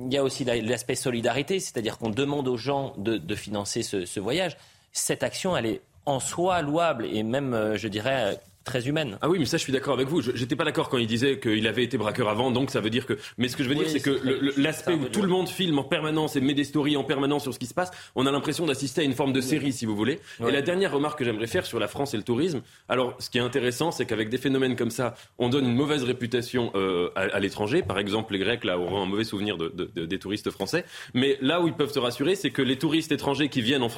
[0.08, 4.06] Il y a aussi la- l'aspect solidarité, c'est-à-dire qu'on demande aux gens de, financer ce,
[4.06, 4.58] ce voyage.
[4.94, 9.18] Cette action, elle est en soi louable et même, euh, je dirais, très humaine.
[9.22, 10.22] Ah oui, mais ça, je suis d'accord avec vous.
[10.22, 12.90] Je J'étais pas d'accord quand il disait qu'il avait été braqueur avant, donc ça veut
[12.90, 13.18] dire que.
[13.38, 15.80] Mais ce que je veux Oui, dire, c'est que l'aspect où tout le monde filme
[15.80, 18.32] en permanence et met des stories en permanence sur ce qui se passe, on a
[18.32, 20.20] l'impression d'assister à une forme de série, si vous voulez.
[20.40, 20.50] Ouais.
[20.50, 23.30] Et la dernière remarque que j'aimerais faire sur la France et le tourisme, alors ce
[23.30, 27.10] qui est intéressant, c'est qu'avec des phénomènes comme ça, on donne une mauvaise réputation euh,
[27.16, 27.84] à, à l'étranger.
[27.84, 30.84] Par exemple, les Grecs là auront un mauvais souvenir de- de- de- des touristes français.
[31.14, 33.90] Mais là où ils peuvent se rassurer, c'est que les touristes étrangers qui viennent en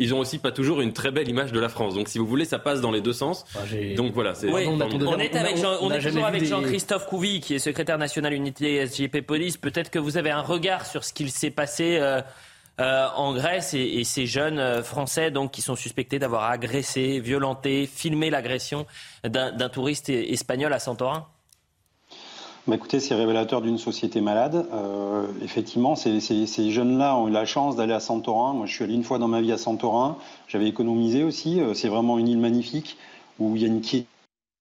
[0.00, 1.94] ils ont aussi pas toujours une très belle image de la France.
[1.94, 3.44] Donc si vous voulez, ça passe dans les deux sens.
[3.94, 4.50] Donc voilà, c'est.
[4.50, 4.98] Oui, Pardon.
[5.06, 8.84] on est, avec Jean- on est toujours avec Jean-Christophe Couvi, qui est secrétaire national unité
[8.86, 9.56] SGP Police.
[9.56, 12.20] Peut-être que vous avez un regard sur ce qu'il s'est passé euh,
[12.80, 17.20] euh, en Grèce et, et ces jeunes euh, Français donc, qui sont suspectés d'avoir agressé,
[17.20, 18.86] violenté, filmé l'agression
[19.22, 21.26] d'un d'un touriste e- espagnol à Santorin.
[22.70, 24.64] Bah, écoutez, c'est révélateur d'une société malade.
[24.72, 26.20] Euh, effectivement, ces,
[26.70, 28.52] jeunes-là ont eu la chance d'aller à Santorin.
[28.52, 30.16] Moi, je suis allé une fois dans ma vie à Santorin.
[30.46, 31.60] J'avais économisé aussi.
[31.60, 32.96] Euh, c'est vraiment une île magnifique
[33.40, 34.06] où il y a une quiétude.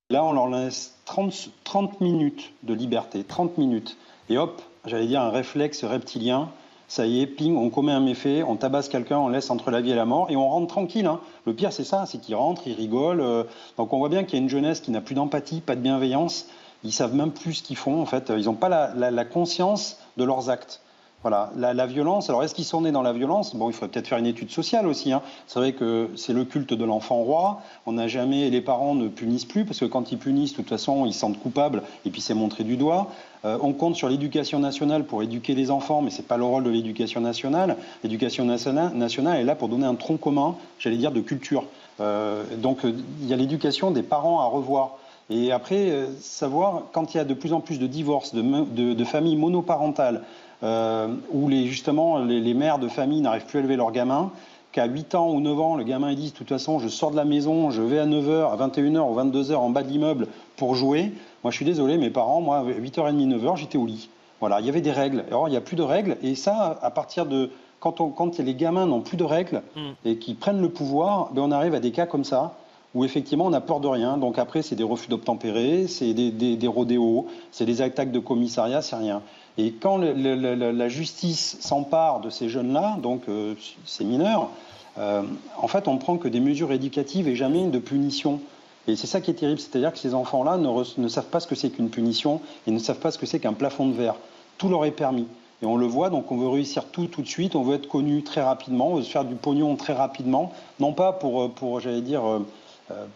[0.09, 3.95] Là, on leur laisse 30, 30 minutes de liberté, 30 minutes.
[4.31, 6.49] Et hop, j'allais dire un réflexe reptilien.
[6.87, 9.81] Ça y est, ping, on commet un méfait, on tabasse quelqu'un, on laisse entre la
[9.81, 11.05] vie et la mort, et on rentre tranquille.
[11.05, 11.19] hein.
[11.45, 13.21] Le pire, c'est ça, c'est qu'ils rentrent, ils rigolent.
[13.21, 13.43] euh,
[13.77, 15.81] donc on voit bien qu'il y a une jeunesse qui n'a plus d'empathie, pas de
[15.81, 16.47] bienveillance.
[16.83, 18.31] Ils savent même plus ce qu'ils font, en fait.
[18.35, 20.81] Ils n'ont pas la, conscience de leurs actes.
[21.21, 22.29] Voilà, la, violence.
[22.29, 23.53] Alors, est-ce qu'ils sont nés dans la violence?
[23.53, 25.11] Bon, il faudrait peut-être faire une étude sociale aussi.
[25.11, 25.21] hein.
[25.47, 27.61] C'est vrai que c'est le culte de l'enfant roi.
[27.85, 30.69] On n'a jamais, les parents ne punissent plus parce que quand ils punissent, de toute
[30.69, 33.09] façon, ils se sentent coupables et puis c'est montré du doigt.
[33.43, 36.63] Euh, on compte sur l'éducation nationale pour éduquer les enfants, mais c'est pas le rôle
[36.63, 37.75] de l'éducation nationale.
[38.03, 41.65] L'éducation nationale, est là pour donner un tronc commun, j'allais dire, de culture.
[41.99, 44.98] Euh, donc, il y a l'éducation des parents à revoir.
[45.29, 48.41] Et après, euh, savoir, quand il y a de plus en plus de divorces, de,
[48.41, 50.23] me- de- de familles monoparentales,
[50.63, 54.31] euh, où les, justement les, les mères de famille n'arrivent plus à élever leurs gamins,
[54.71, 57.11] qu'à 8 ans ou 9 ans, le gamin il dit de toute façon, je sors
[57.11, 60.27] de la maison, je vais à 9h, à 21h ou 22h en bas de l'immeuble
[60.57, 61.11] pour jouer.
[61.43, 64.09] Moi, je suis désolé, mes parents, moi, à 8h30, 9h, j'étais au lit.
[64.39, 65.25] Voilà, il y avait des règles.
[65.29, 66.17] Alors, il n'y a plus de règles.
[66.23, 67.49] Et ça, à partir de.
[67.79, 69.61] Quand, on, quand les gamins n'ont plus de règles
[70.03, 72.55] et qui prennent le pouvoir, ben on arrive à des cas comme ça
[72.95, 74.17] où effectivement on n'a peur de rien.
[74.17, 78.81] Donc après, c'est des refus d'obtempérer, c'est des, des, rodéos, c'est des attaques de commissariat,
[78.81, 79.21] c'est rien.
[79.57, 83.55] Et quand la justice s'empare de ces jeunes-là, donc euh,
[83.85, 84.49] ces mineurs,
[84.97, 85.23] euh,
[85.57, 88.39] en fait, on prend que des mesures éducatives et jamais de punition.
[88.87, 91.47] Et c'est ça qui est terrible, c'est-à-dire que ces enfants-là ne, ne savent pas ce
[91.47, 94.15] que c'est qu'une punition et ne savent pas ce que c'est qu'un plafond de verre.
[94.57, 95.27] Tout leur est permis.
[95.61, 97.87] Et on le voit, donc on veut réussir tout tout de suite, on veut être
[97.87, 101.47] connu très rapidement, on veut se faire du pognon très rapidement, non pas pour, euh,
[101.49, 102.21] pour j'allais dire,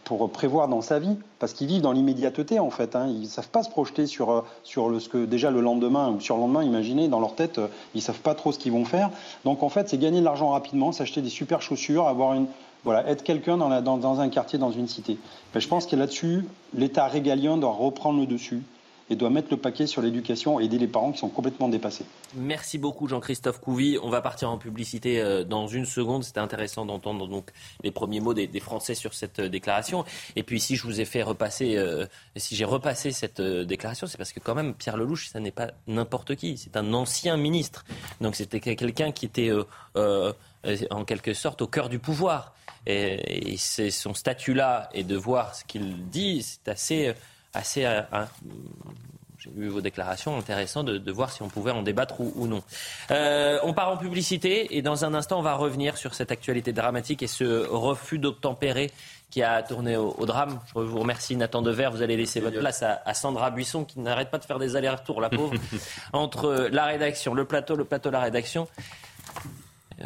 [0.03, 2.95] pour prévoir dans sa vie, parce qu'ils vivent dans l'immédiateté en fait.
[2.95, 3.07] Hein.
[3.07, 6.09] Ils ne savent pas se projeter sur, euh, sur le, ce que déjà le lendemain
[6.09, 7.59] ou sur le lendemain, imaginez, dans leur tête,
[7.93, 9.09] ils ne savent pas trop ce qu'ils vont faire.
[9.45, 12.47] Donc en fait, c'est gagner de l'argent rapidement, s'acheter des super chaussures, avoir une,
[12.83, 15.17] voilà, être quelqu'un dans, dans, dans, un quartier, dans une cité.
[15.55, 18.61] Je pense que là-dessus, l'État régalien doit reprendre le dessus
[19.09, 22.05] et doit mettre le paquet sur l'éducation et aider les parents qui sont complètement dépassés.
[22.35, 23.97] Merci beaucoup Jean-Christophe Couvi.
[24.01, 26.23] On va partir en publicité euh, dans une seconde.
[26.23, 27.51] C'était intéressant d'entendre donc
[27.83, 30.05] les premiers mots des, Français sur cette euh, déclaration.
[30.35, 32.05] Et puis si je vous ai fait repasser, euh,
[32.37, 35.71] si j'ai repassé cette déclaration, c'est parce que quand même Pierre Lelouch, ça n'est pas
[35.87, 36.57] n'importe qui.
[36.57, 37.83] C'est un ancien ministre.
[38.21, 39.51] Donc c'était quelqu'un qui était
[39.95, 42.53] en quelque sorte au cœur du pouvoir.
[42.85, 47.13] Et, c'est son statut-là et de voir ce qu'il dit, c'est assez
[47.53, 47.85] assez.
[47.85, 48.01] Euh,
[49.43, 52.63] j'ai vu vos déclarations, intéressant de, voir si on pouvait en débattre ou, non.
[53.11, 56.71] Euh, on part en publicité et dans un instant, on va revenir sur cette actualité
[56.71, 58.89] dramatique et ce refus d'obtempérer
[59.29, 60.59] qui a tourné au, drame.
[60.73, 61.89] Je vous remercie Nathan Dever.
[61.91, 65.19] Vous allez laisser votre place à, Sandra Buisson qui n'arrête pas de faire des allers-retours,
[65.19, 65.55] la pauvre,
[66.13, 68.67] entre la rédaction, le plateau, le plateau, la rédaction.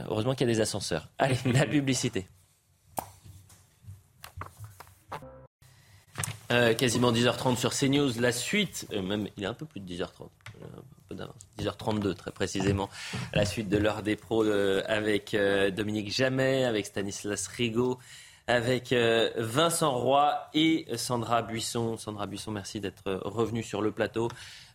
[0.10, 1.10] Heureusement qu'il y a des ascenseurs.
[1.20, 2.28] Allez, la publicité.
[6.50, 8.20] Euh, quasiment 10h30 sur CNews.
[8.22, 10.30] La suite, euh, même il est un peu plus de 10h30,
[10.62, 12.90] euh, un peu d'avance, 10h32 très précisément.
[13.34, 14.46] La suite de l'heure des pros
[14.88, 15.36] avec
[15.76, 17.98] Dominique Jamais, avec Stanislas Rigaud,
[18.48, 18.94] avec
[19.36, 21.98] Vincent Roy et Sandra Buisson.
[21.98, 24.30] Sandra Buisson, merci d'être revenu sur le plateau.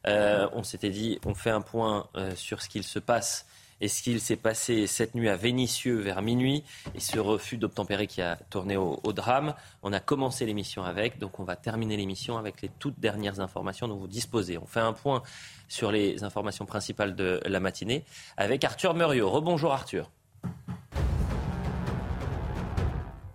[0.04, 3.46] on s'était dit, on fait un point sur ce qu'il se passe
[3.82, 6.62] et ce qu'il s'est passé cette nuit à Vénissieux vers minuit
[6.94, 9.54] et ce refus d'obtempérer qui a tourné au, drame.
[9.82, 13.88] On a commencé l'émission avec, donc on va terminer l'émission avec les toutes dernières informations
[13.88, 14.56] dont vous disposez.
[14.56, 15.22] On fait un point
[15.68, 18.04] sur les informations principales de la matinée
[18.36, 19.28] avec Arthur Muriot.
[19.28, 20.10] Rebonjour Arthur.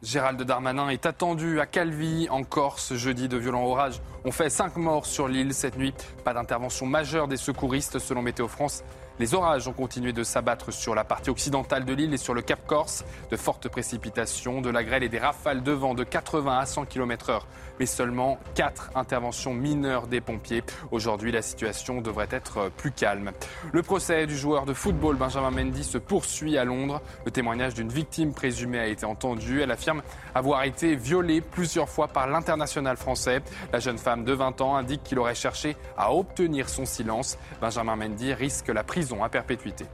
[0.02, 3.28] Gérald Darmanin est attendu à Calvi, en Corse, jeudi.
[3.28, 5.94] De violents orages ont fait cinq morts sur l'île cette nuit.
[6.24, 8.86] Pas d'intervention majeure des secouristes selon Météo France.
[9.20, 12.44] Les orages ont continué de s'abattre sur la partie occidentale de l'île et sur le
[12.44, 13.04] Cap Corse.
[13.32, 16.86] De fortes précipitations, de la grêle et des rafales de vent de 80 à 100
[16.86, 17.42] km/h.
[17.80, 20.64] Mais seulement 4 interventions mineures des pompiers.
[20.92, 23.32] Aujourd'hui, la situation devrait être plus calme.
[23.72, 27.02] Le procès du joueur de football Benjamin Mendy se poursuit à Londres.
[27.26, 29.62] Le témoignage d'une victime présumée a été entendu.
[29.62, 30.04] Elle affirme
[30.36, 33.42] avoir été violée plusieurs fois par l'international français.
[33.74, 37.40] La jeune femme de 20 ans indique qu'il aurait cherché à obtenir son silence.
[37.62, 39.86] Benjamin Mendy risque la prison à perpétuité.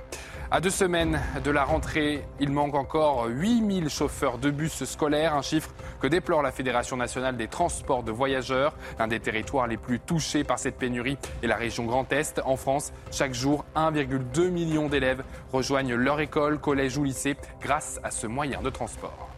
[0.51, 5.41] À deux semaines de la rentrée, il manque encore 8000 chauffeurs de bus scolaires, un
[5.41, 9.99] chiffre que déplore la Fédération nationale des transports de voyageurs, l'un des territoires les plus
[9.99, 12.39] touchés par cette pénurie est la région Grand Est.
[12.45, 18.11] En France, chaque jour, 1,2 million d'élèves rejoignent leur école, collège ou lycée grâce à
[18.11, 19.32] ce moyen de transport.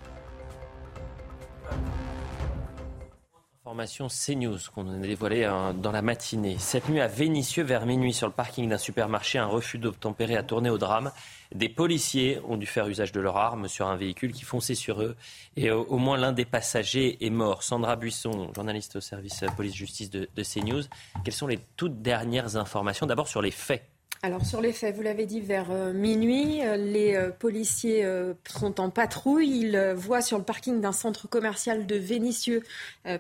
[3.66, 6.58] Information CNews qu'on a dévoilée hein, dans la matinée.
[6.60, 10.44] Cette nuit à Vénissieux, vers minuit, sur le parking d'un supermarché, un refus d'obtempérer a
[10.44, 11.12] tourné au drame.
[11.52, 15.02] Des policiers ont dû faire usage de leurs armes sur un véhicule qui fonçait sur
[15.02, 15.16] eux
[15.58, 17.64] et au moins l'un des passagers est mort.
[17.64, 20.84] Sandra Buisson, journaliste au service police-justice de, de CNews,
[21.24, 23.08] quelles sont les toutes dernières informations?
[23.08, 23.84] D'abord sur les faits
[24.24, 28.04] alors sur les faits, vous l'avez dit, vers euh, minuit, euh, les euh, policiers
[28.48, 29.50] sont en patrouille.
[29.50, 32.64] Ils voient sur le parking d'un centre commercial de Vénissieux,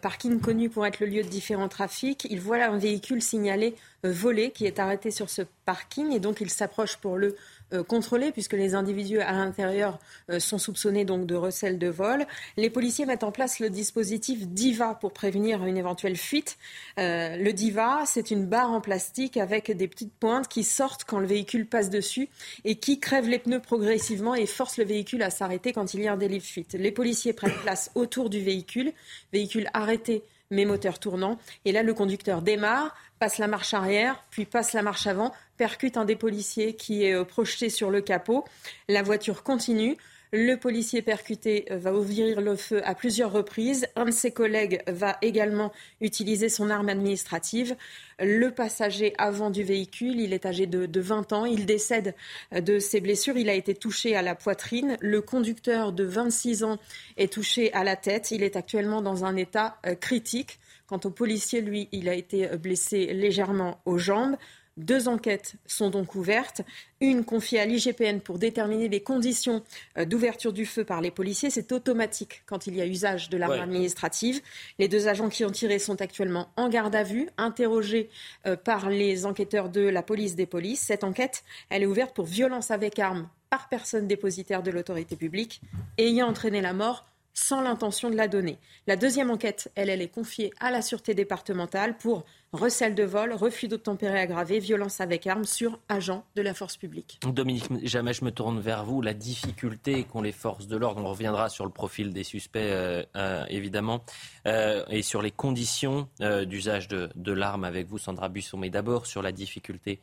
[0.01, 4.51] parking connu pour être le lieu de différents trafics, ils voient un véhicule signalé volé
[4.51, 7.35] qui est arrêté sur ce parking et donc ils s'approchent pour le
[7.74, 9.98] euh, contrôlés puisque les individus à l'intérieur
[10.30, 12.26] euh, sont soupçonnés de recel de vol.
[12.58, 16.58] Les policiers mettent en place le dispositif DIVA pour prévenir une éventuelle fuite.
[17.00, 21.20] Euh, le DIVA, c'est une barre en plastique avec des petites pointes qui sortent quand
[21.20, 22.30] le véhicule passe dessus
[22.66, 26.08] et qui crèvent les pneus progressivement et forcent le véhicule à s'arrêter quand il y
[26.08, 26.74] a un délit de fuite.
[26.74, 28.94] Les policiers prennent place autour du véhicule,
[29.34, 31.38] véhicule arrêté mais moteur tournant.
[31.65, 35.97] Et là, le conducteur démarre, passe la marche arrière, puis passe la marche avant, percute
[35.97, 38.45] un des policiers qui est euh, projeté sur le capot.
[38.88, 39.97] La voiture continue.
[40.31, 43.88] Le policier percuté euh, va ouvrir le feu à plusieurs reprises.
[43.95, 45.72] Un de ses collègues va également
[46.02, 47.76] utiliser son arme administrative.
[48.19, 51.45] Le passager avant du véhicule, il est âgé de, 20 ans.
[51.45, 52.15] Il décède
[52.53, 53.38] euh, de ses blessures.
[53.38, 54.97] Il a été touché à la poitrine.
[54.99, 56.80] Le conducteur de 26 ans
[57.18, 58.31] est touché à la tête.
[58.31, 60.60] Il est actuellement dans un état critique.
[60.88, 64.35] Quant au policier, lui, il a été blessé légèrement aux jambes.
[64.77, 66.61] Deux enquêtes sont donc ouvertes.
[66.99, 69.64] Une confiée à l'IGPN pour déterminer les conditions
[69.97, 71.49] euh, d'ouverture du feu par les policiers.
[71.49, 74.41] C'est automatique quand il y a usage de l'arme administrative.
[74.77, 78.10] Les deux agents qui ont tiré sont actuellement en garde à vue, interrogés
[78.47, 80.81] euh, par les enquêteurs de la police des polices.
[80.81, 85.61] Cette enquête, elle est ouverte pour violence avec arme par personne dépositaire de l'autorité publique
[85.97, 88.57] ayant entraîné la mort sans l'intention de la donner.
[88.88, 92.26] La deuxième enquête, elle, elle est confiée à la Sûreté départementale pour
[92.56, 97.19] recel de vol, refus d'obtempérer aggravé, violence avec arme sur agent de la force publique.
[97.26, 99.02] Dominique, jamais je me tourne vers vous.
[99.02, 103.03] La difficulté qu'ont les forces de l'ordre, on reviendra sur le profil des suspects euh,
[103.15, 104.03] euh, évidemment,
[104.48, 109.06] euh, et sur les conditions d'usage de, de l'arme avec vous, Sandra Busson, mais d'abord
[109.06, 110.02] sur la difficulté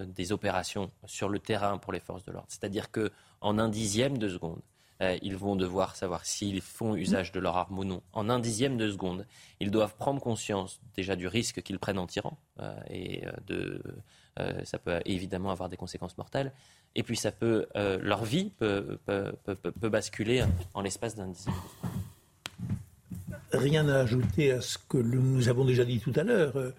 [0.00, 2.46] des opérations sur le terrain pour les forces de l'ordre.
[2.48, 4.60] C'est-à-dire qu'en un dixième de seconde,
[5.02, 8.02] euh, ils vont devoir savoir s'ils font usage de leur arme ou non.
[8.12, 9.26] En un dixième de seconde,
[9.60, 12.38] ils doivent prendre conscience déjà du risque qu'ils prennent en tirant.
[12.60, 13.78] Euh, et euh,
[14.64, 16.52] ça peut évidemment avoir des conséquences mortelles.
[16.94, 18.98] Et puis ça peut, leur vie peut,
[19.82, 21.54] basculer en l'espace d'un dixième.
[23.52, 26.72] Rien à ajouter à ce que nous avons déjà dit tout à l'heure.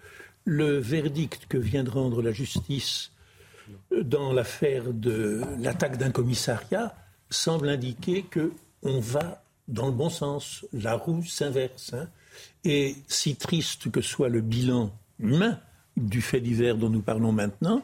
[0.44, 3.12] Le verdict que vient de rendre la justice
[3.92, 6.96] dans l'affaire de l'attaque d'un commissariat
[7.30, 8.52] semble indiquer que
[8.82, 10.64] on va dans le bon sens.
[10.72, 11.92] La roue s'inverse.
[11.92, 12.08] Hein.
[12.64, 15.58] Et si triste que soit le bilan humain
[15.96, 17.82] du fait divers dont nous parlons maintenant,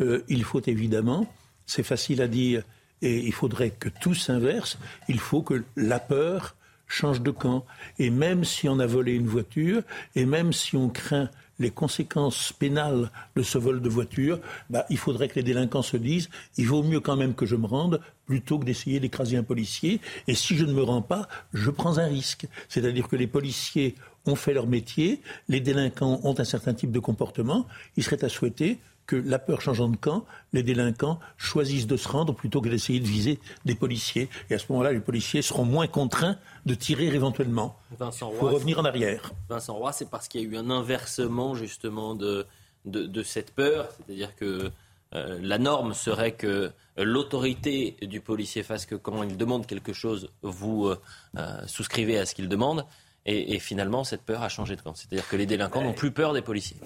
[0.00, 1.26] euh, il faut évidemment,
[1.66, 2.62] c'est facile à dire,
[3.02, 4.78] et il faudrait que tout s'inverse,
[5.08, 6.54] il faut que la peur
[6.86, 7.64] change de camp.
[7.98, 9.82] Et même si on a volé une voiture,
[10.14, 14.38] et même si on craint les conséquences pénales de ce vol de voiture,
[14.70, 17.56] bah, il faudrait que les délinquants se disent il vaut mieux quand même que je
[17.56, 20.00] me rende plutôt que d'essayer d'écraser un policier.
[20.28, 22.46] Et si je ne me rends pas, je prends un risque.
[22.68, 23.94] C'est-à-dire que les policiers
[24.26, 27.66] ont fait leur métier, les délinquants ont un certain type de comportement.
[27.96, 32.06] Il serait à souhaiter que la peur changeant de camp, les délinquants choisissent de se
[32.06, 34.28] rendre plutôt que d'essayer de viser des policiers.
[34.50, 36.36] Et à ce moment-là, les policiers seront moins contraints
[36.66, 37.78] de tirer éventuellement.
[37.90, 39.32] Il faut revenir en arrière.
[39.48, 42.46] Vincent Roy, c'est parce qu'il y a eu un inversement justement de,
[42.84, 43.88] de, cette peur.
[43.96, 44.70] C'est-à-dire que
[45.14, 50.30] euh, la norme serait que l'autorité du policier fasse que quand il demande quelque chose,
[50.42, 51.00] vous euh,
[51.38, 52.84] euh, souscrivez à ce qu'il demande.
[53.30, 54.94] Et, finalement, cette peur a changé de camp.
[54.94, 56.78] C'est-à-dire que les délinquants n'ont plus peur des policiers.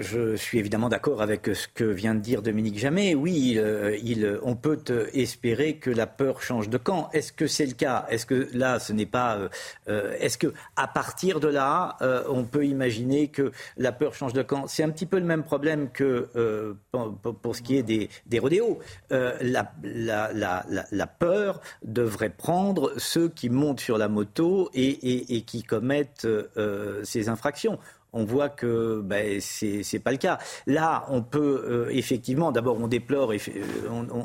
[0.00, 3.14] Je, suis évidemment d'accord avec ce que vient de dire Dominique Jamais.
[3.14, 3.56] Oui,
[4.02, 4.82] il, on peut
[5.14, 7.08] espérer que la peur change de camp.
[7.12, 8.06] Est-ce que c'est le cas?
[8.10, 9.36] Est-ce que là, ce n'est pas.
[9.36, 9.48] Euh,
[9.88, 10.52] euh, est-ce que
[10.92, 14.66] partir de là, euh, on peut imaginer que la peur change de camp?
[14.66, 18.78] C'est un petit peu le même problème que pour, ce qui est des, des rodéos.
[19.10, 25.42] La, la, la, la, peur devrait prendre ceux qui montent sur la moto et, et
[25.42, 27.78] qui commettent euh, ces infractions
[28.12, 30.38] on voit que ben, c'est n'est pas le cas.
[30.66, 33.38] Là, on peut euh, effectivement, d'abord, on déplore, euh,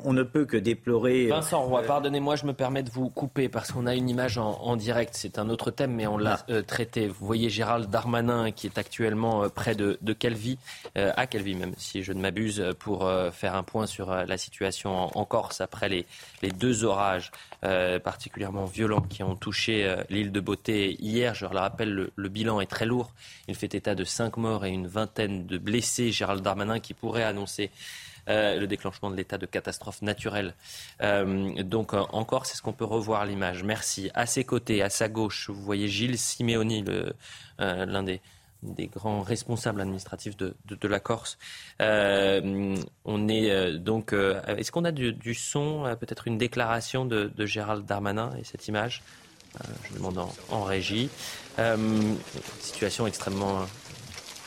[0.04, 1.28] on, ne peut que déplorer.
[1.28, 4.76] Vincent Roy, pardonnez-moi, je me permets de vous couper parce qu'on a une image en,
[4.76, 5.16] direct.
[5.16, 6.38] C'est un autre thème, mais on l'a
[6.68, 7.08] traité.
[7.08, 10.58] Vous voyez Gérald Darmanin qui est actuellement près de, de Calvi,
[10.96, 15.26] à Calvi même, si je ne m'abuse, pour faire un point sur la situation en,
[15.26, 16.06] Corse après les,
[16.44, 17.32] les deux orages
[17.66, 21.34] euh, particulièrement violents qui ont touché euh, l'île de Beauté hier.
[21.34, 23.12] Je le rappelle, le, bilan est très lourd.
[23.48, 26.12] Il fait état de cinq morts et une vingtaine de blessés.
[26.12, 27.72] Gérald Darmanin qui pourrait annoncer
[28.28, 30.54] euh, le déclenchement de l'état de catastrophe naturelle.
[31.00, 33.64] donc encore, c'est ce qu'on peut revoir l'image.
[33.64, 34.10] Merci.
[34.14, 36.84] À ses côtés, à sa gauche, vous voyez Gilles Simeoni,
[37.60, 38.04] l'un
[38.74, 40.54] des grands responsables administratifs de,
[40.88, 41.38] la Corse.
[41.82, 42.76] Euh,
[43.06, 44.14] on est euh, donc.
[44.14, 49.02] Euh, est-ce qu'on a du, son, peut-être une déclaration de, Gérald Darmanin et cette image?
[49.90, 50.20] Je demande
[50.50, 51.10] en, régie.
[52.62, 53.66] situation extrêmement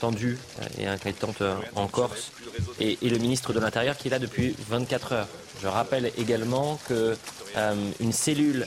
[0.00, 0.38] tendue
[0.78, 1.42] et inquiétante
[1.74, 2.32] en Corse.
[2.80, 5.28] Et, le ministre de l'Intérieur qui est là depuis 24 heures.
[5.62, 8.66] Je rappelle également qu'une cellule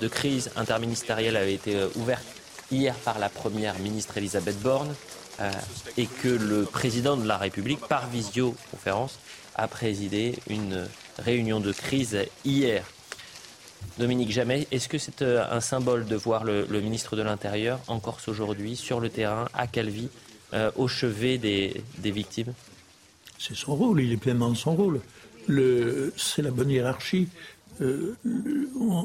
[0.00, 2.24] de crise interministérielle avait été ouverte
[2.72, 4.94] hier par la première ministre Elisabeth Borne
[5.40, 5.50] euh,
[5.96, 9.18] et que le président de la République, par visioconférence,
[9.54, 10.86] a présidé une
[11.18, 12.84] réunion de crise hier.
[13.98, 18.00] Dominique Jamais, est-ce que c'est euh, un symbole de voir le, ministre de l'Intérieur en
[18.00, 20.08] Corse aujourd'hui, sur le terrain, à Calvi,
[20.54, 22.54] euh, au chevet des, victimes?
[23.38, 25.00] C'est son rôle, il est pleinement son rôle.
[26.16, 27.28] C'est la bonne hiérarchie.
[27.80, 28.16] Euh,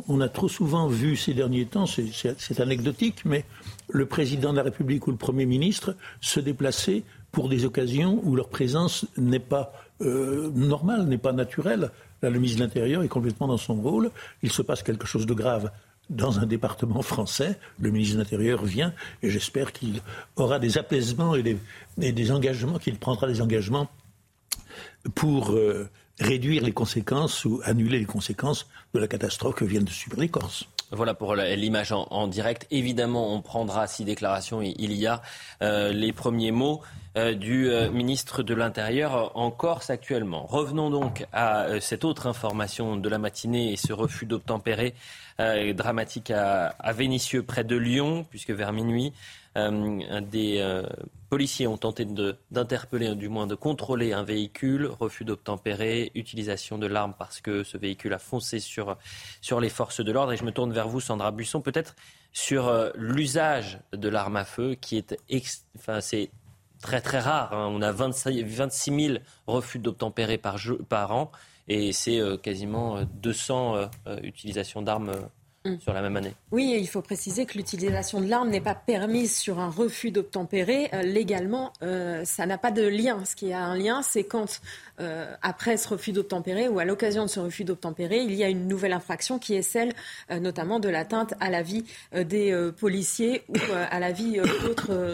[0.07, 3.45] on a trop souvent vu ces derniers temps, c'est anecdotique, mais
[3.89, 8.35] le président de la République ou le Premier ministre se déplacer pour des occasions où
[8.35, 11.91] leur présence n'est pas normale, n'est pas naturelle.
[12.21, 14.11] Là, le ministre de l'Intérieur est complètement dans son rôle.
[14.41, 15.71] Il se passe quelque chose de grave
[16.09, 17.59] dans un département français.
[17.79, 20.01] Le ministre de l'Intérieur vient et j'espère qu'il
[20.35, 21.43] aura des apaisements et
[21.97, 23.89] des, engagements, qu'il prendra des engagements
[25.15, 25.89] pour euh,
[26.19, 30.29] réduire les conséquences ou annuler les conséquences de la catastrophe que viennent de subir les
[30.29, 30.67] Corses.
[30.91, 32.65] Voilà pour l'image en, direct.
[32.71, 35.21] Évidemment, on prendra, si déclaration il y a,
[35.61, 36.81] euh, les premiers mots
[37.17, 40.45] euh, du euh, ministre de l'Intérieur en Corse actuellement.
[40.45, 44.93] Revenons donc à cette autre information de la matinée et ce refus d'obtempérer
[45.75, 49.13] dramatique à, à Vénissieux, près de Lyon, puisque vers minuit,
[49.55, 50.83] des
[51.29, 52.05] policiers ont tenté
[52.51, 57.77] d'interpeller, du moins de contrôler un véhicule, refus d'obtempérer, utilisation de l'arme parce que ce
[57.77, 58.97] véhicule a foncé sur,
[59.41, 60.33] sur les forces de l'ordre.
[60.33, 61.95] Et je me tourne vers vous, Sandra Buisson, peut-être
[62.31, 65.17] sur euh, l'usage de l'arme à feu qui est,
[65.77, 65.99] enfin,
[66.81, 67.53] très très rare.
[67.53, 67.69] Hein.
[67.71, 69.17] On a 26, 000
[69.47, 71.31] refus d'obtempérer par, par an
[71.67, 75.11] et c'est euh, quasiment 200 euh, utilisations d'armes
[75.67, 75.79] Mm.
[75.79, 76.33] sur la même année.
[76.51, 80.89] Oui, il faut préciser que l'utilisation de l'arme n'est pas permise sur un refus d'obtempérer.
[80.93, 83.23] Euh, légalement, euh, ça n'a pas de lien.
[83.25, 84.61] Ce qui a un lien, c'est quand,
[84.99, 88.49] euh, après ce refus d'obtempérer ou à l'occasion de ce refus d'obtempérer, il y a
[88.49, 89.93] une nouvelle infraction qui est celle
[90.29, 94.39] notamment de l'atteinte à la vie des policiers ou à la vie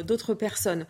[0.05, 0.85] d'autres personnes.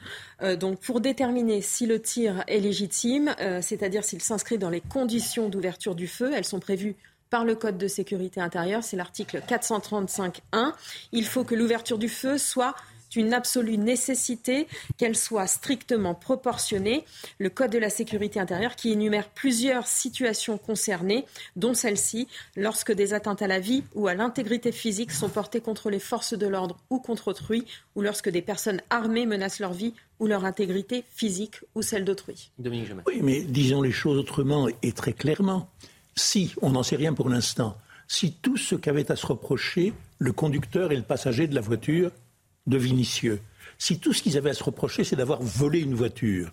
[0.60, 5.96] donc, pour déterminer si le tir est légitime, c'est-à-dire s'il s'inscrit dans les conditions d'ouverture
[5.96, 6.96] du feu, elles sont prévues
[7.34, 10.72] par le Code de sécurité intérieure, c'est l'article 435.1.
[11.14, 12.76] Il faut que l'ouverture du feu soit
[13.16, 17.06] une absolue nécessité, qu'elle soit strictement proportionnée.
[17.40, 23.16] Le Code de la sécurité intérieure qui énumère plusieurs situations concernées, dont celle-ci, lorsque des
[23.16, 26.78] atteintes à la vie ou à l'intégrité physique sont portées contre les forces de l'ordre
[26.92, 27.66] ou contre autrui,
[27.96, 32.52] ou lorsque des personnes armées menacent leur vie ou leur intégrité physique ou celle d'autrui.
[32.60, 35.68] Oui, mais disons les choses autrement et très clairement
[36.16, 37.78] si, on n'en sait rien pour l'instant,
[38.08, 42.12] si tout ce qu'avait à se reprocher le conducteur et le passager de la voiture
[42.68, 43.42] de Vinicieux,
[43.78, 46.52] si tout ce qu'ils avaient à se reprocher, c'est d'avoir volé une voiture,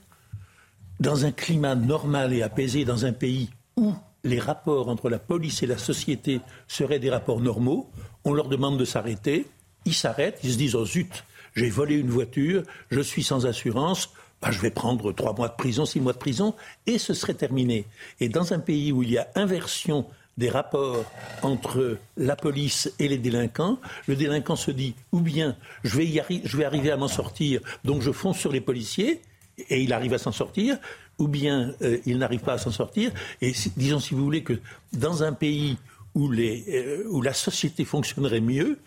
[1.00, 5.62] dans un climat normal et apaisé, dans un pays où les rapports entre la police
[5.62, 7.90] et la société seraient des rapports normaux,
[8.24, 9.46] on leur demande de s'arrêter,
[9.86, 11.24] ils s'arrêtent, ils se disent Oh zut,
[11.54, 15.54] j'ai volé une voiture, je suis sans assurance, bah, je vais prendre trois mois de
[15.54, 16.54] prison, six mois de prison,
[16.86, 17.84] et ce serait terminé.
[18.20, 20.06] Et dans un pays où il y a inversion
[20.38, 21.04] des rapports
[21.42, 26.90] entre la police et les délinquants, le délinquant se dit ou bien je vais, arriver
[26.90, 29.20] à m'en sortir, donc je fonce sur les policiers,
[29.68, 30.78] et il arrive à s'en sortir,
[31.18, 33.10] ou bien euh, il n'arrive pas à s'en sortir.
[33.42, 34.58] Et disons, si vous voulez, que
[34.94, 35.76] dans un pays
[36.14, 38.78] où, euh, où la société fonctionnerait mieux,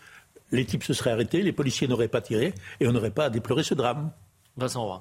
[0.52, 3.30] les types se seraient arrêtés, les policiers n'auraient pas tiré, et on n'aurait pas à
[3.30, 4.12] déplorer ce drame.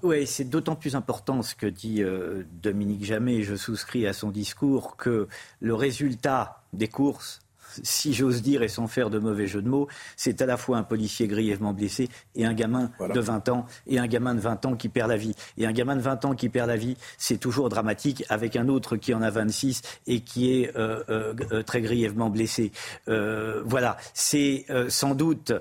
[0.03, 4.31] Oui, c'est d'autant plus important ce que dit euh, Dominique Jamais, je souscris à son
[4.31, 5.29] discours, que
[5.61, 7.41] le résultat des courses
[7.83, 10.79] si j'ose dire, et sans faire de mauvais jeu de mots, c'est à la fois
[10.79, 14.67] un policier grièvement blessé et un gamin de 20 ans, et un gamin de 20
[14.67, 15.35] ans qui perd la vie.
[15.57, 18.69] Et un gamin de 20 ans qui perd la vie, c'est toujours dramatique, avec un
[18.69, 22.73] autre qui en a 26 et qui est euh, euh, très grièvement blessé.
[23.09, 25.53] Euh, voilà, c'est sans doute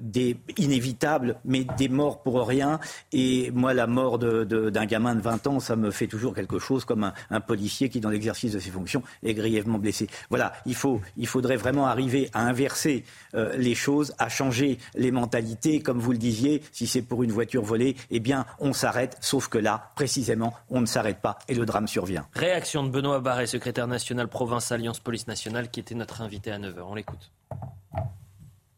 [0.00, 2.78] des inévitables, mais des morts pour rien.
[3.12, 6.84] Et moi, la mort d'un gamin de 20 ans, ça me fait toujours quelque chose
[6.84, 10.08] comme un, un policier qui, dans l'exercice de ses fonctions, est grièvement blessé.
[10.28, 13.04] Voilà, il faut, il faudrait vraiment arriver à inverser
[13.34, 15.80] euh, les choses, à changer les mentalités.
[15.80, 19.16] Comme vous le disiez, si c'est pour une voiture volée, eh bien, on s'arrête.
[19.20, 22.26] Sauf que là, précisément, on ne s'arrête pas et le drame survient.
[22.34, 26.58] Réaction de Benoît Barret, secrétaire national province Alliance Police Nationale, qui était notre invité à
[26.58, 26.80] 9h.
[26.82, 27.30] On l'écoute.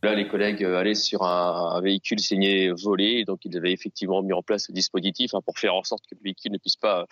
[0.05, 4.33] Là, les collègues euh, allaient sur un, véhicule saigné volé, donc ils avaient effectivement mis
[4.33, 7.07] en place ce dispositif hein, pour faire en sorte que le véhicule ne puisse pas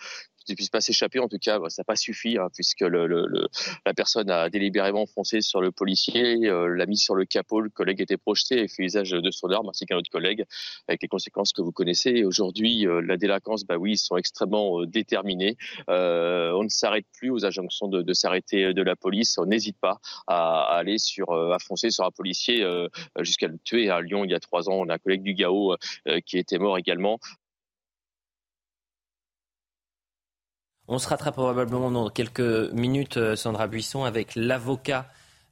[0.49, 1.19] ne puisse pas s'échapper.
[1.19, 3.47] En tout cas, ça n'a pas suffi hein, puisque le, le,
[3.85, 7.61] la personne a délibérément foncé sur le policier, euh, l'a mis sur le capot.
[7.61, 10.45] Le collègue était projeté et fait usage de son arme ainsi qu'un autre collègue,
[10.87, 12.23] avec les conséquences que vous connaissez.
[12.23, 15.57] Aujourd'hui, euh, la délinquance, bah oui, ils sont extrêmement euh, déterminés.
[15.87, 19.37] on ne s'arrête plus aux injonctions de, s'arrêter de la police.
[19.37, 22.65] On n'hésite pas à, à, aller sur, à foncer sur un policier
[23.19, 23.89] jusqu'à le tuer.
[23.89, 25.75] À Lyon, il y a trois ans, on a un collègue du GAO
[26.25, 27.19] qui était mort également.
[30.87, 35.07] On se rattrape probablement dans quelques minutes, euh, Sandra Buisson, avec l'avocat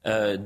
[0.06, 0.38] euh,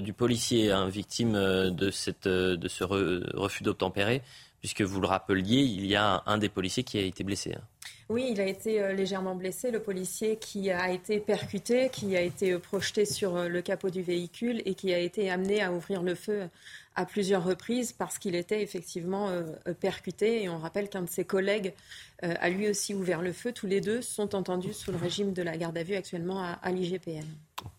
[0.00, 4.22] du policier hein, victime euh, de, ce refus d'obtempérer,
[4.60, 7.54] puisque vous le rappeliez, il y a un, des policiers qui a été blessé.
[7.54, 7.62] Hein.
[8.08, 12.56] Oui, il a été légèrement blessé, le policier qui a été percuté, qui a été
[12.58, 16.48] projeté sur le capot du véhicule et qui a été amené à ouvrir le feu
[16.96, 20.42] à plusieurs reprises parce qu'il était effectivement euh, euh, percuté.
[20.42, 21.74] Et on rappelle qu'un de ses collègues
[22.24, 23.52] euh, a lui aussi ouvert le feu.
[23.52, 26.70] Tous les deux sont entendus sous le régime de la garde à vue actuellement à,
[26.72, 27.26] l'IGPN.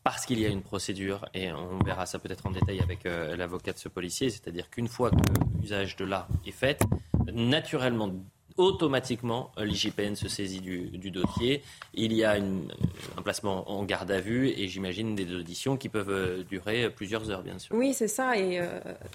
[0.04, 3.74] Parce qu'il y a une procédure, et on verra ça peut-être en détail avec l'avocat
[3.74, 5.18] de ce policier, c'est-à-dire qu'une fois que
[5.62, 6.82] l'usage de l'arme est fait,
[7.32, 8.12] naturellement,
[8.58, 11.64] automatiquement, l'IGPN se saisit du, dossier.
[11.94, 16.44] Il y a un placement en garde à vue et j'imagine des auditions qui peuvent
[16.44, 17.76] durer plusieurs heures, bien sûr.
[17.76, 18.38] Oui, c'est ça.
[18.38, 18.60] Et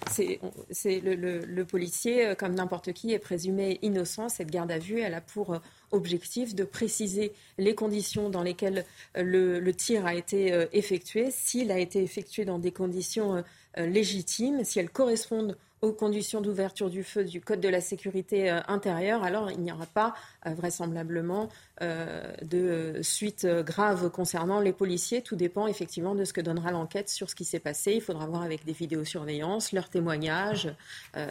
[0.08, 4.28] c'est le, policier, comme n'importe qui, est présumé innocent.
[4.28, 5.58] Cette garde à vue, elle a pour
[5.90, 12.02] objectif de préciser les conditions dans lesquelles le, tir a été effectué, s'il a été
[12.02, 13.42] effectué dans des conditions
[13.76, 18.60] légitimes, si elles correspondent aux conditions d'ouverture du feu du Code de la sécurité euh,
[18.68, 20.14] intérieure, alors il n'y aura pas
[20.46, 21.48] euh, vraisemblablement
[21.82, 25.22] euh, de suite grave concernant les policiers.
[25.22, 27.94] Tout dépend effectivement de ce que donnera l'enquête sur ce qui s'est passé.
[27.94, 30.72] Il faudra voir avec des vidéosurveillances, leurs témoignages.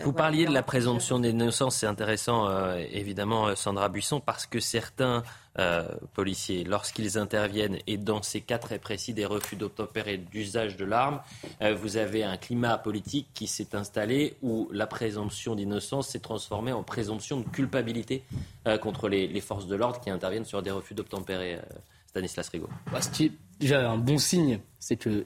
[0.03, 5.23] Vous parliez de la présomption d'innocence, c'est intéressant évidemment Sandra Buisson, parce que certains
[5.59, 5.83] euh,
[6.13, 11.19] policiers, lorsqu'ils interviennent, et dans ces cas très précis des refus d'obtempérer d'usage de l'arme,
[11.61, 16.71] euh, vous avez un climat politique qui s'est installé où la présomption d'innocence s'est transformée
[16.71, 18.23] en présomption de culpabilité
[18.67, 21.59] euh, contre les, forces de l'ordre qui interviennent sur des refus d'obtempérer.
[22.07, 22.69] Stanislas Rigaud.
[22.91, 25.25] Bah, ce qui est déjà un bon signe, c'est que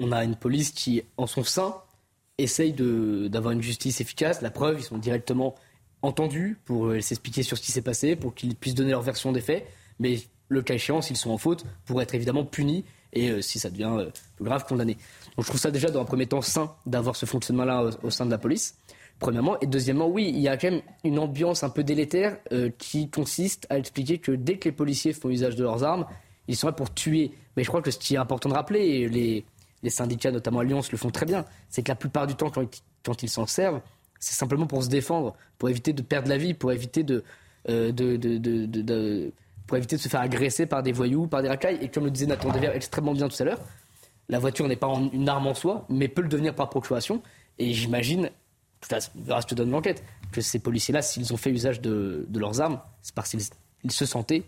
[0.00, 1.76] on a une police qui, en son sein,
[2.38, 4.42] essaye d'avoir une justice efficace.
[4.42, 5.54] La preuve, ils sont directement
[6.02, 9.32] entendus pour euh, s'expliquer sur ce qui s'est passé, pour qu'ils puissent donner leur version
[9.32, 9.66] des faits.
[9.98, 10.18] Mais
[10.48, 13.70] le cas échéant, s'ils sont en faute, pour être évidemment punis et euh, si ça
[13.70, 14.98] devient euh, plus grave, condamnés.
[15.36, 18.26] Donc je trouve ça déjà dans un premier temps sain d'avoir ce fonctionnement-là au, sein
[18.26, 18.78] de la police.
[19.18, 19.58] Premièrement.
[19.60, 22.38] Et deuxièmement, oui, il y a quand même une ambiance un peu délétère
[22.78, 26.06] qui consiste à expliquer que dès que les policiers font usage de leurs armes,
[26.48, 27.32] ils sont là pour tuer.
[27.56, 29.44] Mais je crois que ce qui est important de rappeler, et les,
[29.82, 33.22] les syndicats, notamment Alliance, le font très bien, c'est que la plupart du temps, quand
[33.22, 33.80] ils s'en servent,
[34.18, 37.22] c'est simplement pour se défendre, pour éviter de perdre la vie, pour éviter de,
[37.68, 39.32] euh, de,
[39.66, 41.78] pour éviter de se faire agresser par des voyous, par des racailles.
[41.82, 43.60] Et comme le disait Nathan Dever extrêmement bien tout à l'heure,
[44.28, 47.22] la voiture n'est pas une arme en soi, mais peut le devenir par procuration.
[47.58, 48.30] Et j'imagine,
[48.90, 50.02] je te donne l'enquête,
[50.32, 54.44] que ces policiers-là, s'ils ont fait usage de, leurs armes, c'est parce qu'ils se sentaient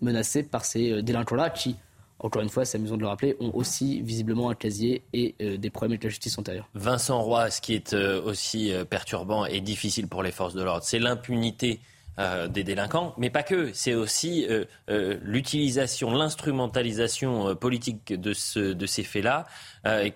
[0.00, 1.76] menacés par ces euh, délinquants-là qui,
[2.18, 5.56] encore une fois, c'est amusant de le rappeler, ont aussi visiblement un casier et euh,
[5.56, 6.68] des problèmes avec la justice antérieure.
[6.74, 10.84] Vincent Roy, ce qui est euh, aussi perturbant et difficile pour les forces de l'ordre,
[10.84, 11.80] c'est l'impunité
[12.18, 13.72] des délinquants, mais pas que.
[13.72, 14.46] C'est aussi
[14.88, 19.46] l'utilisation, l'instrumentalisation politique de, ce, de ces faits-là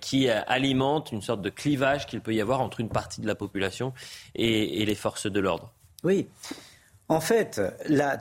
[0.00, 3.34] qui alimente une sorte de clivage qu'il peut y avoir entre une partie de la
[3.34, 3.92] population
[4.34, 5.72] et, les forces de l'ordre.
[6.04, 6.28] Oui.
[7.08, 7.60] En fait,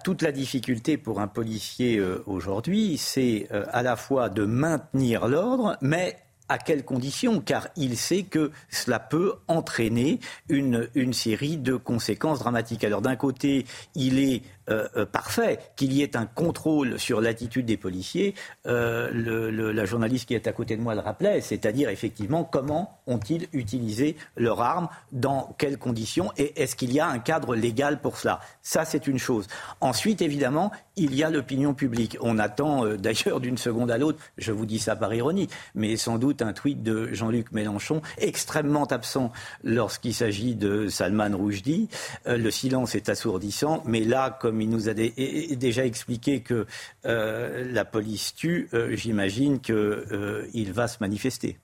[0.04, 5.28] toute la difficulté pour un policier euh, aujourd'hui, c'est euh, à la fois de maintenir
[5.28, 6.18] l'ordre, mais
[6.50, 10.20] à quelles conditions Car il sait que cela peut entraîner
[10.50, 12.84] une, une série de conséquences dramatiques.
[12.84, 13.66] Alors d'un côté,
[13.96, 18.36] il est euh, euh, parfait, qu'il y ait un contrôle sur l'attitude des policiers.
[18.68, 23.00] Euh, le, la journaliste qui est à côté de moi le rappelait, c'est-à-dire effectivement comment
[23.08, 28.00] ont-ils utilisé leur arme, dans quelles conditions, et est-ce qu'il y a un cadre légal
[28.00, 28.42] pour cela?
[28.62, 29.48] Ça, c'est une chose.
[29.82, 32.18] Ensuite, évidemment, il y a l'opinion publique.
[32.22, 36.20] On attend d'ailleurs d'une seconde à l'autre, je vous dis ça par ironie, mais sans
[36.20, 39.32] doute un tweet de Jean-Luc Mélenchon extrêmement absent
[39.64, 41.90] lorsqu'il s'agit de Salman Rushdie.
[42.26, 46.66] le silence est assourdissant, mais là, comme il nous a déjà expliqué que
[47.06, 51.58] euh, la police tue, euh, j'imagine qu'il euh, va se manifester.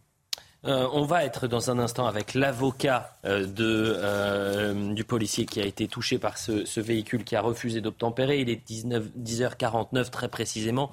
[0.63, 6.37] on va être dans un instant avec l'avocat du policier qui a été touché par
[6.37, 8.39] ce, véhicule qui a refusé d'obtempérer.
[8.39, 10.89] Il est 19, 10h49 très précisément.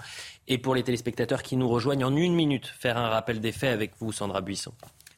[0.49, 3.73] Et pour les téléspectateurs qui nous rejoignent en une minute, faire un rappel des faits
[3.73, 4.73] avec vous, Sandra Buisson.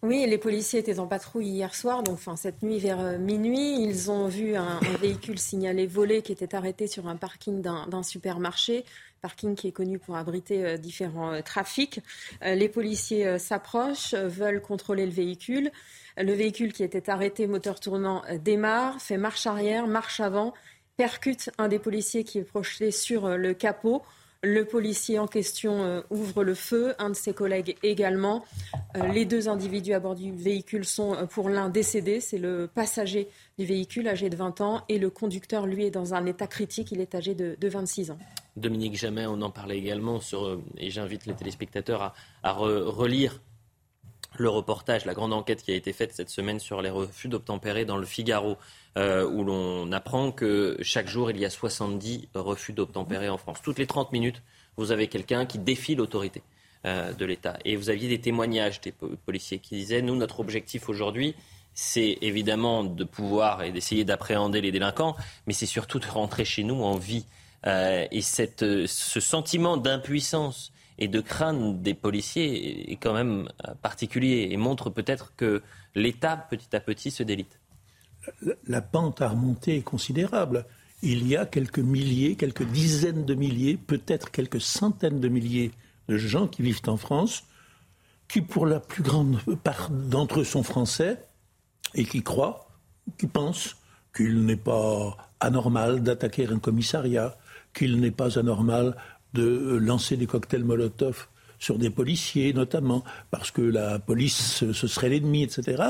[0.05, 3.83] Oui, les policiers étaient en patrouille hier soir, donc enfin, cette nuit vers euh, minuit.
[3.83, 8.85] Ils ont vu un, véhicule signalé volé qui était arrêté sur un parking d'un supermarché,
[9.23, 12.01] parking qui est connu pour abriter euh, différents euh, trafics.
[12.43, 15.71] les policiers s'approchent, veulent contrôler le véhicule.
[16.19, 20.53] Le véhicule qui était arrêté, moteur tournant, démarre, fait marche arrière, marche avant,
[20.99, 24.03] percute un des policiers qui est projeté sur le capot.
[24.45, 28.45] Le policier en question euh, ouvre le feu, un de ses collègues également.
[28.95, 32.69] Euh, les deux individus à bord du véhicule sont euh, pour l'un décédés, c'est le
[32.73, 36.47] passager du véhicule âgé de 20 ans et le conducteur, lui, est dans un état
[36.47, 38.19] critique, il est âgé de, 26 ans.
[38.55, 40.21] Dominique Jamais, on en parlait également,
[40.77, 42.13] et j'invite les téléspectateurs
[42.43, 43.41] à, relire
[44.37, 47.85] le reportage, la grande enquête qui a été faite cette semaine sur les refus d'obtempérer
[47.85, 48.57] dans le Figaro.
[48.97, 53.59] Euh, où l'on apprend que chaque jour, il y a 70 refus d'obtempérer en France.
[53.61, 54.41] Toutes les 30 minutes,
[54.77, 56.43] vous avez quelqu'un qui défie l'autorité
[56.87, 57.59] euh, de l'État.
[57.65, 58.93] Et vous aviez des témoignages des
[59.27, 61.35] policiers qui disaient, nous, notre objectif aujourd'hui,
[61.75, 65.17] c'est évidemment de pouvoir et d'essayer d'appréhender les délinquants,
[65.49, 67.27] mais c'est surtout de rentrer chez nous en vie.
[67.67, 73.49] Euh, et cette, ce sentiment d'impuissance et de crainte des policiers est quand même
[73.83, 75.63] particulier et montre peut-être que
[75.95, 77.59] l'État, petit à petit, se délite
[78.67, 80.67] la pente à remonter est considérable.
[81.03, 85.71] il y a quelques milliers, quelques dizaines de milliers, peut-être quelques centaines de milliers
[86.09, 87.45] de gens qui vivent en France,
[88.29, 91.23] qui pour la plus grande part d'entre eux sont français
[91.95, 92.69] et qui croient,
[93.19, 93.77] qui pensent
[94.17, 97.37] qu'il n'est pas anormal d'attaquer un commissariat,
[97.75, 98.97] qu'il n'est pas anormal
[99.35, 101.29] de lancer des cocktails Molotov
[101.59, 105.83] sur des policiers notamment, parce que la police, ce serait l'ennemi, etc.,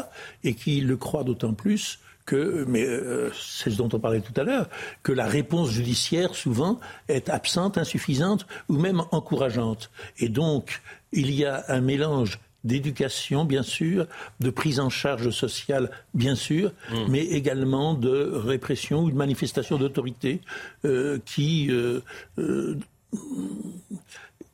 [0.42, 4.38] et qui le croient d'autant plus que, mais euh, c'est ce dont on parlait tout
[4.40, 4.68] à l'heure,
[5.02, 9.90] que la réponse judiciaire souvent est absente, insuffisante ou même encourageante.
[10.18, 10.80] Et donc,
[11.12, 14.06] il y a un mélange d'éducation, bien sûr,
[14.40, 16.94] de prise en charge sociale, bien sûr, mmh.
[17.10, 20.40] mais également de répression ou de manifestation d'autorité
[20.86, 22.00] euh, qui, euh,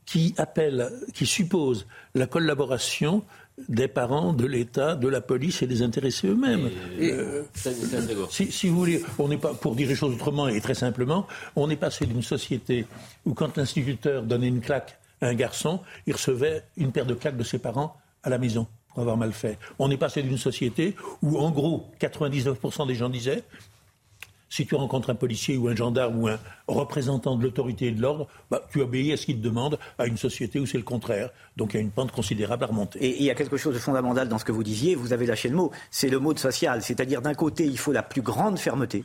[0.06, 3.22] qui appelle, qui suppose la collaboration
[3.68, 6.70] des parents, de l'État, de la police et des intéressés eux-mêmes.
[7.00, 7.42] Euh,
[8.30, 11.26] si, si, vous voulez, on n'est pas, pour dire les choses autrement et très simplement,
[11.56, 12.86] on est passé d'une société
[13.24, 17.36] où quand l'instituteur donnait une claque à un garçon, il recevait une paire de claques
[17.36, 19.58] de ses parents à la maison pour avoir mal fait.
[19.78, 23.44] On est passé d'une société où, en gros, 99% des gens disaient
[24.50, 28.02] si tu rencontres un policier ou un gendarme ou un représentant de l'autorité et de
[28.02, 30.84] l'ordre, bah, tu obéis à ce qu'il te demande, à une société où c'est le
[30.84, 31.30] contraire.
[31.56, 32.98] Donc il y a une pente considérable à remonter.
[33.02, 35.24] Et il y a quelque chose de fondamental dans ce que vous disiez, vous avez
[35.24, 36.82] lâché le mot, c'est le mot de social.
[36.82, 39.04] C'est-à-dire d'un côté, il faut la plus grande fermeté.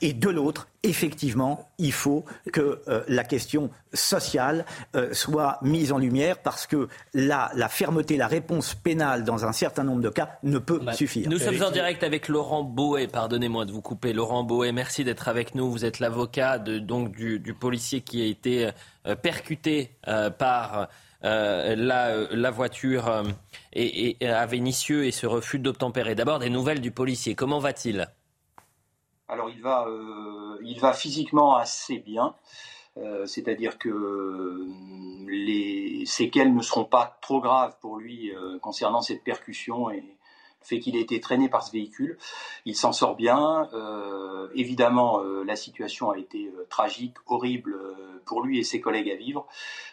[0.00, 4.64] Et de l'autre, effectivement, il faut que euh, la question sociale
[4.96, 9.84] euh, soit mise en lumière parce que la, fermeté, la réponse pénale dans un certain
[9.84, 11.28] nombre de cas ne peut bah, suffire.
[11.28, 13.06] Nous sommes en direct avec Laurent Boé.
[13.08, 14.12] Pardonnez-moi de vous couper.
[14.12, 15.70] Laurent Boé, merci d'être avec nous.
[15.70, 18.70] Vous êtes l'avocat donc du, policier qui a été
[19.06, 19.96] euh, percuté
[20.38, 20.88] par
[21.22, 23.24] la, voiture
[23.72, 26.14] et, et, à Vénissieux et ce refus d'obtempérer.
[26.14, 27.34] D'abord, des nouvelles du policier.
[27.34, 28.08] Comment va-t-il?
[29.28, 32.34] Alors il va, euh, il va physiquement assez bien,
[32.96, 34.66] euh, c'est-à-dire que euh,
[35.28, 38.32] les séquelles ne seront pas trop graves pour lui
[38.62, 40.06] concernant cette percussion et le
[40.62, 42.18] fait qu'il ait été traîné par ce véhicule.
[42.64, 43.68] Il s'en sort bien.
[44.54, 47.78] évidemment, la situation a été tragique, horrible
[48.24, 49.46] pour lui et ses collègues à vivre.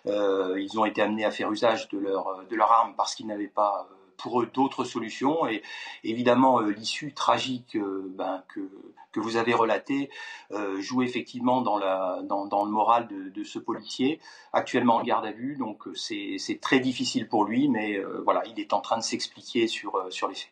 [0.05, 3.47] ils ont été amenés à faire usage de leur, de leur arme parce qu'ils n'avaient
[3.47, 5.47] pas pour eux d'autres solutions.
[5.47, 5.61] Et
[6.03, 8.69] évidemment, l'issue tragique ben, que
[9.15, 10.09] que vous avez relaté
[10.51, 14.19] euh, joue effectivement dans, la, dans, le moral de, ce policier,
[14.51, 15.55] actuellement en garde à vue.
[15.57, 19.03] Donc euh, c'est très difficile pour lui, mais euh, voilà, il est en train de
[19.03, 20.51] s'expliquer sur, sur les faits.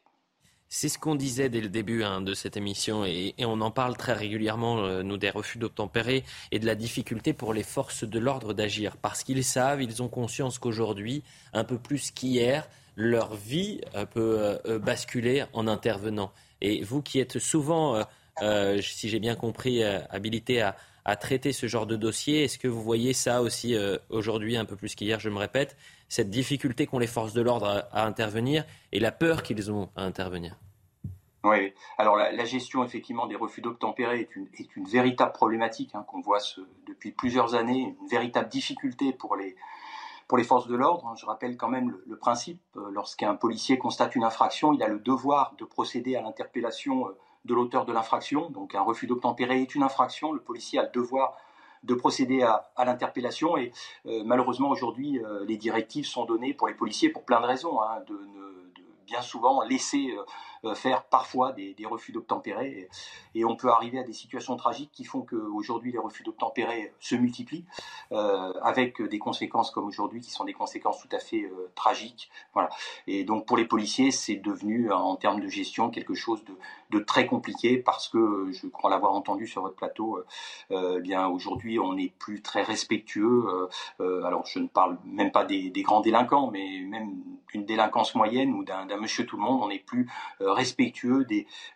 [0.70, 3.70] C'est ce qu'on disait dès le début hein, de cette émission et, et, on en
[3.70, 8.18] parle très régulièrement, nous, des refus d'obtempérer et de la difficulté pour les forces de
[8.18, 8.98] l'ordre d'agir.
[8.98, 13.82] Parce qu'ils savent, ils ont conscience qu'aujourd'hui, un peu plus qu'hier, leur vie
[14.16, 16.32] peut basculer en intervenant.
[16.62, 18.04] Et vous qui êtes souvent
[18.42, 20.76] euh, si j'ai bien compris, euh, habilité à,
[21.18, 22.46] traiter ce genre de dossier.
[22.46, 25.76] Est-ce que vous voyez ça aussi euh, aujourd'hui, un peu plus qu'hier, je me répète,
[26.08, 30.04] cette difficulté qu'ont les forces de l'ordre à, intervenir et la peur qu'ils ont à
[30.04, 30.56] intervenir?
[31.44, 34.36] Oui, alors la, gestion effectivement des refus d'obtempérer est
[34.78, 36.40] une, véritable problématique hein, qu'on voit
[36.88, 39.58] depuis plusieurs années, une véritable difficulté pour les,
[40.30, 41.06] pour les forces de l'ordre.
[41.06, 41.16] Hein.
[41.18, 42.62] Je rappelle quand même le, principe,
[42.94, 47.10] lorsqu'un policier constate une infraction, il a le devoir de procéder à l'interpellation
[47.46, 48.50] de l'auteur de l'infraction.
[48.50, 50.32] Donc un refus d'obtempérer est une infraction.
[50.32, 51.38] Le policier a le devoir
[51.84, 53.72] de procéder à, l'interpellation et
[54.06, 57.82] euh, malheureusement aujourd'hui euh, les directives sont données pour les policiers pour plein de raisons,
[57.82, 58.18] hein, de,
[59.06, 60.24] bien souvent laisser euh,
[60.76, 62.90] faire parfois des, refus d'obtempérer.
[63.36, 67.16] Et, on peut arriver à des situations tragiques qui font qu'aujourd'hui les refus d'obtempérer se
[67.16, 67.66] multiplient,
[68.12, 72.32] euh, avec des conséquences comme aujourd'hui qui sont des conséquences tout à fait euh, tragiques.
[72.54, 72.70] Voilà.
[73.08, 77.26] Et donc pour les policiers, c'est devenu en termes de gestion quelque chose de, très
[77.26, 80.20] compliqué parce que je crois l'avoir entendu sur votre plateau.
[80.70, 83.46] Eh bien aujourd'hui, on n'est plus très respectueux.
[84.00, 87.16] alors je ne parle même pas des, des, grands délinquants, mais même
[87.52, 90.08] d'une délinquance moyenne ou d'un monsieur tout le monde, on n'est plus
[90.54, 91.26] respectueux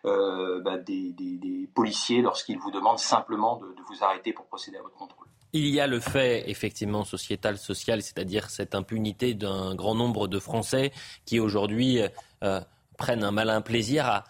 [0.04, 4.96] euh, bah, des, policiers lorsqu'ils vous demandent simplement de, vous arrêter pour procéder à votre
[4.96, 5.26] contrôle.
[5.52, 10.38] Il y a le fait, effectivement, sociétal, social, c'est-à-dire cette impunité d'un grand nombre de
[10.38, 10.92] Français
[11.24, 12.00] qui, aujourd'hui,
[12.44, 12.60] euh,
[12.98, 14.24] prennent un malin plaisir à,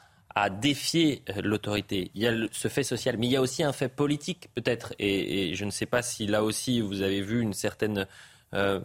[0.51, 2.13] défier l'autorité.
[2.15, 4.95] Il y a ce fait social, mais il y a aussi un fait politique, peut-être.
[5.01, 8.07] Et, je ne sais pas si là aussi vous avez vu une certaine.
[8.55, 8.79] Euh,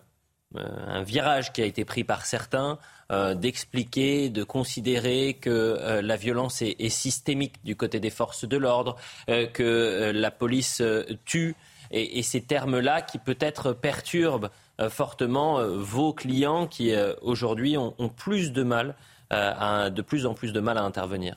[0.56, 2.78] un virage qui a été pris par certains
[3.12, 8.58] euh, d'expliquer, de considérer que euh, la violence est, systémique du côté des forces de
[8.58, 8.96] l'ordre,
[9.30, 10.82] euh, que la police
[11.26, 11.56] tue,
[11.92, 14.50] et, ces termes-là qui peut-être perturbent
[14.90, 18.96] fortement vos clients qui aujourd'hui ont, plus de mal,
[19.30, 21.36] de plus en plus de mal à intervenir.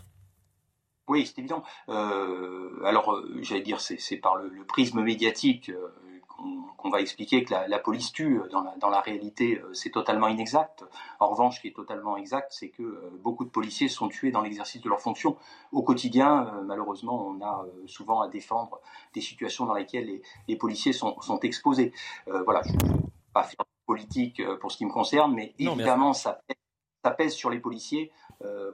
[1.08, 1.62] Oui, c'est évident.
[1.88, 5.88] Euh, alors, euh, j'allais dire, c'est par le, prisme médiatique euh,
[6.76, 8.40] qu'on va expliquer que la, police tue.
[8.50, 10.84] Dans la, dans la réalité, c'est totalement inexact.
[11.20, 14.42] En revanche, ce qui est totalement exact, c'est que beaucoup de policiers sont tués dans
[14.42, 15.36] l'exercice de leurs fonctions.
[15.72, 18.80] Au quotidien, malheureusement, on a souvent à défendre
[19.14, 21.92] des situations dans lesquelles les, les policiers sont, sont exposés.
[22.26, 23.02] voilà, je ne vais
[23.32, 26.40] pas faire de politique pour ce qui me concerne, mais évidemment, ça
[27.06, 28.25] ça pèse sur les policiers euh,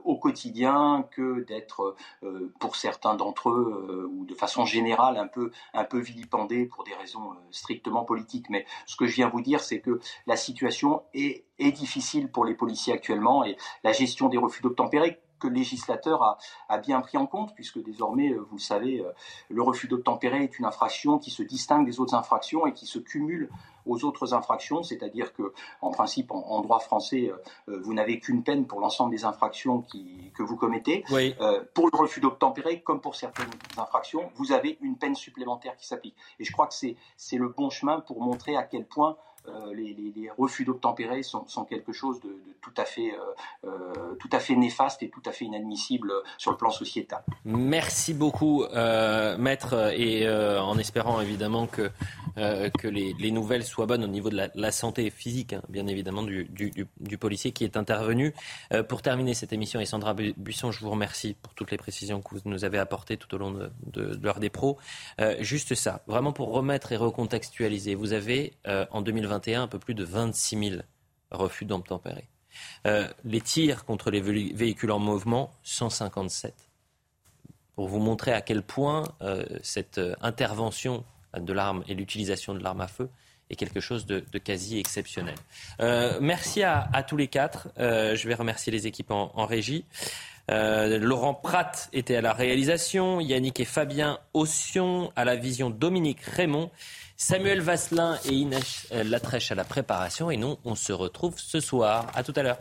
[0.05, 5.27] au quotidien que d'être, euh, pour certains d'entre eux, euh, ou de façon générale, un
[5.27, 8.51] peu, un peu vilipendés pour des raisons strictement politiques.
[8.51, 12.45] Mais ce que je viens vous dire, c'est que la situation est, est difficile pour
[12.45, 16.39] les policiers actuellement et la gestion des refus d'obtempérer que le législateur a,
[16.69, 19.05] a, bien pris en compte, puisque désormais, vous le savez,
[19.51, 22.99] le refus d'obtempérer est une infraction qui se distingue des autres infractions et qui se
[22.99, 23.51] cumule
[23.87, 27.33] aux autres infractions, c'est-à-dire que, en principe, en, droit français,
[27.69, 31.05] euh, vous n'avez qu'une peine pour l'ensemble des infractions qui, que vous commettez.
[31.13, 35.87] Euh, pour le refus d'obtempérer, comme pour certaines infractions, vous avez une peine supplémentaire qui
[35.87, 36.17] s'applique.
[36.39, 39.17] Et je crois que c'est le bon chemin pour montrer à quel point
[39.49, 39.93] euh, les,
[40.39, 42.31] refus d'obtempérer sont, quelque chose de,
[42.63, 46.53] tout, à fait, euh, euh, tout à fait néfaste et tout à fait inadmissible sur
[46.53, 47.23] le plan sociétal.
[47.45, 48.65] Merci beaucoup,
[49.39, 51.91] maître, et en espérant évidemment que,
[52.37, 56.87] que les, nouvelles soient bonnes au niveau de la, santé physique, hein, bien évidemment, du,
[57.19, 58.35] policier qui est intervenu.
[58.89, 62.35] pour terminer cette émission, et Sandra Buisson, je vous remercie pour toutes les précisions que
[62.35, 64.79] vous nous avez apportées tout au long de, de, l'heure des pros.
[65.41, 70.05] juste ça, vraiment pour remettre et recontextualiser, vous avez en 2020 un peu plus de
[70.05, 70.83] 26 000
[71.31, 72.29] refus d'obtempérer.
[72.87, 76.55] Euh, les tirs contre les véhicules en mouvement, 157.
[77.75, 81.05] Pour vous montrer à quel point euh, cette euh, intervention
[81.39, 83.09] de l'arme et l'utilisation de l'arme à feu
[83.49, 85.35] est quelque chose de, quasi exceptionnel.
[86.23, 87.69] merci à, tous les quatre.
[87.77, 89.85] je vais remercier les équipes en, régie.
[90.49, 96.71] Laurent Pratt était à la réalisation, Yannick et Fabien Ossion à la vision, Dominique Raymond.
[97.23, 100.29] Samuel Vasselin et Inès euh, Latrèche à la préparation.
[100.29, 102.11] Et nous, on se retrouve ce soir.
[102.15, 102.59] À tout à l'heure.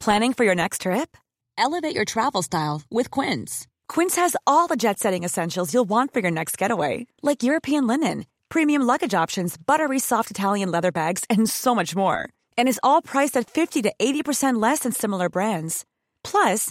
[0.00, 1.16] Planning for your next trip?
[1.56, 3.66] Elevate your travel style with Quince.
[3.88, 7.86] Quince has all the jet setting essentials you'll want for your next getaway, like European
[7.86, 12.28] linen, premium luggage options, buttery soft Italian leather bags, and so much more.
[12.58, 15.86] And is all priced at 50 to 80% less than similar brands.
[16.22, 16.70] Plus,